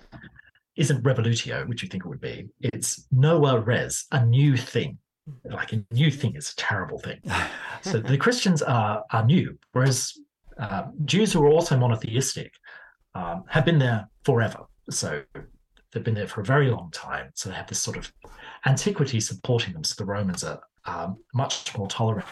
isn't 0.76 1.02
revolutio, 1.02 1.66
which 1.66 1.82
you 1.82 1.88
think 1.88 2.04
it 2.04 2.08
would 2.08 2.20
be. 2.20 2.48
It's 2.60 3.06
nova 3.12 3.60
res, 3.60 4.06
a 4.12 4.24
new 4.24 4.56
thing. 4.56 4.98
Like 5.44 5.72
a 5.72 5.84
new 5.90 6.10
thing 6.10 6.36
is 6.36 6.50
a 6.50 6.56
terrible 6.56 6.98
thing. 6.98 7.20
so 7.82 7.98
the 7.98 8.18
Christians 8.18 8.62
are 8.62 9.04
are 9.10 9.24
new, 9.24 9.58
whereas 9.72 10.12
uh, 10.58 10.84
Jews 11.04 11.32
who 11.32 11.44
are 11.44 11.50
also 11.50 11.76
monotheistic 11.76 12.52
um, 13.14 13.44
have 13.48 13.64
been 13.64 13.78
there 13.78 14.08
forever. 14.24 14.64
So 14.90 15.22
they've 15.92 16.04
been 16.04 16.14
there 16.14 16.28
for 16.28 16.42
a 16.42 16.44
very 16.44 16.70
long 16.70 16.90
time. 16.92 17.30
So 17.34 17.48
they 17.48 17.56
have 17.56 17.66
this 17.66 17.80
sort 17.80 17.96
of 17.96 18.12
antiquity 18.66 19.18
supporting 19.18 19.72
them. 19.72 19.82
So 19.82 19.94
the 19.98 20.04
Romans 20.04 20.44
are 20.44 20.60
um, 20.84 21.16
much 21.34 21.76
more 21.76 21.88
tolerant 21.88 22.26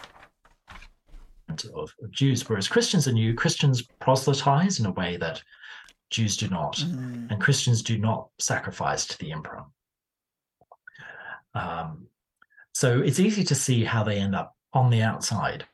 of, 1.49 1.93
of, 2.01 2.11
Jews, 2.11 2.47
whereas 2.47 2.67
Christians 2.67 3.07
are 3.07 3.13
new. 3.13 3.33
Christians 3.33 3.81
proselytize 3.99 4.79
in 4.79 4.85
a 4.85 4.91
way 4.91 5.17
that 5.17 5.41
Jews 6.09 6.37
do 6.37 6.47
not, 6.49 6.77
mm. 6.77 7.29
and 7.29 7.41
Christians 7.41 7.81
do 7.81 7.97
not 7.97 8.29
sacrifice 8.39 9.05
to 9.07 9.17
the 9.19 9.31
emperor. 9.31 9.63
Um, 11.53 12.07
so 12.73 13.01
it's 13.01 13.19
easy 13.19 13.43
to 13.45 13.55
see 13.55 13.83
how 13.83 14.03
they 14.03 14.17
end 14.17 14.35
up 14.35 14.55
on 14.73 14.89
the 14.89 15.01
outside. 15.01 15.65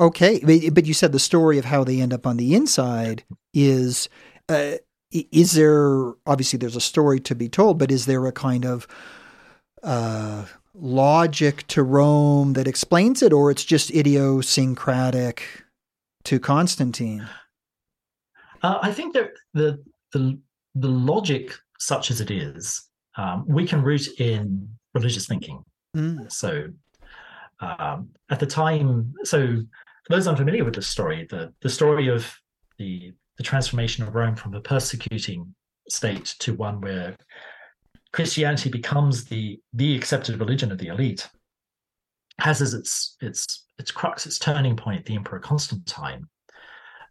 Okay, 0.00 0.40
but 0.70 0.86
you 0.86 0.94
said 0.94 1.10
the 1.10 1.18
story 1.18 1.58
of 1.58 1.64
how 1.64 1.82
they 1.82 2.00
end 2.00 2.12
up 2.12 2.24
on 2.24 2.36
the 2.36 2.54
inside 2.54 3.24
is 3.52 4.08
uh, 4.48 4.74
is 5.10 5.52
there 5.52 6.12
obviously 6.24 6.58
there's 6.58 6.76
a 6.76 6.80
story 6.80 7.18
to 7.20 7.34
be 7.34 7.48
told, 7.48 7.78
but 7.78 7.90
is 7.90 8.06
there 8.06 8.24
a 8.26 8.32
kind 8.32 8.64
of 8.64 8.86
uh, 9.82 10.44
logic 10.74 11.66
to 11.68 11.82
Rome 11.82 12.52
that 12.54 12.68
explains 12.68 13.22
it, 13.22 13.32
or 13.32 13.50
it's 13.50 13.64
just 13.64 13.90
idiosyncratic 13.90 15.64
to 16.24 16.38
Constantine? 16.38 17.28
Uh, 18.62 18.78
I 18.82 18.92
think 18.92 19.14
that 19.14 19.32
the 19.54 19.82
the 20.12 20.38
the 20.74 20.88
logic, 20.88 21.54
such 21.78 22.10
as 22.10 22.20
it 22.20 22.30
is, 22.30 22.88
um, 23.16 23.44
we 23.48 23.66
can 23.66 23.82
root 23.82 24.20
in 24.20 24.68
religious 24.94 25.26
thinking. 25.26 25.64
Mm. 25.96 26.30
So 26.30 26.68
um, 27.60 28.10
at 28.30 28.40
the 28.40 28.46
time, 28.46 29.14
so 29.24 29.40
for 29.46 30.10
those 30.10 30.26
unfamiliar 30.26 30.64
with 30.64 30.74
the 30.74 30.82
story, 30.82 31.26
the 31.28 31.52
the 31.60 31.70
story 31.70 32.08
of 32.08 32.32
the 32.78 33.12
the 33.36 33.42
transformation 33.42 34.06
of 34.06 34.14
Rome 34.14 34.34
from 34.34 34.54
a 34.54 34.60
persecuting 34.60 35.54
state 35.88 36.34
to 36.40 36.54
one 36.54 36.80
where 36.80 37.16
Christianity 38.12 38.70
becomes 38.70 39.24
the 39.24 39.60
the 39.72 39.96
accepted 39.96 40.40
religion 40.40 40.72
of 40.72 40.78
the 40.78 40.88
elite 40.88 41.28
has 42.40 42.62
as 42.62 42.74
its 42.74 43.16
its 43.20 43.66
its 43.78 43.90
crux, 43.90 44.26
its 44.26 44.38
turning 44.38 44.76
point, 44.76 45.04
the 45.04 45.14
Emperor 45.14 45.38
Constantine, 45.38 46.26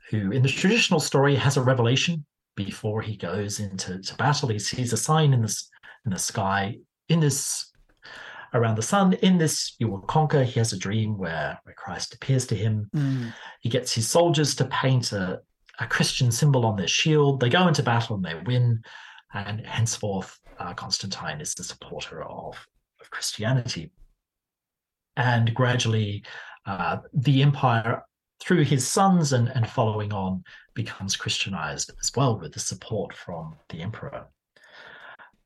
who 0.10 0.32
in 0.32 0.42
the 0.42 0.50
traditional 0.50 1.00
story 1.00 1.36
has 1.36 1.58
a 1.58 1.62
revelation 1.62 2.26
before 2.56 3.02
he 3.02 3.16
goes 3.16 3.60
into 3.60 4.02
to 4.02 4.16
battle. 4.16 4.50
He 4.50 4.60
sees 4.60 4.94
a 4.94 4.98
sign 4.98 5.34
in 5.34 5.42
this 5.42 5.70
in 6.06 6.12
the 6.12 6.20
sky, 6.20 6.78
in 7.10 7.20
this 7.20 7.72
around 8.54 8.76
the 8.76 8.82
sun. 8.82 9.14
In 9.14 9.38
this, 9.38 9.76
you 9.80 9.90
will 9.90 10.02
conquer. 10.02 10.44
He 10.44 10.60
has 10.60 10.74
a 10.74 10.80
dream 10.80 11.18
where, 11.18 11.60
where 11.64 11.76
Christ 11.76 12.14
appears 12.14 12.48
to 12.48 12.56
him. 12.56 12.90
Mm. 12.96 13.34
He 13.62 13.70
gets 13.70 13.94
his 13.94 14.10
soldiers 14.10 14.56
to 14.56 14.66
paint 14.66 15.12
a, 15.12 15.42
a 15.80 15.88
Christian 15.88 16.32
symbol 16.32 16.66
on 16.66 16.78
their 16.78 16.88
shield. 16.88 17.40
They 17.40 17.50
go 17.50 17.68
into 17.68 17.84
battle 17.84 18.16
and 18.16 18.26
they 18.26 18.36
win. 18.46 18.82
And 19.34 19.66
henceforth, 19.66 20.40
uh, 20.60 20.74
Constantine 20.74 21.42
is 21.42 21.54
the 21.54 21.64
supporter 21.64 22.24
of, 22.24 22.56
of 23.02 23.10
Christianity. 23.10 23.92
And 25.16 25.54
gradually, 25.54 26.24
uh, 26.66 26.98
the 27.14 27.42
empire, 27.42 28.04
through 28.40 28.64
his 28.64 28.88
sons 28.88 29.34
and, 29.34 29.50
and 29.50 29.68
following 29.68 30.14
on, 30.14 30.44
becomes 30.76 31.16
Christianized 31.16 31.92
as 32.00 32.12
well 32.16 32.40
with 32.40 32.54
the 32.54 32.60
support 32.60 33.16
from 33.16 33.56
the 33.70 33.82
emperor. 33.82 34.28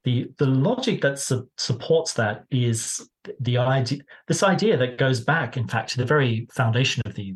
The 0.04 0.32
the 0.40 0.48
logic 0.48 1.02
that 1.02 1.20
su- 1.20 1.48
supports 1.58 2.14
that 2.14 2.46
is 2.50 3.08
the 3.40 3.60
idea 3.60 4.00
this 4.28 4.42
idea 4.42 4.76
that 4.78 4.98
goes 4.98 5.22
back 5.22 5.58
in 5.58 5.68
fact 5.68 5.92
to 5.92 6.00
the 6.00 6.06
very 6.06 6.48
foundation 6.52 7.04
of 7.06 7.14
the 7.14 7.36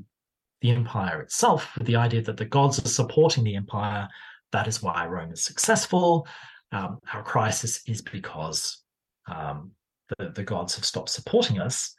the 0.61 0.71
empire 0.71 1.21
itself 1.21 1.69
with 1.78 1.86
the 1.86 1.95
idea 1.95 2.23
that 2.23 2.38
the 2.38 2.45
gods 2.45 2.84
are 2.84 2.89
supporting 2.89 3.43
the 3.43 3.55
empire. 3.55 4.07
That 4.51 4.67
is 4.67 4.82
why 4.82 5.05
rome 5.05 5.32
is 5.32 5.43
successful 5.43 6.28
um, 6.72 6.99
our 7.13 7.24
crisis 7.24 7.82
is 7.88 8.01
because 8.01 8.84
um, 9.28 9.72
the, 10.18 10.30
the 10.30 10.43
gods 10.43 10.76
have 10.76 10.86
stopped 10.86 11.09
supporting 11.09 11.59
us 11.59 11.95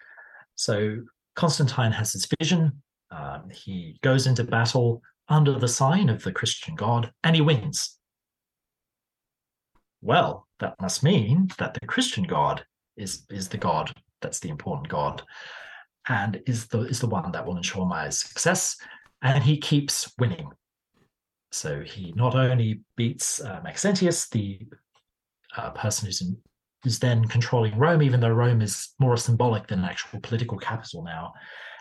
so 0.54 0.98
constantine 1.34 1.92
has 1.92 2.12
his 2.12 2.28
vision 2.40 2.82
um, 3.10 3.48
he 3.50 3.98
goes 4.02 4.26
into 4.26 4.44
battle 4.44 5.02
under 5.28 5.58
the 5.58 5.68
sign 5.68 6.08
of 6.08 6.22
the 6.22 6.32
christian 6.32 6.74
god 6.74 7.10
and 7.24 7.34
he 7.36 7.42
wins 7.42 7.98
well 10.00 10.46
that 10.58 10.80
must 10.80 11.02
mean 11.02 11.48
that 11.58 11.74
the 11.74 11.86
Christian 11.86 12.24
God 12.24 12.64
is 12.96 13.24
is 13.30 13.48
the 13.48 13.58
God 13.58 13.92
that's 14.22 14.40
the 14.40 14.48
important 14.48 14.88
God, 14.88 15.22
and 16.08 16.40
is 16.46 16.66
the 16.68 16.80
is 16.82 17.00
the 17.00 17.08
one 17.08 17.32
that 17.32 17.46
will 17.46 17.56
ensure 17.56 17.86
my 17.86 18.08
success. 18.08 18.76
And 19.22 19.42
he 19.42 19.58
keeps 19.58 20.12
winning. 20.18 20.50
So 21.52 21.80
he 21.80 22.12
not 22.16 22.34
only 22.34 22.80
beats 22.96 23.40
uh, 23.40 23.60
Maxentius, 23.64 24.28
the 24.28 24.60
uh, 25.56 25.70
person 25.70 26.06
who's 26.06 26.20
in, 26.20 26.36
who's 26.82 26.98
then 26.98 27.24
controlling 27.26 27.78
Rome, 27.78 28.02
even 28.02 28.20
though 28.20 28.30
Rome 28.30 28.60
is 28.60 28.94
more 28.98 29.16
symbolic 29.16 29.66
than 29.66 29.80
an 29.80 29.84
actual 29.86 30.20
political 30.20 30.58
capital 30.58 31.02
now. 31.02 31.32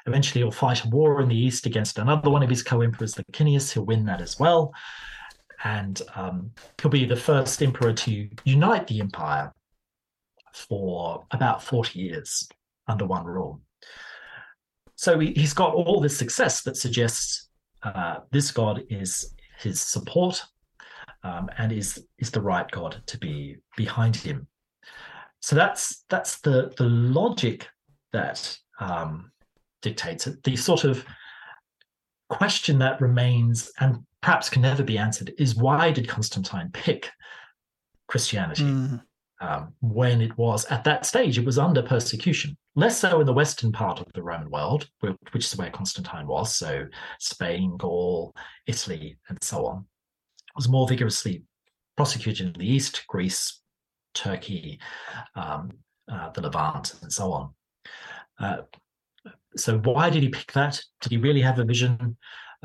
Eventually, 0.08 0.42
he'll 0.42 0.52
fight 0.52 0.86
a 0.86 0.90
war 0.90 1.22
in 1.22 1.30
the 1.30 1.38
east 1.38 1.66
against 1.66 1.98
another 1.98 2.30
one 2.30 2.44
of 2.44 2.50
his 2.50 2.62
co-emperors, 2.64 3.16
Licinius. 3.16 3.74
He'll 3.74 3.86
win 3.86 4.06
that 4.06 4.22
as 4.22 4.40
well 4.40 4.72
and 5.66 6.02
um, 6.16 6.52
he'll 6.80 6.92
be 6.92 7.06
the 7.06 7.16
first 7.16 7.62
emperor 7.62 7.92
to 7.92 8.30
unite 8.46 8.88
the 8.88 9.02
empire 9.02 9.52
for 10.54 11.26
about 11.32 11.64
40 11.64 12.00
years 12.00 12.48
under 12.88 13.06
one 13.06 13.26
rule. 13.26 13.62
So 14.96 15.20
he, 15.20 15.34
has 15.42 15.54
got 15.54 15.74
all 15.74 16.00
this 16.00 16.18
success 16.18 16.62
that 16.64 16.78
suggests 16.78 17.50
uh, 17.84 18.20
this 18.32 18.52
god 18.52 18.84
is 18.90 19.35
his 19.58 19.82
support 19.82 20.44
um, 21.24 21.50
and 21.58 21.72
is 21.72 22.06
is 22.20 22.32
the 22.32 22.42
right 22.42 22.70
god 22.72 23.02
to 23.08 23.18
be 23.18 23.58
behind 23.76 24.16
him. 24.16 24.48
So 25.42 25.56
that's 25.56 26.04
that's 26.10 26.40
the 26.42 26.74
the 26.78 26.86
logic 26.86 27.68
that 28.14 28.58
um, 28.80 29.32
dictates 29.82 30.28
it. 30.28 30.44
The 30.44 30.56
sort 30.56 30.84
of 30.84 31.06
question 32.30 32.80
that 32.80 33.02
remains 33.02 33.72
and 33.80 33.98
perhaps 34.22 34.50
can 34.50 34.62
never 34.62 34.84
be 34.84 34.98
answered 34.98 35.34
is 35.38 35.56
why 35.56 35.92
did 35.92 36.08
Constantine 36.08 36.70
pick 36.74 37.12
Christianity 38.08 38.64
mm. 38.64 39.02
Um, 39.42 39.74
when 39.82 40.22
it 40.22 40.38
was 40.38 40.66
at 40.66 40.84
that 40.86 41.06
stage 41.06 41.38
it 41.38 41.46
was 41.46 41.58
under 41.58 41.82
persecution? 41.82 42.58
Less 42.76 43.00
so 43.00 43.20
in 43.20 43.26
the 43.26 43.34
western 43.34 43.72
part 43.72 44.00
of 44.00 44.08
the 44.14 44.24
Roman 44.24 44.50
world, 44.50 44.90
which 45.32 45.46
is 45.46 45.58
where 45.58 45.70
Constantine 45.70 46.28
was, 46.28 46.56
so 46.56 46.86
Spain, 47.20 47.78
Gaul, 47.78 48.34
Italy, 48.68 49.18
and 49.30 49.38
so 49.42 49.66
on. 49.66 49.78
It 49.78 50.56
was 50.56 50.70
more 50.70 50.88
vigorously 50.88 51.44
prosecuted 51.96 52.48
in 52.48 52.54
the 52.60 52.70
east, 52.70 53.06
Greece, 53.08 53.62
Turkey, 54.14 54.80
um, 55.36 55.72
uh, 56.12 56.30
the 56.32 56.42
Levant, 56.42 56.96
and 57.02 57.12
so 57.12 57.32
on. 57.32 57.54
Uh, 58.40 58.58
so 59.56 59.78
why 59.80 60.10
did 60.10 60.24
he 60.24 60.30
pick 60.30 60.52
that? 60.54 60.82
Did 61.02 61.12
he 61.12 61.18
really 61.18 61.42
have 61.42 61.60
a 61.60 61.66
vision? 61.66 62.18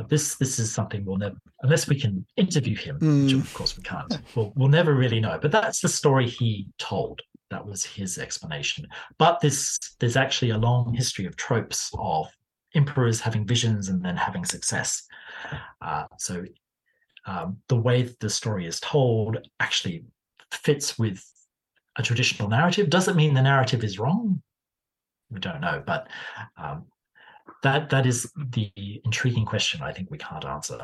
This 0.08 0.36
this 0.36 0.58
is 0.58 0.72
something 0.72 1.04
we'll 1.04 1.16
never 1.16 1.36
unless 1.62 1.88
we 1.88 1.98
can 1.98 2.24
interview 2.36 2.76
him 2.76 2.98
mm. 3.00 3.24
which 3.24 3.34
of 3.34 3.52
course 3.54 3.76
we 3.76 3.82
can't 3.82 4.18
we'll, 4.34 4.52
we'll 4.56 4.68
never 4.68 4.94
really 4.94 5.20
know. 5.20 5.38
But 5.40 5.52
that's 5.52 5.80
the 5.80 5.88
story 5.88 6.28
he 6.28 6.68
told. 6.78 7.20
That 7.50 7.66
was 7.66 7.84
his 7.84 8.18
explanation. 8.18 8.86
But 9.18 9.40
this 9.40 9.78
there's 9.98 10.16
actually 10.16 10.50
a 10.50 10.58
long 10.58 10.94
history 10.94 11.26
of 11.26 11.36
tropes 11.36 11.90
of 11.98 12.28
emperors 12.74 13.20
having 13.20 13.44
visions 13.44 13.88
and 13.88 14.02
then 14.04 14.16
having 14.16 14.44
success. 14.44 15.02
Uh, 15.82 16.04
so 16.18 16.44
um, 17.26 17.58
the 17.68 17.76
way 17.76 18.08
the 18.20 18.30
story 18.30 18.66
is 18.66 18.78
told 18.80 19.38
actually 19.58 20.04
fits 20.52 20.98
with 20.98 21.24
a 21.96 22.02
traditional 22.02 22.48
narrative. 22.48 22.88
Doesn't 22.88 23.16
mean 23.16 23.34
the 23.34 23.42
narrative 23.42 23.82
is 23.82 23.98
wrong? 23.98 24.42
We 25.30 25.40
don't 25.40 25.60
know 25.60 25.82
but 25.84 26.08
um, 26.56 26.86
that 27.62 27.90
that 27.90 28.06
is 28.06 28.30
the 28.36 28.72
intriguing 29.04 29.44
question. 29.44 29.82
I 29.82 29.92
think 29.92 30.10
we 30.10 30.18
can't 30.18 30.44
answer. 30.44 30.78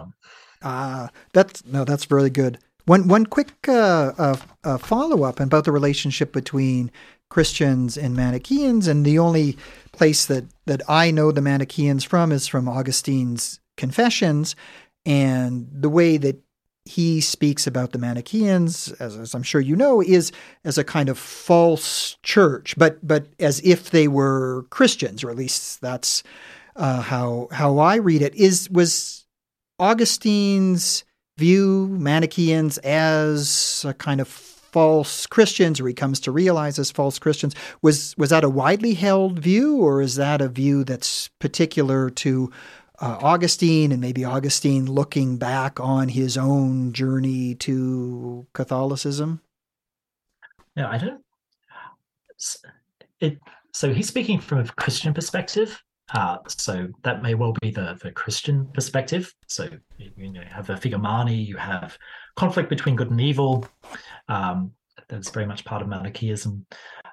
Ah, 0.62 1.04
uh, 1.04 1.08
that's 1.32 1.64
no, 1.66 1.84
that's 1.84 2.04
very 2.04 2.30
good. 2.30 2.58
One 2.86 3.08
one 3.08 3.26
quick 3.26 3.52
uh, 3.68 4.12
uh, 4.18 4.36
uh 4.64 4.78
follow 4.78 5.24
up 5.24 5.40
about 5.40 5.64
the 5.64 5.72
relationship 5.72 6.32
between 6.32 6.90
Christians 7.28 7.96
and 7.96 8.14
Manichaeans, 8.14 8.86
and 8.86 9.04
the 9.04 9.18
only 9.18 9.56
place 9.92 10.26
that 10.26 10.44
that 10.66 10.82
I 10.88 11.10
know 11.10 11.32
the 11.32 11.42
Manichaeans 11.42 12.04
from 12.04 12.32
is 12.32 12.46
from 12.46 12.68
Augustine's 12.68 13.60
Confessions, 13.76 14.56
and 15.04 15.68
the 15.70 15.90
way 15.90 16.16
that 16.16 16.40
he 16.86 17.20
speaks 17.20 17.66
about 17.66 17.90
the 17.90 17.98
Manichaeans, 17.98 18.92
as, 19.00 19.16
as, 19.16 19.34
I'm 19.34 19.42
sure 19.42 19.60
you 19.60 19.74
know, 19.74 20.00
is 20.00 20.30
as 20.64 20.78
a 20.78 20.84
kind 20.84 21.08
of 21.08 21.18
false 21.18 22.16
church, 22.22 22.76
but 22.78 23.04
but 23.06 23.26
as 23.40 23.60
if 23.64 23.90
they 23.90 24.06
were 24.06 24.66
Christians, 24.70 25.24
or 25.24 25.30
at 25.30 25.36
least 25.36 25.80
that's 25.80 26.22
uh, 26.76 27.00
how 27.00 27.48
how 27.52 27.78
I 27.78 27.96
read 27.96 28.22
it 28.22 28.34
is 28.34 28.70
was 28.70 29.26
Augustine's 29.78 31.04
view 31.38 31.88
Manichaeans 31.88 32.78
as 32.78 33.84
a 33.86 33.94
kind 33.94 34.20
of 34.20 34.28
false 34.28 35.26
Christians, 35.26 35.80
or 35.80 35.88
he 35.88 35.94
comes 35.94 36.20
to 36.20 36.30
realize 36.30 36.78
as 36.78 36.90
false 36.90 37.18
Christians. 37.18 37.54
Was 37.82 38.14
was 38.18 38.30
that 38.30 38.44
a 38.44 38.50
widely 38.50 38.94
held 38.94 39.38
view, 39.38 39.76
or 39.76 40.02
is 40.02 40.16
that 40.16 40.40
a 40.40 40.48
view 40.48 40.84
that's 40.84 41.28
particular 41.38 42.10
to 42.10 42.52
uh, 43.00 43.18
Augustine 43.20 43.92
and 43.92 44.00
maybe 44.00 44.24
Augustine 44.24 44.86
looking 44.86 45.38
back 45.38 45.80
on 45.80 46.08
his 46.08 46.36
own 46.36 46.92
journey 46.92 47.54
to 47.56 48.46
Catholicism? 48.52 49.40
Yeah, 50.76 50.90
I 50.90 50.98
don't. 50.98 51.22
It, 53.20 53.38
so 53.72 53.94
he's 53.94 54.08
speaking 54.08 54.40
from 54.40 54.58
a 54.58 54.66
Christian 54.66 55.14
perspective. 55.14 55.82
Uh, 56.16 56.38
so 56.48 56.88
that 57.02 57.22
may 57.22 57.34
well 57.34 57.54
be 57.60 57.70
the, 57.70 57.98
the 58.02 58.10
Christian 58.10 58.66
perspective. 58.72 59.34
So 59.48 59.68
you, 59.98 60.32
know, 60.32 60.40
you 60.40 60.48
have 60.50 60.66
the 60.66 60.72
Figomani, 60.72 61.46
you 61.46 61.58
have 61.58 61.98
conflict 62.36 62.70
between 62.70 62.96
good 62.96 63.10
and 63.10 63.20
evil. 63.20 63.68
Um, 64.26 64.72
that's 65.08 65.28
very 65.28 65.44
much 65.44 65.66
part 65.66 65.82
of 65.82 65.88
Manichaeism. 65.88 66.64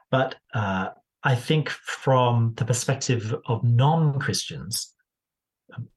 But 0.10 0.38
uh, 0.54 0.90
I 1.22 1.36
think 1.36 1.68
from 1.68 2.54
the 2.56 2.64
perspective 2.64 3.36
of 3.46 3.66
non-Christians, 3.66 4.96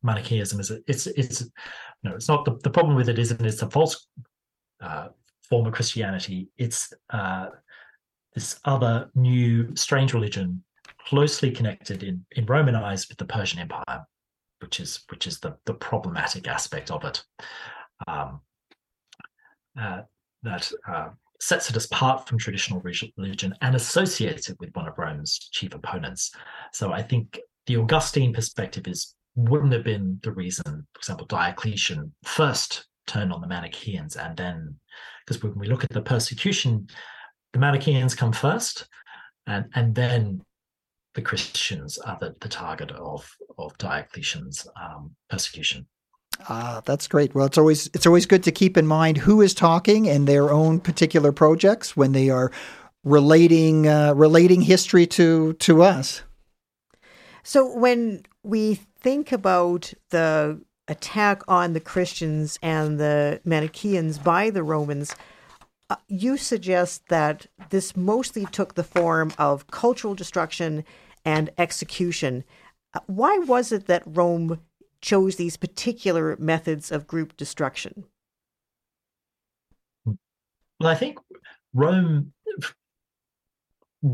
Manichaeism 0.02 0.58
is 0.58 0.72
a, 0.72 0.80
it's 0.88 1.06
it's 1.06 1.48
no, 2.02 2.14
it's 2.16 2.28
not 2.28 2.44
the, 2.44 2.58
the 2.64 2.70
problem 2.70 2.96
with 2.96 3.08
it 3.08 3.20
isn't 3.20 3.44
it's 3.44 3.62
a 3.62 3.70
false 3.70 4.08
uh, 4.80 5.08
form 5.48 5.66
of 5.66 5.74
Christianity. 5.74 6.48
It's 6.58 6.92
uh, 7.10 7.50
this 8.34 8.58
other 8.64 9.10
new 9.14 9.76
strange 9.76 10.12
religion 10.12 10.64
closely 11.06 11.50
connected 11.50 12.02
in 12.02 12.24
in 12.32 12.46
Roman 12.46 12.74
eyes 12.74 13.08
with 13.08 13.18
the 13.18 13.24
Persian 13.24 13.60
Empire, 13.60 14.04
which 14.60 14.80
is 14.80 15.04
which 15.08 15.26
is 15.26 15.40
the 15.40 15.56
the 15.64 15.74
problematic 15.74 16.48
aspect 16.48 16.90
of 16.90 17.04
it. 17.04 17.22
Um, 18.06 18.40
uh, 19.80 20.02
that 20.42 20.70
uh, 20.88 21.08
sets 21.40 21.68
it 21.68 21.84
apart 21.84 22.26
from 22.26 22.38
traditional 22.38 22.80
religion 22.80 23.54
and 23.60 23.74
associates 23.74 24.48
it 24.48 24.56
with 24.58 24.74
one 24.74 24.88
of 24.88 24.96
Rome's 24.96 25.38
chief 25.52 25.74
opponents. 25.74 26.34
So 26.72 26.92
I 26.92 27.02
think 27.02 27.38
the 27.66 27.76
Augustine 27.76 28.32
perspective 28.32 28.86
is 28.86 29.14
wouldn't 29.34 29.72
have 29.72 29.84
been 29.84 30.18
the 30.22 30.32
reason, 30.32 30.64
for 30.64 30.98
example, 30.98 31.26
Diocletian 31.26 32.12
first 32.24 32.86
turned 33.06 33.32
on 33.32 33.40
the 33.40 33.46
Manichaeans 33.46 34.16
and 34.16 34.36
then 34.36 34.76
because 35.26 35.42
when 35.42 35.58
we 35.58 35.68
look 35.68 35.84
at 35.84 35.90
the 35.90 36.02
persecution, 36.02 36.88
the 37.52 37.58
Manichaeans 37.58 38.14
come 38.14 38.32
first 38.32 38.88
and 39.46 39.66
and 39.74 39.94
then 39.94 40.40
the 41.16 41.22
Christians 41.22 41.98
are 41.98 42.16
the, 42.20 42.36
the 42.40 42.48
target 42.48 42.92
of 42.92 43.36
of 43.58 43.76
Diocletian's 43.78 44.68
um, 44.80 45.16
persecution. 45.28 45.86
Ah, 46.48 46.82
that's 46.84 47.08
great. 47.08 47.34
Well, 47.34 47.46
it's 47.46 47.58
always 47.58 47.88
it's 47.88 48.06
always 48.06 48.26
good 48.26 48.44
to 48.44 48.52
keep 48.52 48.76
in 48.76 48.86
mind 48.86 49.16
who 49.16 49.40
is 49.40 49.54
talking 49.54 50.08
and 50.08 50.28
their 50.28 50.50
own 50.50 50.78
particular 50.78 51.32
projects 51.32 51.96
when 51.96 52.12
they 52.12 52.28
are 52.30 52.52
relating 53.02 53.88
uh, 53.88 54.12
relating 54.14 54.60
history 54.60 55.06
to 55.08 55.54
to 55.54 55.82
us. 55.82 56.22
So 57.42 57.76
when 57.76 58.24
we 58.42 58.74
think 58.74 59.32
about 59.32 59.92
the 60.10 60.60
attack 60.88 61.42
on 61.48 61.72
the 61.72 61.80
Christians 61.80 62.58
and 62.62 63.00
the 63.00 63.40
Manichaeans 63.44 64.18
by 64.18 64.50
the 64.50 64.62
Romans, 64.62 65.16
uh, 65.88 65.96
you 66.08 66.36
suggest 66.36 67.08
that 67.08 67.46
this 67.70 67.96
mostly 67.96 68.44
took 68.44 68.74
the 68.74 68.84
form 68.84 69.32
of 69.38 69.66
cultural 69.68 70.14
destruction 70.14 70.84
and 71.26 71.50
execution. 71.58 72.44
Uh, 72.94 73.00
why 73.06 73.36
was 73.38 73.72
it 73.72 73.86
that 73.86 74.04
Rome 74.06 74.60
chose 75.02 75.36
these 75.36 75.58
particular 75.58 76.36
methods 76.38 76.90
of 76.90 77.06
group 77.06 77.36
destruction? 77.36 78.04
Well, 80.06 80.88
I 80.88 80.94
think 80.94 81.18
Rome, 81.74 82.32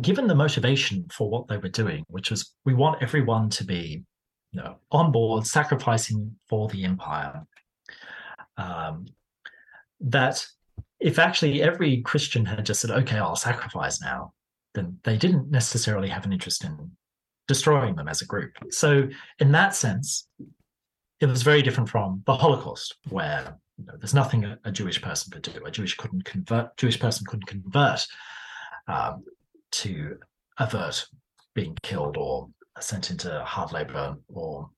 given 0.00 0.26
the 0.26 0.34
motivation 0.34 1.06
for 1.12 1.30
what 1.30 1.46
they 1.46 1.58
were 1.58 1.68
doing, 1.68 2.04
which 2.08 2.30
was 2.30 2.52
we 2.64 2.74
want 2.74 3.02
everyone 3.02 3.50
to 3.50 3.64
be 3.64 4.04
you 4.52 4.60
know, 4.60 4.76
on 4.90 5.12
board, 5.12 5.46
sacrificing 5.46 6.36
for 6.48 6.68
the 6.68 6.84
empire, 6.84 7.42
um, 8.56 9.06
that 10.00 10.46
if 11.00 11.18
actually 11.18 11.62
every 11.62 12.02
Christian 12.02 12.44
had 12.44 12.64
just 12.64 12.80
said, 12.80 12.90
okay, 12.90 13.18
I'll 13.18 13.34
sacrifice 13.34 14.00
now, 14.00 14.32
then 14.74 14.98
they 15.04 15.16
didn't 15.16 15.50
necessarily 15.50 16.08
have 16.08 16.24
an 16.24 16.32
interest 16.32 16.64
in 16.64 16.90
destroying 17.48 17.96
them 17.96 18.08
as 18.08 18.22
a 18.22 18.26
group. 18.26 18.52
So, 18.70 19.08
in 19.38 19.52
that 19.52 19.74
sense, 19.74 20.26
it 21.20 21.26
was 21.26 21.42
very 21.42 21.62
different 21.62 21.88
from 21.88 22.22
the 22.26 22.34
Holocaust, 22.34 22.96
where 23.08 23.58
you 23.78 23.86
know, 23.86 23.94
there's 23.98 24.14
nothing 24.14 24.44
a, 24.44 24.58
a, 24.64 24.72
Jewish 24.72 25.00
person 25.00 25.30
could 25.32 25.42
do. 25.42 25.64
A 25.64 25.70
Jewish 25.70 25.96
couldn't 25.96 26.24
convert. 26.24 26.76
Jewish 26.76 26.98
person 26.98 27.26
couldn't 27.26 27.46
convert 27.46 28.06
um, 28.88 29.24
to 29.72 30.18
avert 30.58 31.06
being 31.54 31.76
killed 31.82 32.16
or 32.16 32.48
sent 32.80 33.10
into 33.10 33.42
hard 33.44 33.72
labor 33.72 34.16
or 34.28 34.68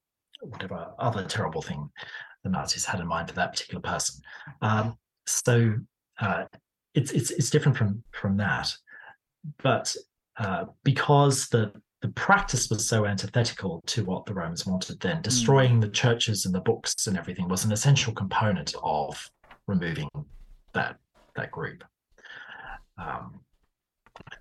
whatever 0.40 0.92
other 0.98 1.24
terrible 1.24 1.62
thing 1.62 1.88
the 2.42 2.50
Nazis 2.50 2.84
had 2.84 3.00
in 3.00 3.06
mind 3.06 3.28
for 3.28 3.34
that 3.34 3.52
particular 3.52 3.80
person. 3.80 4.20
Um, 4.60 4.98
so 5.26 5.76
uh, 6.20 6.44
it's 6.94 7.12
it's 7.12 7.30
it's 7.30 7.50
different 7.50 7.76
from 7.76 8.02
from 8.12 8.36
that, 8.36 8.74
but 9.62 9.94
uh, 10.36 10.66
because 10.82 11.48
the 11.48 11.72
the 12.04 12.10
practice 12.10 12.68
was 12.68 12.86
so 12.86 13.06
antithetical 13.06 13.82
to 13.86 14.04
what 14.04 14.26
the 14.26 14.34
Romans 14.34 14.66
wanted 14.66 15.00
then. 15.00 15.22
Destroying 15.22 15.78
mm. 15.78 15.80
the 15.80 15.88
churches 15.88 16.44
and 16.44 16.54
the 16.54 16.60
books 16.60 17.06
and 17.06 17.16
everything 17.16 17.48
was 17.48 17.64
an 17.64 17.72
essential 17.72 18.12
component 18.12 18.74
of 18.82 19.30
removing 19.66 20.10
that 20.74 20.98
that 21.34 21.50
group. 21.50 21.82
Um, 22.98 23.40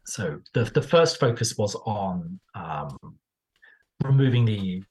so 0.06 0.42
the 0.54 0.66
the 0.66 0.82
first 0.82 1.22
focus 1.22 1.58
was 1.58 1.74
on 1.86 2.38
um, 2.54 2.98
removing 4.04 4.44
the 4.44 4.84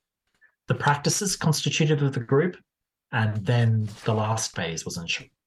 the 0.66 0.74
practices 0.74 1.36
constituted 1.36 2.02
of 2.02 2.14
the 2.14 2.20
group, 2.20 2.56
and 3.12 3.44
then 3.44 3.86
the 4.06 4.14
last 4.14 4.56
phase 4.56 4.86
was 4.86 4.98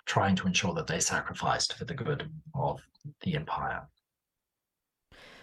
trying 0.05 0.35
to 0.35 0.45
ensure 0.45 0.75
that 0.75 0.85
they 0.85 0.99
sacrificed 0.99 1.73
for 1.73 1.85
the 1.85 1.95
good 1.95 2.29
of 2.53 2.79
the 3.21 3.33
empire. 3.33 3.81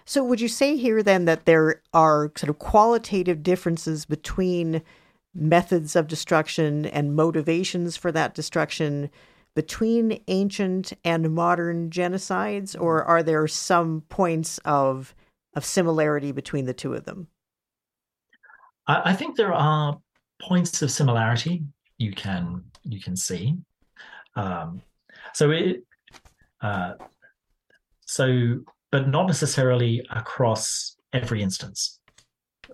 So, 0.04 0.24
would 0.24 0.40
you 0.40 0.48
say 0.48 0.76
here 0.76 1.02
then 1.02 1.24
that 1.26 1.44
there 1.44 1.82
are 1.92 2.32
sort 2.36 2.50
of 2.50 2.58
qualitative 2.58 3.42
differences 3.42 4.04
between 4.04 4.82
methods 5.34 5.96
of 5.96 6.08
destruction 6.08 6.86
and 6.86 7.16
motivations 7.16 7.96
for 7.96 8.12
that 8.12 8.34
destruction 8.34 9.10
between 9.54 10.20
ancient 10.28 10.92
and 11.04 11.34
modern 11.34 11.90
genocides, 11.90 12.78
or 12.78 13.04
are 13.04 13.22
there 13.22 13.46
some 13.46 14.02
points 14.08 14.58
of 14.64 15.14
of 15.54 15.64
similarity 15.64 16.32
between 16.32 16.64
the 16.64 16.72
two 16.72 16.94
of 16.94 17.04
them? 17.04 17.28
I, 18.86 19.12
think 19.12 19.36
there 19.36 19.52
are 19.52 20.00
points 20.40 20.80
of 20.82 20.90
similarity 20.90 21.62
you 21.98 22.12
can 22.12 22.64
you 22.82 23.00
can 23.00 23.16
see. 23.16 23.56
Um, 24.34 24.82
so 25.34 25.50
it 25.50 25.84
uh, 26.62 26.94
so 28.06 28.60
but 28.92 29.08
not 29.08 29.26
necessarily 29.26 30.06
across 30.10 30.96
every 31.12 31.42
instance. 31.42 31.98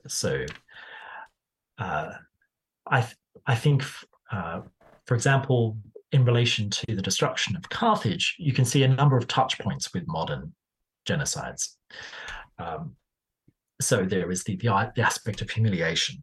So 0.06 0.44
uh, 1.78 2.10
I 2.86 3.00
th- 3.00 3.16
I 3.46 3.54
think, 3.54 3.84
uh, 4.30 4.60
for 5.06 5.14
example, 5.14 5.78
in 6.12 6.24
relation 6.24 6.68
to 6.70 6.86
the 6.94 7.02
destruction 7.02 7.56
of 7.56 7.68
Carthage, 7.68 8.36
you 8.38 8.52
can 8.52 8.64
see 8.64 8.82
a 8.82 8.88
number 8.88 9.16
of 9.16 9.28
touch 9.28 9.58
points 9.58 9.94
with 9.94 10.06
modern 10.06 10.52
genocides. 11.06 11.76
Um, 12.58 12.96
so 13.80 14.04
there 14.04 14.30
is 14.30 14.44
the, 14.44 14.56
the, 14.56 14.92
the 14.96 15.02
aspect 15.02 15.40
of 15.40 15.50
humiliation 15.50 16.22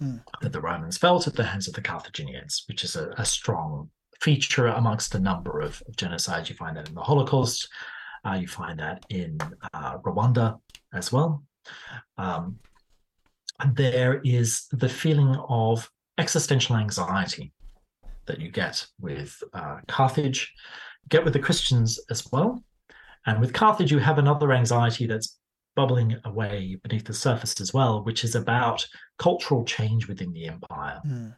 mm. 0.00 0.22
that 0.40 0.52
the 0.52 0.60
Romans 0.60 0.96
felt 0.96 1.26
at 1.26 1.34
the 1.34 1.44
hands 1.44 1.68
of 1.68 1.74
the 1.74 1.82
Carthaginians, 1.82 2.64
which 2.66 2.82
is 2.82 2.96
a, 2.96 3.10
a 3.18 3.24
strong 3.24 3.90
feature 4.20 4.68
amongst 4.68 5.14
a 5.14 5.20
number 5.20 5.60
of, 5.60 5.82
of 5.86 5.96
genocides. 5.96 6.48
You 6.48 6.54
find 6.54 6.76
that 6.76 6.88
in 6.88 6.94
the 6.94 7.02
Holocaust, 7.02 7.68
uh, 8.26 8.34
you 8.34 8.46
find 8.46 8.78
that 8.78 9.04
in 9.08 9.38
uh, 9.74 9.98
Rwanda 9.98 10.58
as 10.92 11.12
well. 11.12 11.42
Um, 12.18 12.58
there 13.74 14.20
is 14.24 14.66
the 14.72 14.88
feeling 14.88 15.36
of 15.48 15.88
existential 16.18 16.76
anxiety 16.76 17.52
that 18.26 18.40
you 18.40 18.50
get 18.50 18.86
with 19.00 19.42
uh, 19.52 19.78
Carthage, 19.88 20.52
get 21.08 21.24
with 21.24 21.32
the 21.32 21.38
Christians 21.38 22.00
as 22.10 22.30
well. 22.32 22.62
And 23.26 23.40
with 23.40 23.52
Carthage, 23.52 23.92
you 23.92 23.98
have 23.98 24.18
another 24.18 24.52
anxiety 24.52 25.06
that's 25.06 25.38
bubbling 25.74 26.16
away 26.24 26.78
beneath 26.82 27.04
the 27.04 27.14
surface 27.14 27.60
as 27.60 27.72
well, 27.72 28.02
which 28.04 28.24
is 28.24 28.34
about 28.34 28.86
cultural 29.18 29.64
change 29.64 30.08
within 30.08 30.32
the 30.32 30.46
empire. 30.46 31.00
Mm. 31.06 31.36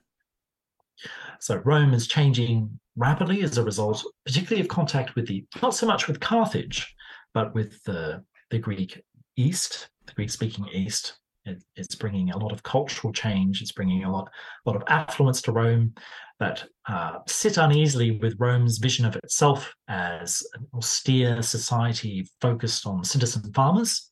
So 1.41 1.57
Rome 1.57 1.95
is 1.95 2.07
changing 2.07 2.79
rapidly 2.97 3.43
as 3.43 3.59
a 3.59 3.65
result, 3.65 4.05
particularly 4.25 4.61
of 4.61 4.69
contact 4.69 5.15
with 5.15 5.27
the 5.27 5.45
not 5.63 5.75
so 5.75 5.87
much 5.87 6.07
with 6.07 6.21
Carthage, 6.21 6.95
but 7.33 7.55
with 7.55 7.83
the 7.85 8.23
the 8.51 8.59
Greek 8.59 9.03
East, 9.37 9.89
the 10.07 10.13
Greek-speaking 10.13 10.69
East. 10.73 11.19
It, 11.47 11.63
it's 11.77 11.95
bringing 11.95 12.31
a 12.31 12.39
lot 12.39 12.53
of 12.53 12.63
cultural 12.63 13.13
change. 13.13 13.61
It's 13.61 13.73
bringing 13.73 14.05
a 14.05 14.13
lot, 14.13 14.31
a 14.65 14.71
lot 14.71 14.77
of 14.77 14.85
affluence 14.89 15.43
to 15.43 15.53
Rome. 15.53 15.95
That 16.41 16.65
uh, 16.89 17.19
sit 17.29 17.59
uneasily 17.59 18.13
with 18.13 18.39
Rome's 18.39 18.79
vision 18.79 19.05
of 19.05 19.17
itself 19.17 19.73
as 19.89 20.45
an 20.55 20.67
austere 20.75 21.43
society 21.43 22.29
focused 22.41 22.87
on 22.87 23.05
citizen 23.05 23.53
farmers. 23.53 24.11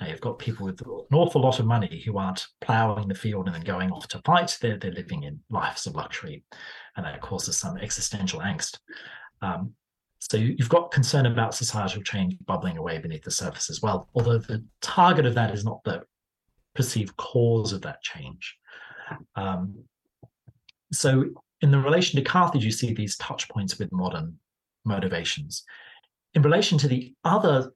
Now 0.00 0.08
you've 0.08 0.20
got 0.20 0.38
people 0.38 0.66
with 0.66 0.80
an 0.82 1.16
awful 1.16 1.40
lot 1.40 1.58
of 1.58 1.66
money 1.66 2.02
who 2.04 2.18
aren't 2.18 2.46
ploughing 2.60 3.08
the 3.08 3.14
field 3.14 3.46
and 3.46 3.54
then 3.54 3.62
going 3.62 3.90
off 3.90 4.06
to 4.08 4.20
fight. 4.24 4.56
They're, 4.60 4.78
they're 4.78 4.92
living 4.92 5.24
in 5.24 5.40
lives 5.50 5.86
of 5.86 5.94
luxury, 5.94 6.44
and 6.96 7.06
that 7.06 7.20
causes 7.20 7.56
some 7.56 7.78
existential 7.78 8.40
angst. 8.40 8.78
Um, 9.42 9.72
so 10.20 10.36
you, 10.36 10.56
have 10.58 10.68
got 10.68 10.90
concern 10.90 11.26
about 11.26 11.54
societal 11.54 12.02
change 12.02 12.36
bubbling 12.46 12.78
away 12.78 12.98
beneath 12.98 13.22
the 13.22 13.30
surface 13.30 13.70
as 13.70 13.80
well, 13.82 14.08
although 14.14 14.38
the 14.38 14.64
target 14.82 15.26
of 15.26 15.34
that 15.34 15.52
is 15.52 15.64
not 15.64 15.82
the 15.84 16.02
perceived 16.74 17.16
cause 17.16 17.72
of 17.72 17.82
that 17.82 18.02
change. 18.02 18.56
Um, 19.34 19.84
so 20.92 21.26
in 21.62 21.70
the 21.70 21.80
relation 21.80 22.18
to 22.18 22.24
Carthage, 22.24 22.64
you 22.64 22.70
see 22.70 22.92
these 22.92 23.16
touch 23.16 23.48
points 23.48 23.78
with 23.78 23.92
modern 23.92 24.38
motivations. 24.84 25.64
In 26.34 26.42
relation 26.42 26.78
to 26.78 26.88
the 26.88 27.14
other, 27.24 27.72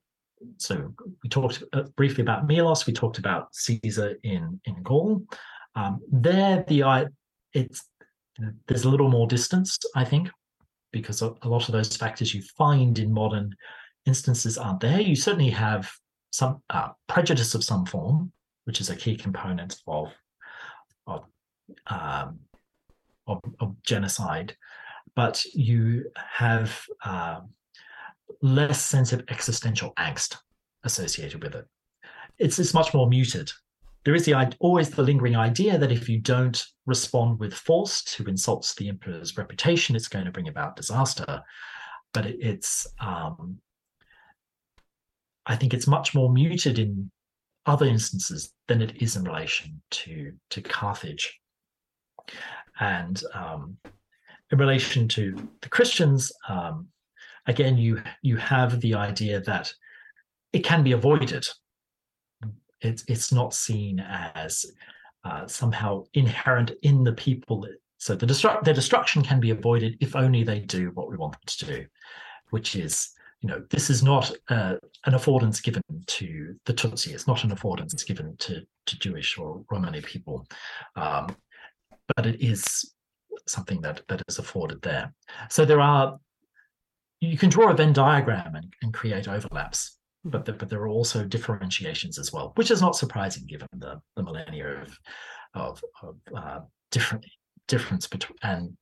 so 0.57 0.93
we 1.23 1.29
talked 1.29 1.63
uh, 1.73 1.83
briefly 1.95 2.21
about 2.21 2.47
Milos, 2.47 2.85
we 2.85 2.93
talked 2.93 3.17
about 3.17 3.53
Caesar 3.55 4.15
in 4.23 4.59
in 4.65 4.83
Gaul. 4.83 5.25
Um, 5.75 5.99
there, 6.11 6.63
the 6.67 7.09
it's 7.53 7.83
there's 8.67 8.85
a 8.85 8.89
little 8.89 9.09
more 9.09 9.27
distance, 9.27 9.77
I 9.95 10.05
think, 10.05 10.29
because 10.91 11.21
a, 11.21 11.35
lot 11.43 11.67
of 11.67 11.73
those 11.73 11.95
factors 11.95 12.33
you 12.33 12.41
find 12.57 12.97
in 12.99 13.11
modern 13.11 13.55
instances 14.05 14.57
aren't 14.57 14.79
there. 14.79 14.99
You 14.99 15.15
certainly 15.15 15.49
have 15.49 15.91
some 16.31 16.61
uh, 16.69 16.89
prejudice 17.07 17.55
of 17.55 17.63
some 17.63 17.85
form, 17.85 18.31
which 18.65 18.81
is 18.81 18.89
a 18.89 18.95
key 18.95 19.15
component 19.15 19.77
of 19.87 20.13
of 21.07 21.23
um, 21.87 22.39
of, 23.27 23.39
of 23.59 23.75
genocide, 23.83 24.55
but 25.15 25.43
you 25.53 26.09
have 26.15 26.83
uh, 27.05 27.41
less 28.41 28.83
sense 28.83 29.13
of 29.13 29.23
existential 29.29 29.93
angst 29.97 30.37
associated 30.83 31.43
with 31.43 31.55
it. 31.55 31.65
It's, 32.37 32.59
it's 32.59 32.73
much 32.73 32.93
more 32.93 33.07
muted. 33.07 33.51
There 34.03 34.15
is 34.15 34.25
the 34.25 34.33
always 34.59 34.89
the 34.89 35.03
lingering 35.03 35.35
idea 35.35 35.77
that 35.77 35.91
if 35.91 36.09
you 36.09 36.19
don't 36.19 36.63
respond 36.87 37.39
with 37.39 37.53
force 37.53 38.03
to 38.03 38.23
insults 38.25 38.73
to 38.73 38.83
the 38.83 38.89
emperor's 38.89 39.37
reputation, 39.37 39.95
it's 39.95 40.07
going 40.07 40.25
to 40.25 40.31
bring 40.31 40.47
about 40.47 40.75
disaster. 40.75 41.43
But 42.13 42.25
it, 42.25 42.37
it's 42.39 42.87
um, 42.99 43.59
I 45.45 45.55
think 45.55 45.73
it's 45.73 45.87
much 45.87 46.15
more 46.15 46.31
muted 46.31 46.79
in 46.79 47.11
other 47.67 47.85
instances 47.85 48.53
than 48.67 48.81
it 48.81 49.01
is 49.01 49.15
in 49.15 49.23
relation 49.23 49.81
to 49.91 50.33
to 50.49 50.61
Carthage. 50.61 51.40
And 52.79 53.21
um, 53.33 53.77
in 54.51 54.57
relation 54.57 55.07
to 55.09 55.35
the 55.61 55.69
Christians, 55.69 56.31
um, 56.49 56.87
again, 57.47 57.77
you 57.77 58.01
you 58.21 58.37
have 58.37 58.81
the 58.81 58.95
idea 58.95 59.39
that 59.41 59.73
it 60.53 60.63
can 60.63 60.83
be 60.83 60.91
avoided. 60.91 61.47
It's 62.81 63.03
it's 63.07 63.31
not 63.31 63.53
seen 63.53 63.99
as 63.99 64.65
uh, 65.23 65.47
somehow 65.47 66.03
inherent 66.13 66.71
in 66.81 67.03
the 67.03 67.13
people. 67.13 67.67
So 67.97 68.15
the 68.15 68.25
their 68.63 68.73
destruction 68.73 69.21
can 69.21 69.39
be 69.39 69.51
avoided 69.51 69.97
if 69.99 70.15
only 70.15 70.43
they 70.43 70.59
do 70.59 70.91
what 70.95 71.09
we 71.09 71.17
want 71.17 71.33
them 71.33 71.41
to 71.45 71.65
do, 71.65 71.85
which 72.49 72.75
is 72.75 73.11
you 73.41 73.49
know 73.49 73.63
this 73.69 73.89
is 73.89 74.03
not 74.03 74.31
uh, 74.49 74.75
an 75.05 75.13
affordance 75.13 75.61
given 75.61 75.83
to 76.07 76.55
the 76.65 76.73
Tutsi. 76.73 77.13
It's 77.13 77.27
not 77.27 77.43
an 77.43 77.51
affordance 77.51 78.05
given 78.05 78.35
to 78.37 78.61
to 78.87 78.99
Jewish 78.99 79.37
or 79.37 79.63
Romani 79.69 80.01
people. 80.01 80.47
Um, 80.95 81.35
but 82.15 82.25
it 82.25 82.41
is 82.41 82.93
something 83.47 83.81
that 83.81 84.01
that 84.07 84.21
is 84.27 84.39
afforded 84.39 84.81
there. 84.81 85.13
So 85.49 85.65
there 85.65 85.81
are 85.81 86.17
you 87.19 87.37
can 87.37 87.49
draw 87.49 87.69
a 87.69 87.75
Venn 87.75 87.93
diagram 87.93 88.55
and, 88.55 88.73
and 88.81 88.93
create 88.93 89.27
overlaps, 89.27 89.99
but 90.25 90.43
the, 90.45 90.53
but 90.53 90.69
there 90.69 90.81
are 90.81 90.87
also 90.87 91.23
differentiations 91.23 92.17
as 92.17 92.33
well, 92.33 92.51
which 92.55 92.71
is 92.71 92.81
not 92.81 92.95
surprising 92.95 93.45
given 93.45 93.67
the, 93.77 94.01
the 94.15 94.23
millennia 94.23 94.81
of 94.81 94.97
of, 95.53 95.83
of 96.01 96.15
uh, 96.35 96.59
different 96.91 97.25
difference 97.67 98.07
between 98.07 98.37
and 98.43 98.75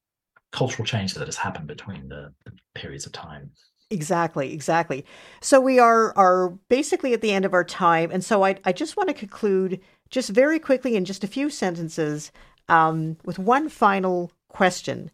cultural 0.51 0.85
change 0.85 1.13
that 1.13 1.27
has 1.27 1.35
happened 1.35 1.67
between 1.67 2.07
the, 2.07 2.33
the 2.45 2.51
periods 2.73 3.05
of 3.05 3.11
time. 3.11 3.51
Exactly, 3.91 4.53
exactly. 4.53 5.03
So 5.41 5.59
we 5.59 5.79
are 5.79 6.15
are 6.15 6.49
basically 6.69 7.13
at 7.13 7.21
the 7.21 7.31
end 7.31 7.45
of 7.45 7.53
our 7.53 7.63
time, 7.63 8.11
and 8.11 8.23
so 8.23 8.43
I 8.43 8.57
I 8.63 8.71
just 8.71 8.95
want 8.95 9.09
to 9.09 9.15
conclude 9.15 9.81
just 10.09 10.29
very 10.29 10.59
quickly 10.59 10.95
in 10.95 11.05
just 11.05 11.23
a 11.23 11.27
few 11.27 11.49
sentences 11.49 12.31
um, 12.69 13.17
with 13.25 13.39
one 13.39 13.69
final 13.69 14.31
question. 14.47 15.11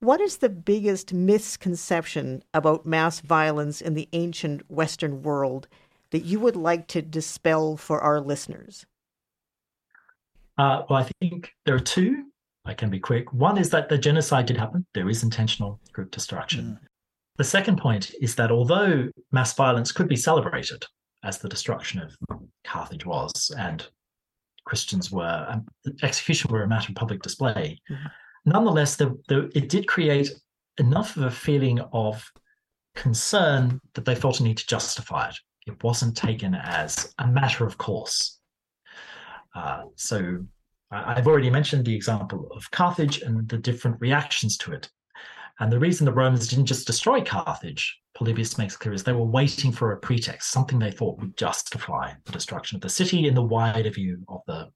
What 0.00 0.20
is 0.20 0.38
the 0.38 0.48
biggest 0.48 1.12
misconception 1.12 2.42
about 2.52 2.86
mass 2.86 3.20
violence 3.20 3.80
in 3.80 3.94
the 3.94 4.08
ancient 4.12 4.70
Western 4.70 5.22
world 5.22 5.68
that 6.10 6.24
you 6.24 6.38
would 6.38 6.56
like 6.56 6.86
to 6.88 7.02
dispel 7.02 7.76
for 7.76 8.00
our 8.00 8.20
listeners? 8.20 8.86
Uh, 10.58 10.82
well, 10.88 11.00
I 11.00 11.10
think 11.20 11.52
there 11.64 11.74
are 11.74 11.80
two. 11.80 12.24
I 12.64 12.74
can 12.74 12.90
be 12.90 12.98
quick. 12.98 13.32
One 13.32 13.58
is 13.58 13.70
that 13.70 13.88
the 13.88 13.98
genocide 13.98 14.46
did 14.46 14.56
happen. 14.56 14.84
There 14.94 15.08
is 15.08 15.22
intentional 15.22 15.80
group 15.92 16.10
destruction. 16.10 16.78
Mm. 16.82 16.86
The 17.36 17.44
second 17.44 17.78
point 17.78 18.14
is 18.20 18.34
that 18.36 18.50
although 18.50 19.08
mass 19.30 19.54
violence 19.54 19.92
could 19.92 20.08
be 20.08 20.16
celebrated, 20.16 20.84
as 21.22 21.38
the 21.38 21.48
destruction 21.48 22.00
of 22.00 22.16
Carthage 22.64 23.04
was, 23.04 23.50
and 23.58 23.86
Christians 24.66 25.10
were, 25.10 25.46
um, 25.48 25.64
execution 26.02 26.50
were 26.50 26.62
a 26.62 26.68
matter 26.68 26.90
of 26.90 26.96
public 26.96 27.22
display. 27.22 27.80
Mm-hmm. 27.90 28.06
Nonetheless, 28.44 28.96
the, 28.96 29.18
the, 29.28 29.50
it 29.54 29.68
did 29.68 29.86
create 29.88 30.30
enough 30.78 31.16
of 31.16 31.22
a 31.22 31.30
feeling 31.30 31.80
of 31.92 32.30
concern 32.94 33.80
that 33.94 34.04
they 34.04 34.14
felt 34.14 34.40
a 34.40 34.42
need 34.42 34.58
to 34.58 34.66
justify 34.66 35.28
it. 35.28 35.36
It 35.66 35.82
wasn't 35.82 36.16
taken 36.16 36.54
as 36.54 37.14
a 37.18 37.26
matter 37.26 37.66
of 37.66 37.78
course. 37.78 38.38
Uh, 39.54 39.84
so 39.96 40.44
I've 40.90 41.26
already 41.26 41.50
mentioned 41.50 41.84
the 41.84 41.94
example 41.94 42.48
of 42.54 42.70
Carthage 42.70 43.22
and 43.22 43.48
the 43.48 43.58
different 43.58 44.00
reactions 44.00 44.56
to 44.58 44.72
it. 44.72 44.90
And 45.58 45.72
the 45.72 45.78
reason 45.78 46.04
the 46.04 46.12
Romans 46.12 46.48
didn't 46.48 46.66
just 46.66 46.86
destroy 46.86 47.22
Carthage, 47.22 47.98
Polybius 48.14 48.58
makes 48.58 48.76
clear, 48.76 48.92
is 48.92 49.02
they 49.02 49.12
were 49.12 49.24
waiting 49.24 49.72
for 49.72 49.92
a 49.92 49.98
pretext, 49.98 50.50
something 50.50 50.78
they 50.78 50.90
thought 50.90 51.18
would 51.18 51.36
justify 51.36 52.12
the 52.24 52.32
destruction 52.32 52.76
of 52.76 52.82
the 52.82 52.88
city 52.88 53.26
in 53.26 53.34
the 53.34 53.42
wider 53.42 53.90
view 53.90 54.22
of 54.28 54.40
the, 54.46 54.68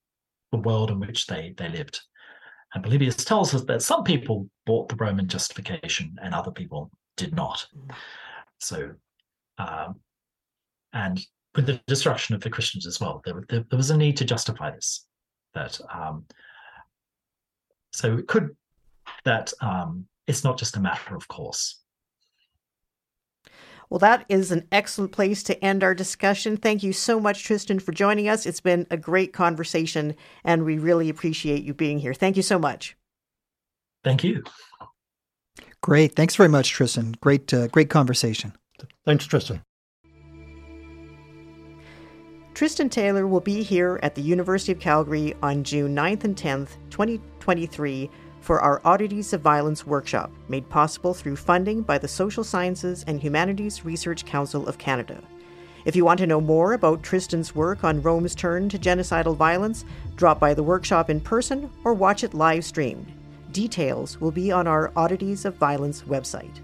the 0.52 0.58
world 0.58 0.90
in 0.90 0.98
which 0.98 1.26
they, 1.26 1.54
they 1.58 1.68
lived. 1.68 2.00
And 2.74 2.82
Polybius 2.82 3.24
tells 3.24 3.54
us 3.54 3.64
that 3.64 3.82
some 3.82 4.04
people 4.04 4.48
bought 4.64 4.88
the 4.88 4.96
Roman 4.96 5.26
justification 5.26 6.16
and 6.22 6.32
other 6.32 6.52
people 6.52 6.90
did 7.16 7.34
not. 7.34 7.66
So, 8.58 8.92
um, 9.58 10.00
and 10.92 11.20
with 11.54 11.66
the 11.66 11.80
destruction 11.86 12.34
of 12.34 12.40
the 12.40 12.50
Christians 12.50 12.86
as 12.86 13.00
well, 13.00 13.20
there, 13.24 13.42
there, 13.48 13.64
there 13.68 13.76
was 13.76 13.90
a 13.90 13.96
need 13.96 14.16
to 14.18 14.24
justify 14.24 14.70
this. 14.70 15.06
That 15.52 15.80
um, 15.92 16.26
so 17.92 18.18
it 18.18 18.28
could 18.28 18.56
that 19.24 19.52
um, 19.60 20.06
it's 20.30 20.44
not 20.44 20.58
just 20.58 20.76
a 20.76 20.80
matter 20.80 21.14
of 21.14 21.28
course. 21.28 21.76
Well, 23.90 23.98
that 23.98 24.24
is 24.28 24.52
an 24.52 24.68
excellent 24.70 25.10
place 25.10 25.42
to 25.42 25.64
end 25.64 25.82
our 25.82 25.94
discussion. 25.94 26.56
Thank 26.56 26.84
you 26.84 26.92
so 26.92 27.18
much, 27.18 27.42
Tristan, 27.42 27.80
for 27.80 27.90
joining 27.90 28.28
us. 28.28 28.46
It's 28.46 28.60
been 28.60 28.86
a 28.88 28.96
great 28.96 29.32
conversation, 29.32 30.14
and 30.44 30.64
we 30.64 30.78
really 30.78 31.08
appreciate 31.08 31.64
you 31.64 31.74
being 31.74 31.98
here. 31.98 32.14
Thank 32.14 32.36
you 32.36 32.44
so 32.44 32.56
much. 32.56 32.96
Thank 34.04 34.22
you. 34.22 34.44
Great. 35.82 36.14
Thanks 36.14 36.36
very 36.36 36.48
much, 36.48 36.70
Tristan. 36.70 37.16
Great, 37.20 37.52
uh, 37.52 37.66
great 37.66 37.90
conversation. 37.90 38.52
Thanks, 39.04 39.26
Tristan. 39.26 39.60
Tristan 42.54 42.90
Taylor 42.90 43.26
will 43.26 43.40
be 43.40 43.64
here 43.64 43.98
at 44.04 44.14
the 44.14 44.22
University 44.22 44.70
of 44.70 44.78
Calgary 44.78 45.34
on 45.42 45.64
June 45.64 45.96
9th 45.96 46.22
and 46.22 46.36
10th, 46.36 46.76
2023 46.90 48.08
for 48.40 48.60
our 48.60 48.80
Oddities 48.84 49.32
of 49.32 49.40
Violence 49.40 49.86
workshop, 49.86 50.30
made 50.48 50.68
possible 50.68 51.14
through 51.14 51.36
funding 51.36 51.82
by 51.82 51.98
the 51.98 52.08
Social 52.08 52.42
Sciences 52.42 53.04
and 53.06 53.20
Humanities 53.20 53.84
Research 53.84 54.24
Council 54.24 54.66
of 54.66 54.78
Canada. 54.78 55.22
If 55.84 55.96
you 55.96 56.04
want 56.04 56.18
to 56.20 56.26
know 56.26 56.40
more 56.40 56.72
about 56.72 57.02
Tristan's 57.02 57.54
work 57.54 57.84
on 57.84 58.02
Rome's 58.02 58.34
turn 58.34 58.68
to 58.68 58.78
genocidal 58.78 59.36
violence, 59.36 59.84
drop 60.16 60.38
by 60.38 60.52
the 60.54 60.62
workshop 60.62 61.08
in 61.08 61.20
person 61.20 61.70
or 61.84 61.94
watch 61.94 62.22
it 62.24 62.34
live 62.34 62.64
streamed. 62.64 63.12
Details 63.52 64.20
will 64.20 64.30
be 64.30 64.52
on 64.52 64.66
our 64.66 64.92
Oddities 64.96 65.44
of 65.44 65.56
Violence 65.56 66.02
website. 66.02 66.60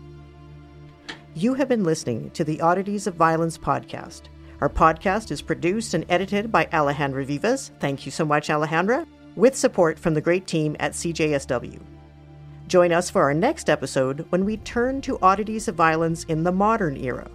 You 1.35 1.55
have 1.55 1.69
been 1.69 1.85
listening 1.85 2.31
to 2.31 2.45
the 2.45 2.61
Oddities 2.61 3.07
of 3.07 3.15
Violence 3.15 3.59
podcast. 3.59 4.23
Our 4.61 4.71
podcast 4.71 5.31
is 5.31 5.43
produced 5.43 5.93
and 5.95 6.07
edited 6.09 6.51
by 6.51 6.67
Alejandra 6.67 7.25
Vivas. 7.25 7.73
Thank 7.79 8.07
you 8.07 8.13
so 8.13 8.25
much, 8.25 8.49
Alejandra 8.49 9.07
with 9.37 9.55
support 9.55 9.99
from 9.99 10.15
the 10.15 10.21
great 10.21 10.47
team 10.47 10.75
at 10.81 10.93
CJSW. 10.93 11.81
Join 12.67 12.91
us 12.91 13.09
for 13.09 13.23
our 13.23 13.35
next 13.35 13.71
episode 13.71 14.27
when 14.31 14.45
we 14.45 14.57
turn 14.57 15.01
to 15.03 15.19
oddities 15.23 15.69
of 15.69 15.77
violence 15.77 16.25
in 16.25 16.43
the 16.43 16.51
modern 16.51 16.97
era. 16.97 17.31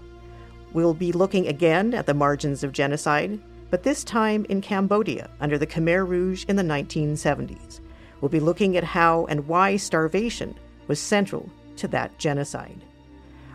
We'll 0.73 0.93
be 0.93 1.13
looking 1.13 1.47
again 1.47 1.93
at 1.93 2.05
the 2.05 2.13
margins 2.13 2.63
of 2.63 2.73
genocide, 2.73 3.39
but 3.69 3.83
this 3.83 4.03
time 4.03 4.45
in 4.49 4.59
Cambodia 4.59 5.29
under 5.39 5.57
the 5.57 5.67
Khmer 5.67 6.05
Rouge 6.05 6.43
in 6.49 6.57
the 6.57 6.63
1970s. 6.63 7.79
We'll 8.19 8.29
be 8.29 8.39
looking 8.39 8.75
at 8.75 8.83
how 8.83 9.25
and 9.27 9.47
why 9.47 9.77
starvation 9.77 10.55
was 10.87 10.99
central 10.99 11.49
to 11.77 11.87
that 11.89 12.17
genocide. 12.17 12.83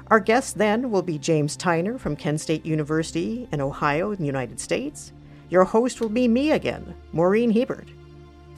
Our 0.09 0.21
guest 0.21 0.57
then 0.57 0.91
will 0.91 1.03
be 1.03 1.19
James 1.19 1.57
Tyner 1.57 1.99
from 1.99 2.17
Kent 2.17 2.41
State 2.41 2.65
University 2.65 3.49
in 3.53 3.61
Ohio, 3.61 4.13
in 4.13 4.19
the 4.19 4.27
United 4.27 4.61
States. 4.61 5.13
Your 5.51 5.65
host 5.65 6.01
will 6.01 6.09
be 6.09 6.29
me 6.29 6.53
again, 6.53 6.95
Maureen 7.13 7.51
Hiebert. 7.53 7.89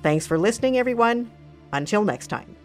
Thanks 0.02 0.26
for 0.26 0.38
listening, 0.38 0.78
everyone. 0.78 1.30
Until 1.72 2.04
next 2.04 2.28
time. 2.28 2.57